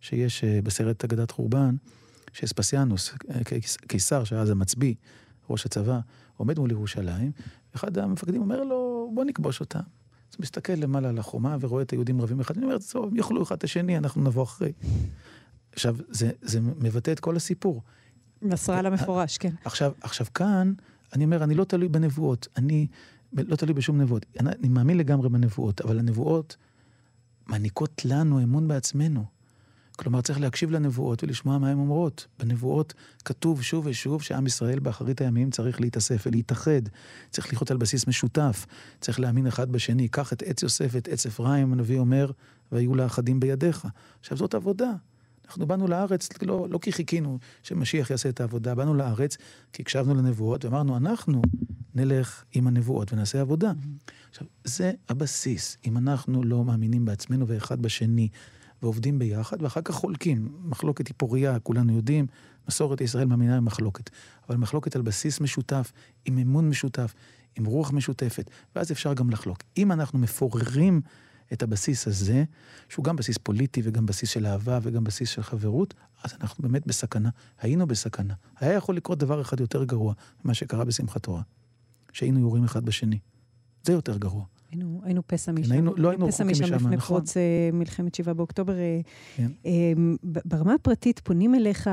שיש 0.01 0.45
אה, 0.45 0.61
בסרט 0.63 1.05
אגדת 1.05 1.31
חורבן, 1.31 1.77
שאספסיאנוס, 2.33 3.11
אה, 3.31 3.45
קיס- 3.45 3.77
קיסר, 3.77 4.25
שהיה 4.25 4.43
אז 4.43 4.51
המצביא, 4.51 4.95
ראש 5.51 5.67
הצבא, 5.67 6.01
עומד 6.37 6.59
מול 6.59 6.71
ירושלים, 6.71 7.33
ואחד 7.79 7.99
המפקדים 7.99 8.41
אומר 8.41 8.65
לו, 8.65 9.11
בוא 9.15 9.25
נכבוש 9.25 9.61
אותה. 9.61 9.79
אז 9.79 10.35
הוא 10.37 10.43
מסתכל 10.43 10.73
למעלה 10.73 11.09
על 11.09 11.19
החומה 11.19 11.57
ורואה 11.61 11.83
את 11.83 11.91
היהודים 11.91 12.21
רבים 12.21 12.41
אחד, 12.41 12.57
אני 12.57 12.67
אומר, 12.67 12.77
טוב, 12.93 13.17
יאכלו 13.17 13.43
אחד 13.43 13.57
את 13.57 13.65
השני, 13.65 13.99
אנחנו 13.99 14.23
נבוא 14.23 14.43
אחרי. 14.43 14.73
עכשיו, 15.73 15.97
זה, 16.09 16.31
זה 16.43 16.61
מבטא 16.61 17.11
את 17.11 17.21
כל 17.21 17.37
הסיפור. 17.37 17.83
נסראללה 18.43 18.91
מפורש, 18.91 19.39
כן. 19.39 19.55
עכשיו, 19.65 19.93
עכשיו 20.01 20.27
כאן, 20.35 20.73
אני 21.13 21.25
אומר, 21.25 21.45
אני 21.45 21.55
לא 21.55 21.65
תלוי 21.65 21.89
בנבואות, 21.89 22.49
אני 22.57 22.87
לא 23.33 23.57
תלוי 23.57 23.75
בשום 23.75 24.01
נבואות. 24.01 24.27
אני, 24.41 24.51
אני 24.61 24.69
מאמין 24.69 24.99
לגמרי 24.99 25.29
בנבואות, 25.29 25.81
אבל 25.81 25.99
הנבואות 25.99 26.57
מעניקות 27.47 28.05
לנו 28.05 28.43
אמון 28.43 28.69
בעצמנו. 28.69 29.25
כלומר, 29.99 30.21
צריך 30.21 30.41
להקשיב 30.41 30.71
לנבואות 30.71 31.25
ולשמוע 31.25 31.59
מה 31.59 31.71
הן 31.71 31.79
אומרות. 31.79 32.27
בנבואות 32.39 32.95
כתוב 33.25 33.63
שוב 33.63 33.87
ושוב 33.87 34.23
שעם 34.23 34.47
ישראל 34.47 34.79
באחרית 34.79 35.21
הימים 35.21 35.51
צריך 35.51 35.81
להתאסף 35.81 36.27
ולהתאחד. 36.27 36.83
צריך 37.31 37.47
לחיות 37.47 37.71
על 37.71 37.77
בסיס 37.77 38.07
משותף. 38.07 38.67
צריך 39.01 39.21
להאמין 39.21 39.47
אחד 39.47 39.73
בשני. 39.73 40.09
קח 40.09 40.33
את 40.33 40.43
עץ 40.43 40.63
יוסף 40.63 40.89
ואת 40.91 41.09
עץ 41.09 41.27
אפרים, 41.27 41.73
הנביא 41.73 41.99
אומר, 41.99 42.31
והיו 42.73 42.95
לאחדים 42.95 43.41
בידיך. 43.41 43.87
עכשיו, 44.21 44.37
זאת 44.37 44.55
עבודה. 44.55 44.93
אנחנו 45.47 45.67
באנו 45.67 45.89
לארץ 45.89 46.29
לא, 46.43 46.67
לא 46.71 46.79
כי 46.79 46.93
חיכינו 46.93 47.39
שמשיח 47.63 48.11
יעשה 48.11 48.29
את 48.29 48.41
העבודה, 48.41 48.75
באנו 48.75 48.95
לארץ 48.95 49.37
כי 49.73 49.83
הקשבנו 49.83 50.15
לנבואות 50.15 50.65
ואמרנו, 50.65 50.97
אנחנו 50.97 51.43
נלך 51.95 52.45
עם 52.53 52.67
הנבואות 52.67 53.13
ונעשה 53.13 53.41
עבודה. 53.41 53.73
עכשיו, 54.31 54.47
זה 54.65 54.93
הבסיס. 55.09 55.77
אם 55.87 55.99
אנחנו 55.99 56.43
לא 56.43 56.65
מאמינים 56.65 57.05
בעצמנו 57.05 57.49
ואחד 57.49 57.83
בשני, 57.83 58.29
ועובדים 58.83 59.19
ביחד, 59.19 59.63
ואחר 59.63 59.81
כך 59.85 59.95
חולקים. 59.95 60.49
מחלוקת 60.65 61.09
היא 61.09 61.15
פוריה, 61.17 61.59
כולנו 61.59 61.93
יודעים, 61.93 62.27
מסורת 62.69 63.01
ישראל 63.01 63.27
מאמינה 63.27 63.57
במחלוקת. 63.57 64.11
אבל 64.49 64.57
מחלוקת 64.57 64.97
על 64.97 65.03
בסיס 65.03 65.41
משותף, 65.41 65.93
עם 66.25 66.39
אמון 66.39 66.69
משותף, 66.69 67.15
עם 67.57 67.65
רוח 67.65 67.93
משותפת, 67.93 68.51
ואז 68.77 68.93
אפשר 68.93 69.15
גם 69.15 69.31
לחלוק. 69.31 69.59
אם 69.77 69.93
אנחנו 69.93 70.19
מפוררים 70.19 71.01
את 71.53 71.63
הבסיס 71.63 72.07
הזה, 72.07 72.45
שהוא 72.89 73.05
גם 73.05 73.17
בסיס 73.17 73.39
פוליטי 73.39 73.81
וגם 73.85 74.07
בסיס 74.07 74.31
של 74.31 74.47
אהבה 74.47 74.79
וגם 74.83 75.05
בסיס 75.05 75.29
של 75.29 75.43
חברות, 75.43 75.95
אז 76.25 76.35
אנחנו 76.41 76.63
באמת 76.63 76.87
בסכנה. 76.87 77.29
היינו 77.61 77.87
בסכנה. 77.87 78.35
היה 78.61 78.73
יכול 78.73 78.97
לקרות 78.97 79.19
דבר 79.19 79.41
אחד 79.41 79.61
יותר 79.61 79.85
גרוע 79.85 80.15
ממה 80.45 80.55
שקרה 80.55 80.85
בשמחת 80.85 81.23
תורה. 81.23 81.43
שהיינו 82.13 82.41
יורים 82.41 82.65
אחד 82.65 82.85
בשני. 82.85 83.19
זה 83.83 83.93
יותר 83.93 84.19
גרוע. 84.19 84.45
היינו, 84.71 85.01
היינו 85.05 85.23
פסע 85.27 85.53
משם. 85.53 85.73
היינו- 85.73 85.95
לא 85.97 86.11
היינו 86.11 86.29
פסע 86.29 86.45
רחוקים 86.45 86.65
משם 86.67 86.75
משם, 86.75 86.85
לפני 86.85 86.97
נכון. 86.97 87.17
פרוץ 87.17 87.37
אה, 87.37 87.43
מלחמת 87.73 88.15
שבעה 88.15 88.35
באוקטובר. 88.35 88.73
אה, 88.79 89.01
כן. 89.37 89.49
אה, 89.67 89.93
ברמה 90.45 90.75
הפרטית 90.75 91.19
פונים 91.19 91.55
אליך 91.55 91.91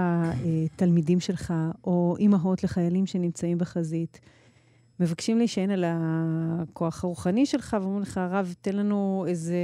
תלמידים 0.76 1.20
שלך, 1.20 1.54
או 1.84 2.16
אימהות 2.20 2.64
לחיילים 2.64 3.06
שנמצאים 3.06 3.58
בחזית, 3.58 4.20
מבקשים 5.00 5.38
להישען 5.38 5.70
על 5.72 5.84
הכוח 5.88 7.04
הרוחני 7.04 7.46
שלך, 7.46 7.78
ואומרים 7.82 8.02
לך, 8.02 8.18
הרב, 8.18 8.54
תן 8.62 8.76
לנו 8.76 9.26
איזה 9.28 9.58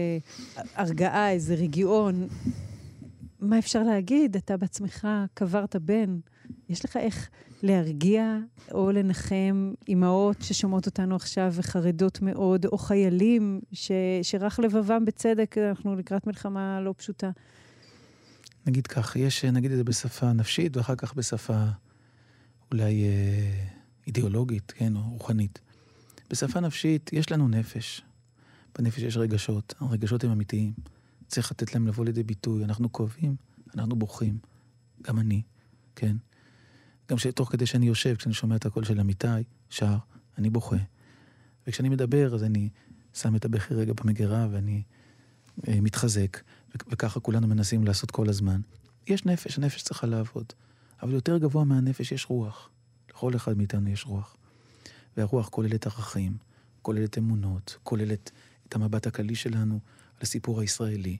הרגעה, 0.75 1.31
איזה 1.31 1.55
רגיעון. 1.55 2.27
מה 3.39 3.59
אפשר 3.59 3.83
להגיד? 3.83 4.35
אתה 4.35 4.57
בעצמך 4.57 5.07
קברת 5.33 5.75
בן. 5.75 6.17
יש 6.69 6.85
לך 6.85 6.97
איך 6.97 7.29
להרגיע 7.63 8.37
או 8.71 8.91
לנחם 8.91 9.73
אימהות 9.87 10.41
ששומעות 10.41 10.85
אותנו 10.85 11.15
עכשיו 11.15 11.53
וחרדות 11.55 12.21
מאוד, 12.21 12.65
או 12.65 12.77
חיילים 12.77 13.61
ש, 13.73 13.91
שרך 14.21 14.59
לבבם 14.59 15.05
בצדק, 15.05 15.55
אנחנו 15.57 15.95
לקראת 15.95 16.27
מלחמה 16.27 16.81
לא 16.81 16.93
פשוטה. 16.97 17.29
נגיד 18.67 18.87
כך, 18.87 19.15
יש, 19.15 19.45
נגיד 19.45 19.71
את 19.71 19.77
זה 19.77 19.83
בשפה 19.83 20.33
נפשית 20.33 20.77
ואחר 20.77 20.95
כך 20.95 21.13
בשפה 21.13 21.65
אולי 22.71 23.03
אה, 23.03 23.65
אידיאולוגית, 24.07 24.71
כן, 24.71 24.95
או 24.95 25.01
רוחנית. 25.09 25.59
בשפה 26.29 26.59
נפשית 26.59 27.09
יש 27.13 27.31
לנו 27.31 27.47
נפש. 27.47 28.01
בנפש 28.77 29.01
יש 29.01 29.17
רגשות, 29.17 29.73
הרגשות 29.79 30.23
הם 30.23 30.31
אמיתיים. 30.31 30.73
צריך 31.27 31.51
לתת 31.51 31.73
להם 31.73 31.87
לבוא 31.87 32.05
לידי 32.05 32.23
ביטוי. 32.23 32.63
אנחנו 32.63 32.91
כואבים, 32.91 33.35
אנחנו 33.75 33.95
בוכים. 33.95 34.37
גם 35.01 35.19
אני, 35.19 35.41
כן. 35.95 36.15
גם 37.11 37.17
תוך 37.35 37.51
כדי 37.51 37.65
שאני 37.65 37.85
יושב, 37.85 38.15
כשאני 38.15 38.33
שומע 38.33 38.55
את 38.55 38.65
הקול 38.65 38.83
של 38.83 38.99
אמיתי, 38.99 39.27
שר, 39.69 39.95
אני 40.37 40.49
בוכה. 40.49 40.75
וכשאני 41.67 41.89
מדבר, 41.89 42.35
אז 42.35 42.43
אני 42.43 42.69
שם 43.13 43.35
את 43.35 43.45
הבכי 43.45 43.73
רגע 43.73 43.93
במגירה 43.93 44.47
ואני 44.51 44.83
אה, 45.67 45.81
מתחזק, 45.81 46.37
ו- 46.69 46.91
וככה 46.91 47.19
כולנו 47.19 47.47
מנסים 47.47 47.83
לעשות 47.83 48.11
כל 48.11 48.29
הזמן. 48.29 48.61
יש 49.07 49.25
נפש, 49.25 49.57
הנפש 49.57 49.81
צריכה 49.81 50.07
לעבוד. 50.07 50.45
אבל 51.01 51.13
יותר 51.13 51.37
גבוה 51.37 51.63
מהנפש 51.63 52.11
יש 52.11 52.25
רוח. 52.29 52.69
לכל 53.09 53.35
אחד 53.35 53.57
מאיתנו 53.57 53.89
יש 53.89 54.05
רוח. 54.05 54.35
והרוח 55.17 55.49
כוללת 55.49 55.85
ערכים, 55.85 56.37
כוללת 56.81 57.17
אמונות, 57.17 57.77
כוללת 57.83 58.31
את 58.67 58.75
המבט 58.75 59.07
הכללי 59.07 59.35
שלנו 59.35 59.79
על 60.15 60.19
הסיפור 60.21 60.61
הישראלי, 60.61 61.17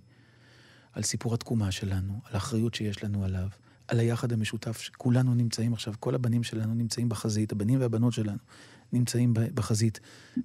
על 0.93 1.03
סיפור 1.03 1.33
התקומה 1.33 1.71
שלנו, 1.71 2.21
על 2.25 2.33
האחריות 2.33 2.75
שיש 2.75 3.03
לנו 3.03 3.23
עליו, 3.23 3.49
על 3.91 3.99
היחד 3.99 4.33
המשותף 4.33 4.77
שכולנו 4.77 5.33
נמצאים 5.33 5.73
עכשיו, 5.73 5.93
כל 5.99 6.15
הבנים 6.15 6.43
שלנו 6.43 6.73
נמצאים 6.73 7.09
בחזית, 7.09 7.51
הבנים 7.51 7.79
והבנות 7.81 8.13
שלנו 8.13 8.37
נמצאים 8.93 9.33
בחזית 9.33 9.99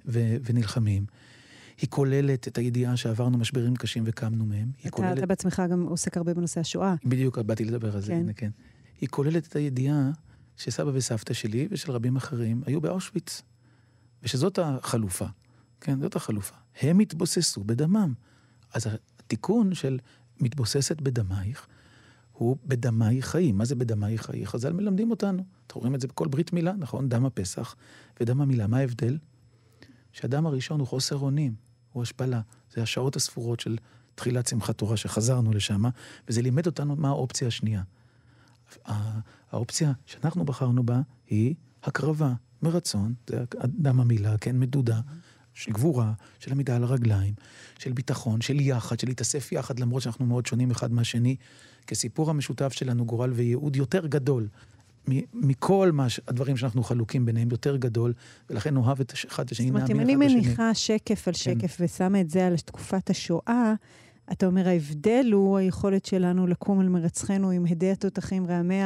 ו- 0.05 0.35
ונלחמים. 0.43 1.05
היא 1.81 1.89
כוללת 1.89 2.47
את 2.47 2.57
הידיעה 2.57 2.97
שעברנו 2.97 3.37
משברים 3.37 3.75
קשים 3.75 4.03
וקמנו 4.05 4.45
מהם. 4.45 4.71
אתה, 4.81 4.89
כוללת... 4.89 5.17
אתה 5.17 5.25
בעצמך 5.25 5.61
גם 5.71 5.83
עוסק 5.83 6.17
הרבה 6.17 6.33
בנושא 6.33 6.59
השואה. 6.59 6.95
בדיוק, 7.05 7.37
באתי 7.37 7.65
לדבר 7.65 7.95
על 7.95 8.01
זה, 8.01 8.11
כן. 8.11 8.25
כן. 8.25 8.33
כן. 8.35 8.49
היא 9.01 9.09
כוללת 9.09 9.47
את 9.47 9.55
הידיעה 9.55 10.11
שסבא 10.57 10.91
וסבתא 10.93 11.33
שלי 11.33 11.67
ושל 11.71 11.91
רבים 11.91 12.15
אחרים 12.15 12.61
היו 12.65 12.81
באושוויץ, 12.81 13.41
ושזאת 14.23 14.59
החלופה, 14.61 15.25
כן, 15.81 16.01
זאת 16.01 16.15
החלופה. 16.15 16.55
הם 16.81 16.99
התבוססו 16.99 17.63
בדמם. 17.63 18.13
אז 18.73 18.87
התיקון 19.19 19.73
של 19.73 19.99
מתבוססת 20.39 21.01
בדמייך, 21.01 21.67
הוא 22.37 22.57
בדמייך 22.65 23.25
חיים. 23.27 23.57
מה 23.57 23.65
זה 23.65 23.75
בדמייך 23.75 24.25
חיים? 24.25 24.45
חז"ל 24.45 24.73
מלמדים 24.73 25.11
אותנו. 25.11 25.43
אתם 25.67 25.79
רואים 25.79 25.95
את 25.95 26.01
זה 26.01 26.07
בכל 26.07 26.27
ברית 26.27 26.53
מילה, 26.53 26.73
נכון? 26.73 27.09
דם 27.09 27.25
הפסח 27.25 27.75
ודם 28.21 28.41
המילה. 28.41 28.67
מה 28.67 28.77
ההבדל? 28.77 29.17
שהדם 30.11 30.45
הראשון 30.45 30.79
הוא 30.79 30.87
חוסר 30.87 31.15
אונים, 31.17 31.55
הוא 31.91 32.03
השפלה. 32.03 32.41
זה 32.73 32.81
השעות 32.81 33.15
הספורות 33.15 33.59
של 33.59 33.77
תחילת 34.15 34.47
שמחת 34.47 34.77
תורה 34.77 34.97
שחזרנו 34.97 35.51
לשם, 35.53 35.83
וזה 36.27 36.41
לימד 36.41 36.65
אותנו 36.65 36.95
מה 36.95 37.07
האופציה 37.07 37.47
השנייה. 37.47 37.83
הא- 38.85 39.19
האופציה 39.51 39.91
שאנחנו 40.05 40.45
בחרנו 40.45 40.83
בה 40.83 41.01
היא 41.27 41.55
הקרבה, 41.83 42.33
מרצון, 42.61 43.13
זה 43.27 43.43
דם 43.65 43.99
המילה, 43.99 44.37
כן, 44.37 44.59
מדודה, 44.59 44.99
של 45.53 45.71
גבורה, 45.71 46.13
של 46.39 46.51
עמידה 46.51 46.75
על 46.75 46.83
הרגליים, 46.83 47.33
של 47.79 47.91
ביטחון, 47.91 48.41
של 48.41 48.59
יחד, 48.59 48.99
של 48.99 49.07
להתאסף 49.07 49.51
יחד, 49.51 49.79
למרות 49.79 50.01
שאנחנו 50.01 50.25
מאוד 50.25 50.45
שונים 50.45 50.71
אחד 50.71 50.91
מהשני, 50.91 51.35
כסיפור 51.87 52.29
המשותף 52.29 52.73
שלנו, 52.73 53.05
גורל 53.05 53.31
וייעוד 53.33 53.75
יותר 53.75 54.07
גדול. 54.07 54.47
מכל 55.33 55.91
מה 55.93 56.07
הדברים 56.27 56.57
שאנחנו 56.57 56.83
חלוקים 56.83 57.25
ביניהם 57.25 57.47
יותר 57.51 57.75
גדול, 57.77 58.13
ולכן 58.49 58.73
נאהב 58.73 58.99
את 59.01 59.11
הש- 59.11 59.25
אחד 59.25 59.45
את 59.45 59.51
השני, 59.51 59.67
זאת 59.67 59.75
אומרת, 59.75 59.89
נאמין 59.89 60.09
אם 60.09 60.21
אחד 60.21 60.31
אני. 60.31 60.41
מניחה 60.41 60.73
שקף 60.73 61.27
על 61.27 61.33
כן. 61.33 61.39
שקף 61.39 61.77
ושמה 61.79 62.21
את 62.21 62.29
זה 62.29 62.47
על 62.47 62.57
תקופת 62.57 63.09
השואה, 63.09 63.73
אתה 64.31 64.45
אומר, 64.45 64.67
ההבדל 64.67 65.29
הוא 65.33 65.57
היכולת 65.57 66.05
שלנו 66.05 66.47
לקום 66.47 66.79
על 66.79 66.89
מרצחנו 66.89 67.49
עם 67.51 67.65
הדי 67.69 67.91
התותחים, 67.91 68.45
רעמי 68.47 68.79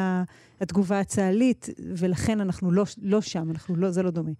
התגובה 0.61 0.99
הצה"לית, 0.99 1.69
ולכן 1.97 2.41
אנחנו 2.41 2.71
לא, 2.71 2.83
לא 3.01 3.21
שם, 3.21 3.51
אנחנו 3.51 3.75
לא, 3.75 3.91
זה 3.91 4.03
לא 4.03 4.11
דומה. 4.11 4.31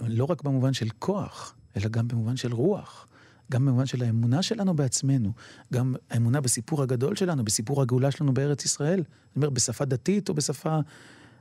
ולא 0.00 0.24
רק 0.24 0.42
במובן 0.42 0.72
של 0.72 0.88
כוח, 0.98 1.54
אלא 1.76 1.88
גם 1.88 2.08
במובן 2.08 2.36
של 2.36 2.52
רוח. 2.52 3.06
גם 3.50 3.66
במובן 3.66 3.86
של 3.86 4.02
האמונה 4.02 4.42
שלנו 4.42 4.74
בעצמנו, 4.74 5.32
גם 5.72 5.94
האמונה 6.10 6.40
בסיפור 6.40 6.82
הגדול 6.82 7.16
שלנו, 7.16 7.44
בסיפור 7.44 7.82
הגאולה 7.82 8.10
שלנו 8.10 8.34
בארץ 8.34 8.64
ישראל. 8.64 8.98
אני 8.98 9.04
אומר, 9.36 9.50
בשפה 9.50 9.84
דתית 9.84 10.28
או 10.28 10.34
בשפה 10.34 10.78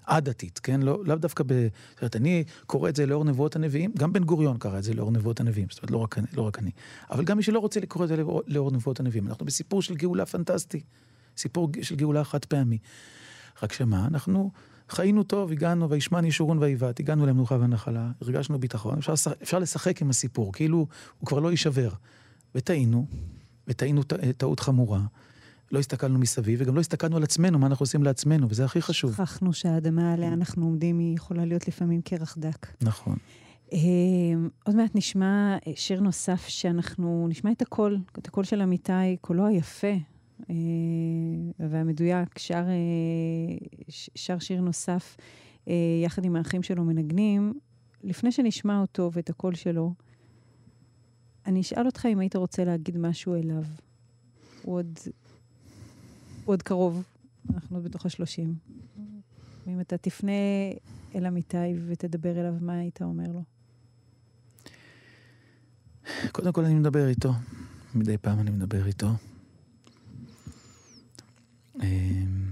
א-דתית, 0.06 0.60
כן? 0.60 0.82
לא, 0.82 1.00
לאו 1.06 1.16
דווקא 1.16 1.44
ב... 1.48 1.68
זאת 1.92 2.02
אומרת, 2.02 2.16
אני 2.16 2.44
קורא 2.66 2.90
את 2.90 2.96
זה 2.96 3.06
לאור 3.06 3.26
נבואות 3.26 3.56
הנביאים, 3.56 3.92
גם 3.98 4.14
בן 4.14 4.24
גוריון 4.24 4.58
קרא 4.58 4.78
את 4.78 4.84
זה 4.84 4.94
לאור 4.94 5.12
נבואות 5.12 5.40
הנביאים, 5.40 5.68
זאת 5.70 5.80
אומרת, 5.80 5.92
לא 5.92 5.98
רק, 5.98 6.18
לא 6.34 6.42
רק 6.42 6.60
אני. 6.60 6.72
אבל 7.12 7.24
גם 7.24 7.38
מי 7.38 7.44
שלא 7.44 7.60
רוצה 7.60 7.80
לקרוא 7.80 8.04
את 8.04 8.10
זה 8.10 8.18
לאור, 8.18 8.42
לאור 8.48 8.72
נבואות 8.72 9.00
הנביאים. 9.00 9.28
אנחנו 9.28 9.46
בסיפור 9.46 9.82
של 9.82 9.96
גאולה 9.96 10.26
פנטסטי, 10.26 10.82
סיפור 11.38 11.70
של 11.82 11.96
גאולה 11.96 12.24
חד 12.24 12.46
פעמי. 12.46 12.78
רק 13.64 13.74
שמה, 13.74 14.08
אנחנו 14.08 14.52
חיינו 14.90 15.24
טוב, 15.24 15.52
הגענו, 15.52 15.90
וישמן 15.90 16.26
ישורון 16.26 16.58
ויבעט, 16.58 17.00
הגענו 17.00 17.26
למנוחה 17.26 17.56
ונחלה, 17.56 18.12
הרגשנו 18.22 18.60
ביטחון, 18.60 18.98
אפשר, 18.98 19.14
אפשר 19.44 19.60
לשחק 19.60 20.02
עם 20.02 20.10
הסיפור, 20.10 20.54
כאילו 20.54 20.88
הוא 21.20 21.28
כבר 21.28 21.40
לא 21.40 21.52
יישבר. 21.52 21.90
וטעינו, 22.56 23.06
וטעינו 23.68 24.04
טעות 24.38 24.60
חמורה. 24.60 25.02
לא 25.72 25.80
הסתכלנו 25.80 26.20
מסביב, 26.20 26.60
וגם 26.62 26.76
לא 26.76 26.80
הסתכלנו 26.80 27.18
על 27.18 27.24
עצמנו, 27.24 27.60
מה 27.60 27.68
אנחנו 27.68 27.84
עושים 27.84 28.04
לעצמנו, 28.04 28.48
וזה 28.50 28.66
הכי 28.66 28.82
חשוב. 28.82 29.14
שכחנו 29.14 29.54
שהאדמה 29.54 30.14
עליה 30.14 30.34
אנחנו 30.34 30.66
עומדים 30.66 31.00
היא 31.00 31.16
יכולה 31.16 31.46
להיות 31.46 31.68
לפעמים 31.68 32.02
קרח 32.02 32.36
דק. 32.38 32.68
נכון. 32.82 33.16
אה, 33.74 33.80
עוד 34.64 34.76
מעט 34.76 34.96
נשמע 34.96 35.58
שיר 35.76 36.00
נוסף 36.00 36.48
שאנחנו 36.48 37.28
נשמע 37.30 37.52
את 37.52 37.62
הקול, 37.62 37.98
את 38.20 38.28
הקול 38.28 38.44
של 38.44 38.62
אמיתי, 38.62 39.18
קולו 39.22 39.48
היפה 39.48 39.94
והמדויק, 41.60 42.40
שר, 42.40 42.64
אה, 42.68 43.58
שר 44.16 44.40
שיר 44.40 44.62
נוסף 44.62 45.18
אה, 45.68 45.74
יחד 46.04 46.26
עם 46.26 46.36
האחים 46.36 46.64
שלו 46.64 46.84
מנגנים. 46.84 47.54
לפני 48.04 48.32
שנשמע 48.32 48.82
אותו 48.82 49.10
ואת 49.14 49.30
הקול 49.30 49.56
שלו, 49.56 49.94
אני 51.46 51.62
אשאל 51.62 51.86
אותך 51.86 52.06
אם 52.06 52.20
היית 52.20 52.36
רוצה 52.36 52.64
להגיד 52.64 52.98
משהו 52.98 53.36
אליו. 53.36 53.64
הוא 54.62 54.76
עוד, 54.76 55.00
הוא 56.46 56.54
עוד 56.54 56.64
קרוב, 56.64 57.04
אנחנו 57.54 57.78
עוד 57.78 57.86
בתוך 57.86 58.06
השלושים. 58.06 58.56
ואם 59.68 59.80
אתה 59.80 59.98
תפנה 59.98 60.32
אל 61.16 61.26
אמיתי 61.26 61.58
ותדבר 61.88 62.40
אליו, 62.40 62.54
מה 62.62 62.74
היית 62.74 63.02
אומר 63.02 63.32
לו? 63.34 63.44
קודם 66.32 66.52
כל 66.52 66.66
אני 66.66 66.74
מדבר 66.74 67.08
איתו, 67.08 67.32
מדי 67.96 68.18
פעם 68.18 68.40
אני 68.40 68.52
מדבר 68.52 68.86
איתו. 68.86 69.08
אמ, 71.84 72.52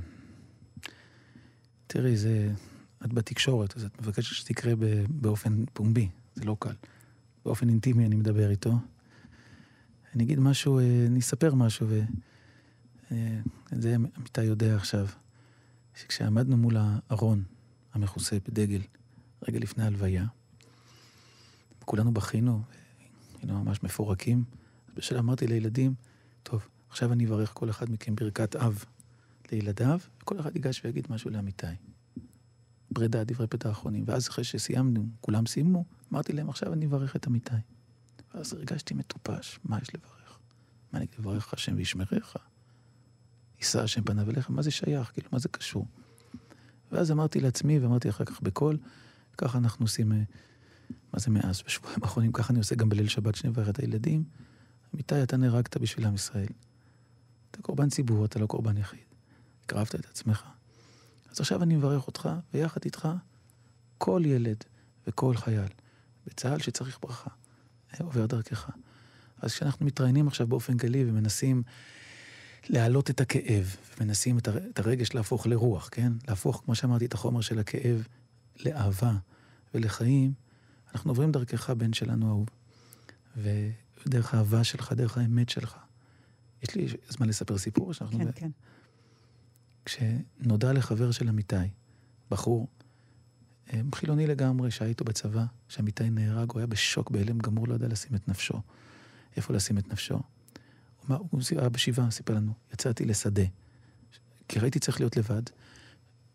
תראי, 1.88 2.18
זה... 2.18 2.54
את 3.06 3.14
בתקשורת, 3.14 3.78
אז 3.78 3.84
את 3.84 4.02
מבקשת 4.02 4.36
ב- 4.80 5.06
באופן 5.10 5.64
פומבי, 5.74 6.10
זה 6.36 6.46
לא 6.46 6.58
קל. 6.60 6.74
באופן 7.46 7.70
אינטימי 7.70 8.06
אני 8.06 8.16
מדבר 8.16 8.50
איתו. 8.50 8.74
אני 10.16 10.24
אגיד 10.24 10.40
משהו, 10.40 10.80
אה, 10.80 11.06
אני 11.08 11.20
אספר 11.20 11.56
משהו, 11.56 11.88
ואת 11.90 13.12
זה 13.72 13.96
אמיתי 13.96 14.44
יודע 14.44 14.76
עכשיו, 14.76 15.08
שכשעמדנו 15.96 16.58
מול 16.58 16.78
הארון 16.78 17.44
המכוסה 17.94 18.38
בדגל, 18.48 18.82
רגע 19.48 19.60
לפני 19.60 19.84
ההלוויה, 19.84 20.26
כולנו 21.86 22.14
בכינו, 22.14 22.62
היינו 23.42 23.64
ממש 23.64 23.84
מפורקים. 23.84 24.44
אז 24.88 24.94
אמרתי 25.20 25.48
לילדים, 25.48 25.94
טוב, 26.44 26.68
עכשיו 26.90 27.14
אני 27.14 27.26
אברך 27.26 27.52
כל 27.54 27.70
אחד 27.70 27.92
מכם 27.92 28.16
ברכת 28.16 28.56
אב 28.56 28.84
לילדיו, 29.52 30.00
וכל 30.22 30.40
אחד 30.40 30.56
ייגש 30.56 30.82
ויגיד 30.86 31.08
משהו 31.10 31.30
לאמיתי. 31.30 31.68
פרידה, 32.94 33.24
דברי 33.24 33.48
פתע 33.48 33.72
אחרונים. 33.72 34.04
ואז 34.08 34.30
אחרי 34.30 34.44
שסיימנו, 34.44 35.06
כולם 35.22 35.46
סיימו, 35.46 35.86
אמרתי 36.14 36.34
להם, 36.34 36.50
עכשיו 36.50 36.74
אני 36.74 36.86
אברך 36.86 37.16
את 37.16 37.28
אמיתי. 37.28 37.56
ואז 38.34 38.54
הרגשתי 38.54 38.94
מטופש, 38.94 39.60
מה 39.64 39.80
יש 39.82 39.96
לברך? 39.96 40.40
מה 40.94 41.00
אני 41.00 41.06
אגיד, 41.06 41.20
יברך 41.20 41.54
השם 41.54 41.76
וישמרך? 41.76 42.36
יישא 43.60 43.84
השם 43.84 44.04
פניו 44.04 44.30
אליך, 44.30 44.50
מה 44.50 44.62
זה 44.62 44.72
שייך? 44.72 45.12
כאילו, 45.14 45.30
מה 45.32 45.40
זה 45.40 45.50
קשור? 45.50 45.88
ואז 46.92 47.12
אמרתי 47.12 47.40
לעצמי, 47.40 47.80
ואמרתי 47.80 48.10
אחר 48.10 48.26
כך 48.26 48.42
בקול, 48.42 48.78
ככה 49.38 49.58
אנחנו 49.58 49.86
עושים, 49.86 50.12
אה, 50.12 50.22
מה 51.14 51.20
זה 51.20 51.32
מאז? 51.32 51.62
בשבועיים 51.66 52.00
האחרונים, 52.04 52.32
ככה 52.32 52.52
אני 52.52 52.60
עושה 52.60 52.76
גם 52.76 52.90
בליל 52.90 53.08
שבת 53.08 53.36
שאני 53.36 53.50
מברך 53.50 53.70
את 53.70 53.80
הילדים. 53.80 54.24
אמיתי, 54.96 55.24
אתה 55.24 55.38
נהרגת 55.38 55.78
בשביל 55.78 56.06
עם 56.06 56.16
ישראל. 56.16 56.48
אתה 57.52 57.62
קורבן 57.62 57.90
ציבור, 57.90 58.26
אתה 58.26 58.40
לא 58.40 58.46
קורבן 58.46 58.78
יחיד. 58.78 59.07
הקרבת 59.68 59.96
את 59.96 60.06
עצמך. 60.06 60.44
אז 61.32 61.40
עכשיו 61.40 61.64
אני 61.64 61.76
מברך 61.76 62.08
אותך, 62.08 62.30
ויחד 62.54 62.82
איתך, 62.86 63.08
כל 63.98 64.22
ילד 64.26 64.58
וכל 65.08 65.38
חייל 65.38 65.68
בצה"ל 66.28 66.60
שצריך 66.60 67.00
ברכה, 67.02 67.30
עובר 68.00 68.26
דרכך. 68.26 68.70
אז 69.42 69.52
כשאנחנו 69.54 69.86
מתראיינים 69.86 70.28
עכשיו 70.28 70.48
באופן 70.48 70.78
גלי 70.78 71.04
ומנסים 71.10 71.64
להעלות 72.70 73.10
את 73.10 73.22
הכאב, 73.22 73.76
ומנסים 73.98 74.38
את 74.38 74.48
הר- 74.48 74.68
את 74.70 74.80
הרגש 74.80 75.14
להפוך 75.14 75.48
לרוח, 75.48 75.90
כן? 75.92 76.12
להפוך, 76.28 76.62
כמו 76.66 76.76
שאמרתי, 76.76 77.06
את 77.06 77.14
החומר 77.14 77.42
של 77.42 77.60
הכאב 77.60 78.08
לאהבה 78.66 79.14
ולחיים, 79.74 80.34
אנחנו 80.94 81.12
עוברים 81.12 81.32
דרכך, 81.32 81.70
בן 81.70 81.94
שלנו 81.94 82.28
אהוב. 82.30 82.48
ודרך 84.06 84.34
האהבה 84.34 84.64
שלך, 84.64 84.92
דרך 84.94 85.18
האמת 85.18 85.50
שלך. 85.50 85.76
יש 86.64 86.76
לי 86.76 86.88
זמן 87.10 87.30
לספר 87.30 87.58
סיפור 87.58 87.94
שאנחנו... 87.94 88.20
כן, 88.20 88.26
ב- 88.28 88.32
כן. 88.32 88.50
כשנודע 89.88 90.74
לחבר 90.74 91.12
של 91.12 91.30
אמיתי, 91.30 91.56
בחור, 92.32 92.68
אה, 93.74 93.82
חילוני 93.96 94.28
לגמרי, 94.28 94.72
שהיה 94.72 94.90
איתו 94.90 95.06
בצבא, 95.06 95.46
שאמיתי 95.68 96.10
נהרג, 96.10 96.52
הוא 96.52 96.60
היה 96.60 96.68
בשוק, 96.68 97.12
בהלם 97.12 97.38
גמור, 97.38 97.68
לא 97.68 97.76
ידע 97.76 97.88
לשים 97.88 98.16
את 98.16 98.28
נפשו. 98.28 98.62
איפה 99.38 99.54
לשים 99.54 99.78
את 99.78 99.88
נפשו? 99.88 100.14
הוא 100.14 100.24
אמר, 101.10 101.18
הוא 101.30 101.42
היה 101.58 101.70
בשבעה, 101.70 102.12
סיפר 102.12 102.34
לנו, 102.34 102.54
יצאתי 102.74 103.06
לשדה. 103.06 103.44
כי 104.48 104.60
ראיתי 104.60 104.80
צריך 104.80 105.00
להיות 105.00 105.18
לבד. 105.18 105.42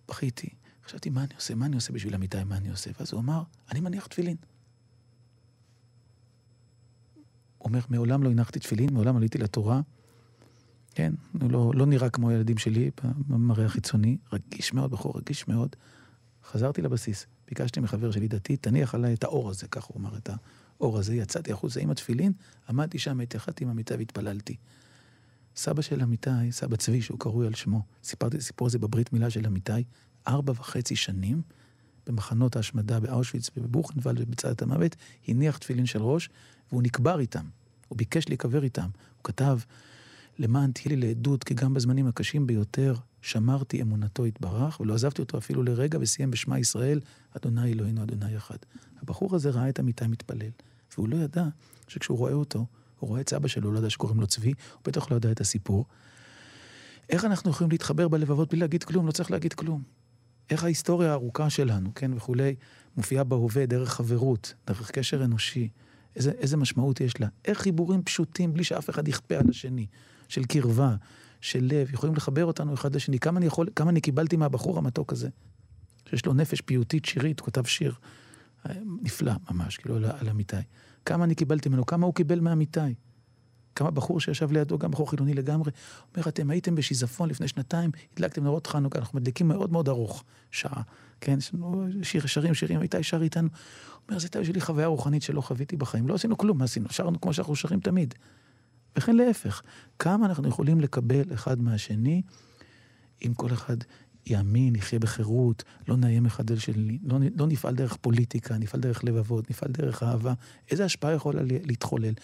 בכיתי, 0.08 0.48
חשבתי, 0.84 1.10
מה 1.10 1.24
אני 1.24 1.34
עושה? 1.34 1.54
מה 1.54 1.66
אני 1.66 1.74
עושה 1.76 1.92
בשביל 1.92 2.14
אמיתי? 2.14 2.44
מה 2.44 2.56
אני 2.56 2.70
עושה? 2.70 2.90
ואז 2.98 3.12
הוא 3.12 3.20
אמר, 3.20 3.42
אני 3.70 3.80
מניח 3.80 4.06
תפילין. 4.06 4.36
הוא 7.58 7.68
אומר, 7.68 7.80
מעולם 7.88 8.22
לא 8.22 8.30
הנחתי 8.30 8.58
תפילין, 8.58 8.94
מעולם 8.94 9.16
עליתי 9.16 9.38
לתורה. 9.38 9.80
כן, 10.94 11.12
הוא 11.40 11.50
לא, 11.50 11.72
לא 11.74 11.86
נראה 11.86 12.10
כמו 12.10 12.30
הילדים 12.30 12.58
שלי 12.58 12.90
במראה 13.28 13.66
החיצוני, 13.66 14.16
רגיש 14.32 14.72
מאוד, 14.72 14.90
בחור 14.90 15.18
רגיש 15.18 15.48
מאוד. 15.48 15.76
חזרתי 16.44 16.82
לבסיס, 16.82 17.26
ביקשתי 17.48 17.80
מחבר 17.80 18.10
שלי 18.10 18.28
דתי, 18.28 18.56
תניח 18.56 18.94
עליי 18.94 19.14
את 19.14 19.24
האור 19.24 19.50
הזה, 19.50 19.68
ככה 19.68 19.86
הוא 19.92 20.00
אמר, 20.00 20.16
את 20.16 20.30
האור 20.78 20.98
הזה. 20.98 21.14
יצאתי 21.14 21.52
החוצה 21.52 21.80
עם 21.80 21.90
התפילין, 21.90 22.32
עמדתי 22.68 22.98
שם, 22.98 23.20
התייחדתי 23.20 23.64
עם 23.64 23.70
אמיתי 23.70 23.94
והתפללתי. 23.94 24.56
סבא 25.56 25.82
של 25.82 26.02
אמיתי, 26.02 26.30
סבא 26.50 26.76
צבי, 26.76 27.02
שהוא 27.02 27.18
קרוי 27.18 27.46
על 27.46 27.54
שמו, 27.54 27.82
סיפרתי 28.04 28.36
את 28.36 28.42
הסיפור 28.42 28.66
הזה 28.66 28.78
בברית 28.78 29.12
מילה 29.12 29.30
של 29.30 29.46
אמיתי, 29.46 29.84
ארבע 30.28 30.52
וחצי 30.56 30.96
שנים, 30.96 31.42
במחנות 32.06 32.56
ההשמדה 32.56 33.00
באושוויץ 33.00 33.50
ובבוכנוולד 33.56 34.20
ובצד 34.20 34.62
המוות, 34.62 34.96
הניח 35.28 35.58
תפילין 35.58 35.86
של 35.86 36.02
ראש, 36.02 36.28
והוא 36.70 36.82
נקבר 36.82 37.20
איתם. 37.20 37.44
הוא 37.88 37.98
ביקש 37.98 38.28
להיקבר 38.28 38.64
איתם. 38.64 38.88
הוא 39.16 39.24
כתב, 39.24 39.58
למען 40.38 40.72
תהיה 40.72 40.96
לי 40.96 40.96
לעדות, 40.96 41.44
כי 41.44 41.54
גם 41.54 41.74
בזמנים 41.74 42.06
הקשים 42.06 42.46
ביותר 42.46 42.94
שמרתי 43.22 43.82
אמונתו 43.82 44.26
יתברך, 44.26 44.80
ולא 44.80 44.94
עזבתי 44.94 45.22
אותו 45.22 45.38
אפילו 45.38 45.62
לרגע, 45.62 45.98
וסיים 46.00 46.30
בשמע 46.30 46.58
ישראל, 46.58 47.00
אדוני 47.36 47.72
אלוהינו, 47.72 48.02
אדוני 48.02 48.36
אחד. 48.36 48.56
הבחור 49.02 49.34
הזה 49.34 49.50
ראה 49.50 49.68
את 49.68 49.80
אמיתי 49.80 50.06
מתפלל, 50.06 50.50
והוא 50.94 51.08
לא 51.08 51.16
ידע 51.16 51.44
שכשהוא 51.88 52.18
רואה 52.18 52.32
אותו, 52.32 52.66
הוא 52.98 53.08
רואה 53.08 53.20
את 53.20 53.28
סבא 53.28 53.48
שלו, 53.48 53.72
לא 53.72 53.78
ידע 53.78 53.90
שקוראים 53.90 54.20
לו 54.20 54.26
צבי, 54.26 54.48
הוא 54.72 54.80
בטח 54.84 55.10
לא 55.10 55.16
ידע 55.16 55.32
את 55.32 55.40
הסיפור. 55.40 55.84
איך 57.10 57.24
אנחנו 57.24 57.50
יכולים 57.50 57.70
להתחבר 57.70 58.08
בלבבות 58.08 58.50
בלי 58.50 58.60
להגיד 58.60 58.84
כלום? 58.84 59.06
לא 59.06 59.12
צריך 59.12 59.30
להגיד 59.30 59.52
כלום. 59.52 59.82
איך 60.50 60.64
ההיסטוריה 60.64 61.10
הארוכה 61.10 61.50
שלנו, 61.50 61.94
כן, 61.94 62.10
וכולי, 62.14 62.54
מופיעה 62.96 63.24
בהווה 63.24 63.66
דרך 63.66 63.92
חברות, 63.92 64.54
דרך 64.66 64.90
קשר 64.90 65.24
אנושי. 65.24 65.68
איזה, 66.16 66.30
איזה 66.30 66.56
משמעות 66.56 67.00
יש 67.00 67.20
לה. 67.20 67.28
איך 67.44 67.58
חיבורים 67.58 68.02
פשוטים, 68.02 68.52
בלי 68.52 68.64
שאף 68.64 68.90
אחד 68.90 69.08
יכפה 69.08 69.34
על 69.34 69.48
השני, 69.50 69.86
של 70.32 70.44
קרבה, 70.44 70.94
של 71.40 71.58
לב, 71.62 71.94
יכולים 71.94 72.14
לחבר 72.14 72.44
אותנו 72.44 72.74
אחד 72.74 72.94
לשני. 72.96 73.18
כמה 73.18 73.38
אני, 73.38 73.46
יכול, 73.46 73.68
כמה 73.76 73.90
אני 73.90 74.00
קיבלתי 74.00 74.36
מהבחור 74.36 74.78
המתוק 74.78 75.12
הזה, 75.12 75.28
שיש 76.10 76.26
לו 76.26 76.34
נפש 76.34 76.60
פיוטית 76.60 77.04
שירית, 77.04 77.40
הוא 77.40 77.46
כתב 77.46 77.64
שיר 77.64 77.94
אה, 78.68 78.74
נפלא 79.02 79.32
ממש, 79.50 79.76
כאילו 79.76 79.96
על, 79.96 80.04
על 80.04 80.28
אמיתי. 80.28 80.56
כמה 81.04 81.24
אני 81.24 81.34
קיבלתי 81.34 81.68
ממנו, 81.68 81.86
כמה 81.86 82.06
הוא 82.06 82.14
קיבל 82.14 82.40
מאמיתי. 82.40 82.94
כמה 83.74 83.90
בחור 83.90 84.20
שישב 84.20 84.52
לידו, 84.52 84.78
גם 84.78 84.90
בחור 84.90 85.10
חילוני 85.10 85.34
לגמרי, 85.34 85.70
אומר, 86.14 86.28
אתם 86.28 86.50
הייתם 86.50 86.74
בשיזפון 86.74 87.28
לפני 87.28 87.48
שנתיים, 87.48 87.90
הדלקתם 88.16 88.44
נרות 88.44 88.66
חנוכה, 88.66 88.98
אנחנו 88.98 89.18
מדליקים 89.18 89.48
מאוד 89.48 89.72
מאוד 89.72 89.88
ארוך, 89.88 90.24
שעה, 90.50 90.82
כן, 91.20 91.38
שיר, 92.02 92.26
שרים, 92.26 92.54
שירים, 92.54 92.78
אמיתי 92.78 93.02
שר 93.02 93.22
איתנו. 93.22 93.48
אומר, 94.08 94.18
זו 94.18 94.24
הייתה 94.24 94.40
בשבילי 94.40 94.60
חוויה 94.60 94.86
רוחנית 94.86 95.22
שלא 95.22 95.40
חוויתי 95.40 95.76
בחיים, 95.76 96.08
לא 96.08 96.14
עשינו 96.14 96.38
כלום, 96.38 96.58
מה 96.58 96.64
עשינו? 96.64 96.86
שרנו 96.90 97.20
כמו 97.20 97.32
שאנחנו 97.32 97.56
שרים 97.56 97.80
תמיד. 97.80 98.14
וכן 98.96 99.16
להפך, 99.16 99.62
כמה 99.98 100.26
אנחנו 100.26 100.48
יכולים 100.48 100.80
לקבל 100.80 101.34
אחד 101.34 101.60
מהשני, 101.60 102.22
אם 103.26 103.34
כל 103.34 103.52
אחד 103.52 103.76
יאמין, 104.26 104.76
יחיה 104.76 104.98
בחירות, 104.98 105.64
לא 105.88 105.96
נאיים 105.96 106.26
אחד 106.26 106.50
על 106.50 106.58
שני, 106.58 106.98
לא, 107.04 107.18
לא 107.36 107.46
נפעל 107.46 107.74
דרך 107.74 107.96
פוליטיקה, 107.96 108.58
נפעל 108.58 108.80
דרך 108.80 109.04
לבבות, 109.04 109.50
נפעל 109.50 109.70
דרך 109.72 110.02
אהבה, 110.02 110.34
איזה 110.70 110.84
השפעה 110.84 111.12
יכולה 111.12 111.42
להתחולל? 111.44 112.14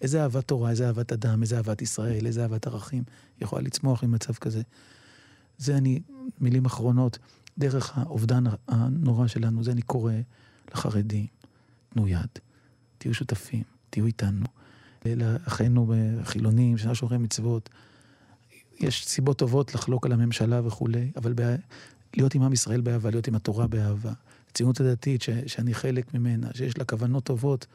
איזה 0.00 0.22
אהבת 0.22 0.48
תורה, 0.48 0.70
איזה 0.70 0.86
אהבת 0.86 1.12
אדם, 1.12 1.42
איזה 1.42 1.56
אהבת 1.56 1.82
ישראל, 1.82 2.26
איזה 2.26 2.42
אהבת 2.42 2.66
ערכים 2.66 3.02
יכולה 3.40 3.62
לצמוח 3.62 4.04
ממצב 4.04 4.32
כזה. 4.32 4.62
זה 5.58 5.76
אני, 5.76 6.00
מילים 6.40 6.64
אחרונות, 6.64 7.18
דרך 7.58 7.98
האובדן 7.98 8.44
הנורא 8.68 9.26
שלנו, 9.26 9.64
זה 9.64 9.72
אני 9.72 9.82
קורא 9.82 10.12
לחרדים, 10.74 11.26
תנו 11.88 12.08
יד, 12.08 12.28
תהיו 12.98 13.14
שותפים, 13.14 13.62
תהיו 13.90 14.06
איתנו. 14.06 14.46
לאחינו 15.06 15.94
החילונים, 16.20 16.78
שאנחנו 16.78 16.94
שומרי 16.94 17.18
מצוות, 17.18 17.68
יש 18.80 19.06
סיבות 19.06 19.38
טובות 19.38 19.74
לחלוק 19.74 20.06
על 20.06 20.12
הממשלה 20.12 20.66
וכולי, 20.66 21.10
אבל 21.16 21.32
בה... 21.32 21.54
להיות 22.16 22.34
עם 22.34 22.42
עם 22.42 22.52
ישראל 22.52 22.80
באהבה, 22.80 23.10
להיות 23.10 23.28
עם 23.28 23.34
התורה 23.34 23.66
באהבה. 23.66 24.12
הציונות 24.50 24.80
הדתית, 24.80 25.22
ש... 25.22 25.30
שאני 25.46 25.74
חלק 25.74 26.14
ממנה, 26.14 26.48
שיש 26.54 26.78
לה 26.78 26.84
כוונות 26.84 27.24
טובות, 27.24 27.66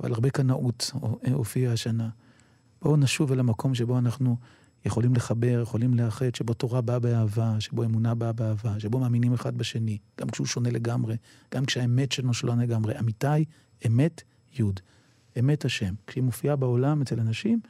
אבל 0.00 0.12
הרבה 0.12 0.30
קנאות 0.30 0.90
הופיעה 1.32 1.72
השנה. 1.72 2.08
בואו 2.82 2.96
נשוב 2.96 3.32
אל 3.32 3.40
המקום 3.40 3.74
שבו 3.74 3.98
אנחנו 3.98 4.36
יכולים 4.84 5.14
לחבר, 5.14 5.60
יכולים 5.62 5.94
לאחד, 5.94 6.34
שבו 6.34 6.54
תורה 6.54 6.80
באה 6.80 6.98
באהבה, 6.98 7.56
שבו 7.58 7.84
אמונה 7.84 8.14
באה 8.14 8.32
באהבה, 8.32 8.80
שבו 8.80 8.98
מאמינים 8.98 9.32
אחד 9.32 9.58
בשני, 9.58 9.98
גם 10.20 10.28
כשהוא 10.28 10.46
שונה 10.46 10.70
לגמרי, 10.70 11.16
גם 11.54 11.64
כשהאמת 11.64 12.12
שלנו 12.12 12.34
שונה 12.34 12.62
לגמרי. 12.62 12.98
אמיתי, 12.98 13.44
אמת, 13.86 14.22
יוד. 14.58 14.80
אמת 15.38 15.64
השם. 15.64 15.94
כשהיא 16.06 16.24
מופיעה 16.24 16.56
בעולם 16.56 17.02
אצל 17.02 17.20
אנשים, 17.20 17.60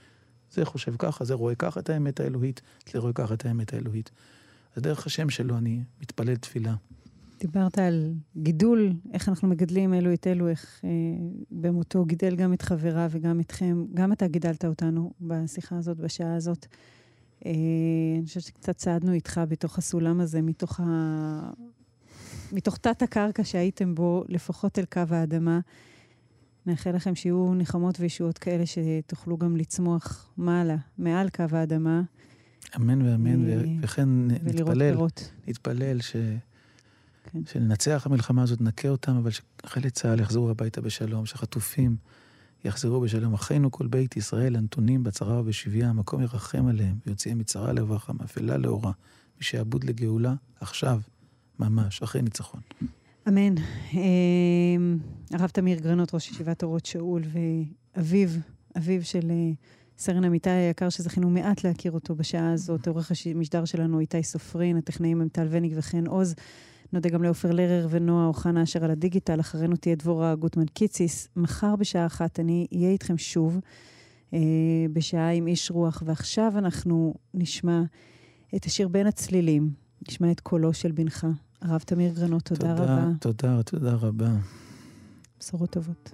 זה 0.51 0.65
חושב 0.65 0.95
ככה, 0.99 1.25
זה 1.25 1.35
רואה 1.35 1.55
ככה 1.55 1.81
את 1.81 1.91
האמת 1.91 2.21
האלוהית, 2.21 2.61
זה 2.93 2.99
רואה 2.99 3.13
ככה 3.13 3.35
את 3.35 3.47
האמת 3.47 3.75
האלוהית. 3.75 4.11
אז 4.77 4.83
דרך 4.83 5.07
השם 5.07 5.31
שלו 5.31 5.59
אני 5.59 5.83
מתפלל 6.01 6.37
תפילה. 6.37 6.75
דיברת 7.41 7.79
על 7.79 8.13
גידול, 8.37 8.93
איך 9.13 9.29
אנחנו 9.29 9.49
מגדלים 9.49 9.95
אלו 9.95 10.15
את 10.15 10.27
אלו, 10.27 10.49
איך 10.49 10.81
אה, 10.85 10.91
במותו 11.51 12.05
גידל 12.05 12.37
גם 12.37 12.53
את 12.53 12.63
חבריו 12.63 13.09
וגם 13.13 13.41
אתכם. 13.41 13.85
גם 13.95 14.13
אתה 14.13 14.27
גידלת 14.27 14.65
אותנו 14.65 15.13
בשיחה 15.21 15.77
הזאת, 15.77 15.97
בשעה 15.97 16.35
הזאת. 16.35 16.67
אה, 17.47 17.53
אני 18.19 18.27
חושבת 18.27 18.43
שקצת 18.43 18.77
צעדנו 18.77 19.13
איתך 19.13 19.41
בתוך 19.49 19.79
הסולם 19.79 20.21
הזה, 20.21 20.43
מתוך, 20.43 20.81
ה... 20.81 21.51
מתוך 22.53 22.77
תת 22.77 23.03
הקרקע 23.03 23.45
שהייתם 23.45 23.95
בו, 23.95 24.25
לפחות 24.29 24.79
אל 24.79 24.85
קו 24.85 25.01
האדמה. 25.11 25.61
נאחל 26.67 26.91
לכם 26.91 27.15
שיהיו 27.15 27.55
נחמות 27.55 28.01
וישועות 28.01 28.39
כאלה 28.39 28.65
שתוכלו 28.67 29.39
גם 29.39 29.57
לצמוח 29.57 30.29
מעלה, 30.37 30.77
מעל 30.99 31.29
קו 31.29 31.45
האדמה. 31.53 32.03
אמן 32.77 33.03
ואמן, 33.03 33.51
אה, 33.51 33.65
וכן 33.81 34.09
נתפלל, 34.29 34.97
נתפלל 35.49 36.01
ש... 36.01 36.17
כן. 37.33 37.41
שננצח 37.47 38.07
המלחמה 38.07 38.43
הזאת, 38.43 38.61
נכה 38.61 38.89
אותם, 38.89 39.17
אבל 39.17 39.31
שחיילי 39.31 39.91
צה"ל 39.91 40.21
יחזרו 40.21 40.51
הביתה 40.51 40.81
בשלום, 40.81 41.27
שחטופים 41.27 41.97
יחזרו 42.65 43.01
בשלום. 43.01 43.35
אחינו 43.35 43.71
כל 43.71 43.87
בית 43.87 44.17
ישראל 44.17 44.57
הנתונים 44.57 45.05
בצרה 45.05 45.41
ובשביה, 45.41 45.89
המקום 45.89 46.23
ירחם 46.23 46.67
עליהם, 46.67 46.95
ויוציאם 47.07 47.39
מצרה 47.39 47.73
לברכה, 47.73 48.13
מאפלה 48.13 48.57
לאורה, 48.57 48.93
משעבוד 49.41 49.85
לגאולה, 49.85 50.35
עכשיו, 50.61 51.01
ממש, 51.59 52.03
אחרי 52.03 52.23
ניצחון. 52.23 52.61
אמן. 53.29 53.55
הרב 55.31 55.51
תמיר 55.51 55.79
גרנות, 55.79 56.15
ראש 56.15 56.31
ישיבת 56.31 56.63
אורות 56.63 56.87
שאול, 56.87 57.23
ואביו, 57.97 58.29
אביו 58.79 59.05
של 59.05 59.33
סרן 59.99 60.25
אמיתי 60.25 60.51
היקר, 60.51 60.89
שזכינו 60.89 61.31
מעט 61.31 61.65
להכיר 61.65 61.93
אותו 61.93 62.15
בשעה 62.15 62.53
הזאת, 62.53 62.89
עורך 62.89 63.13
המשדר 63.35 63.65
שלנו 63.65 64.01
איתי 64.01 64.23
סופרין, 64.23 64.77
הטכנאים 64.77 65.21
הם 65.21 65.29
טל 65.29 65.47
וניג 65.51 65.73
וחן 65.77 66.07
עוז. 66.07 66.35
נודה 66.93 67.09
גם 67.09 67.23
לעופר 67.23 67.53
לרר 67.53 67.87
ונועה 67.91 68.27
אוחנה 68.27 68.63
אשר 68.63 68.85
על 68.85 68.91
הדיגיטל, 68.91 69.41
אחרינו 69.41 69.77
תהיה 69.77 69.95
דבורה 69.95 70.35
גוטמן 70.35 70.67
קיציס. 70.67 71.29
מחר 71.37 71.77
בשעה 71.77 72.07
אחת 72.07 72.41
אני 72.41 72.67
אהיה 72.75 72.91
איתכם 72.91 73.19
שוב. 73.19 73.61
אה, 74.35 74.39
בשעה 74.93 75.31
עם 75.33 75.47
איש 75.47 75.71
רוח. 75.71 76.03
ועכשיו 76.07 76.53
אנחנו 76.57 77.15
נשמע 77.35 77.83
את 78.57 78.65
השיר 78.65 78.89
בין 78.89 79.07
הצלילים, 79.07 79.71
נשמע 80.09 80.31
את 80.31 80.41
קולו 80.41 80.73
של 80.75 80.93
בנך. 80.93 81.27
הרב 81.65 81.81
תמיר 81.81 82.13
גרנות, 82.15 82.43
תודה, 82.43 82.61
תודה 82.77 82.83
רבה. 82.83 83.05
תודה, 83.21 83.63
תודה 83.63 83.95
רבה. 83.95 84.29
בשורות 85.41 85.71
טובות. 85.71 86.13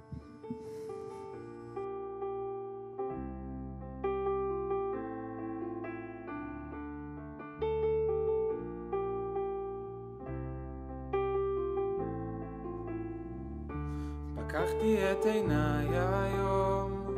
פקחתי 14.35 14.97
את 15.11 15.25
עיניי 15.25 15.87
היום 15.99 17.15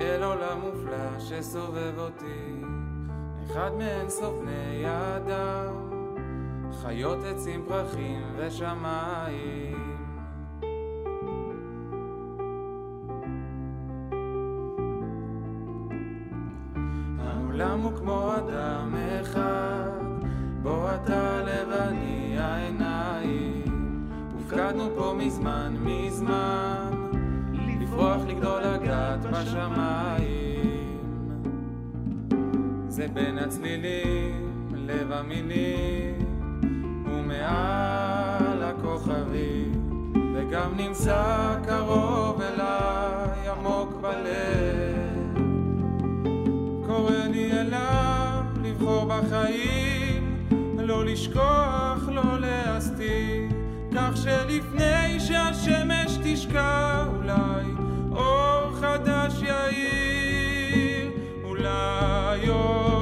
אל 0.00 0.22
עולם 0.22 0.60
מופלא 0.60 1.20
שסובב 1.20 1.98
אותי 1.98 2.62
אחד 3.46 3.70
מאין 3.78 4.10
סוף 4.10 4.34
בני 4.40 4.84
אדם 4.86 5.93
חיות 6.82 7.18
עצים 7.24 7.64
פרחים 7.68 8.22
ושמיים. 8.36 9.96
העולם 17.18 17.80
הוא 17.80 17.92
כמו 17.96 18.34
אדם 18.36 18.94
אחד 19.20 19.90
בו 20.62 20.86
אתה 20.94 21.42
לבני 21.42 22.36
העיניים. 22.38 23.64
הופקדנו 24.32 24.90
פה 24.96 25.14
מזמן 25.18 25.76
מזמן 25.80 26.90
לפרוח 27.80 28.22
לגדול 28.28 28.62
לגעת 28.62 29.20
בשמיים. 29.20 30.98
זה 32.88 33.08
בין 33.08 33.38
הצלילים 33.38 34.70
לב 34.74 35.12
המילים 35.12 36.23
ומעל 37.44 38.62
הכוכבים 38.62 39.72
וגם 40.34 40.70
נמצא 40.76 41.54
קרוב 41.66 42.42
אליי 42.42 43.48
עמוק 43.48 43.94
בלב. 44.00 45.44
קורא 46.86 47.26
לי 47.30 47.52
אליו 47.52 48.42
לבחור 48.62 49.04
בחיים 49.04 50.36
לא 50.78 51.04
לשכוח, 51.04 52.08
לא 52.08 52.40
להסתיר. 52.40 53.48
כך 53.94 54.16
שלפני 54.16 55.20
שהשמש 55.20 56.18
תשקע 56.24 57.04
אולי 57.16 57.64
אור 58.12 58.72
חדש 58.80 59.42
יאיר 59.42 61.10
אולי 61.44 62.48
עוד 62.48 62.93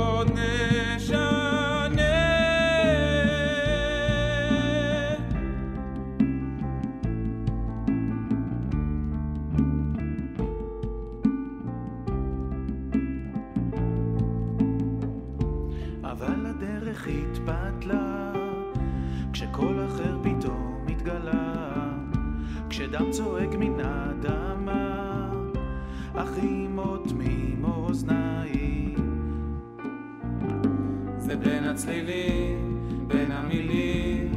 הצלילים, 31.73 32.79
בין 33.07 33.33
המילים 33.33 34.33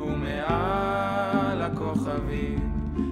ומעל 0.00 1.62
הכוכבים. 1.62 2.58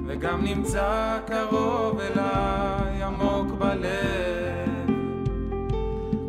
וגם 0.07 0.45
נמצא 0.45 1.19
קרוב 1.27 2.01
אליי 2.01 3.03
עמוק 3.03 3.53
בלב. 3.59 4.91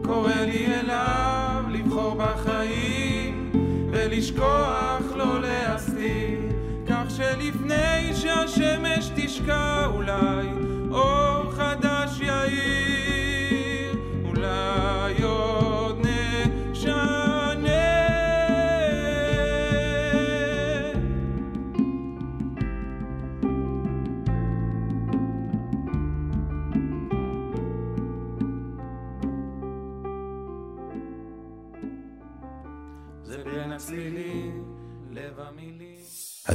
קורא 0.04 0.34
לי 0.34 0.66
אליו 0.68 1.64
לבחור 1.70 2.16
בחיים 2.16 3.52
ולשכוח 3.92 5.04
לא 5.16 5.42
להסתיר. 5.42 6.40
כך 6.88 7.04
שלפני 7.10 8.14
שהשמש 8.14 9.12
תשקע 9.16 9.86
אולי 9.86 10.62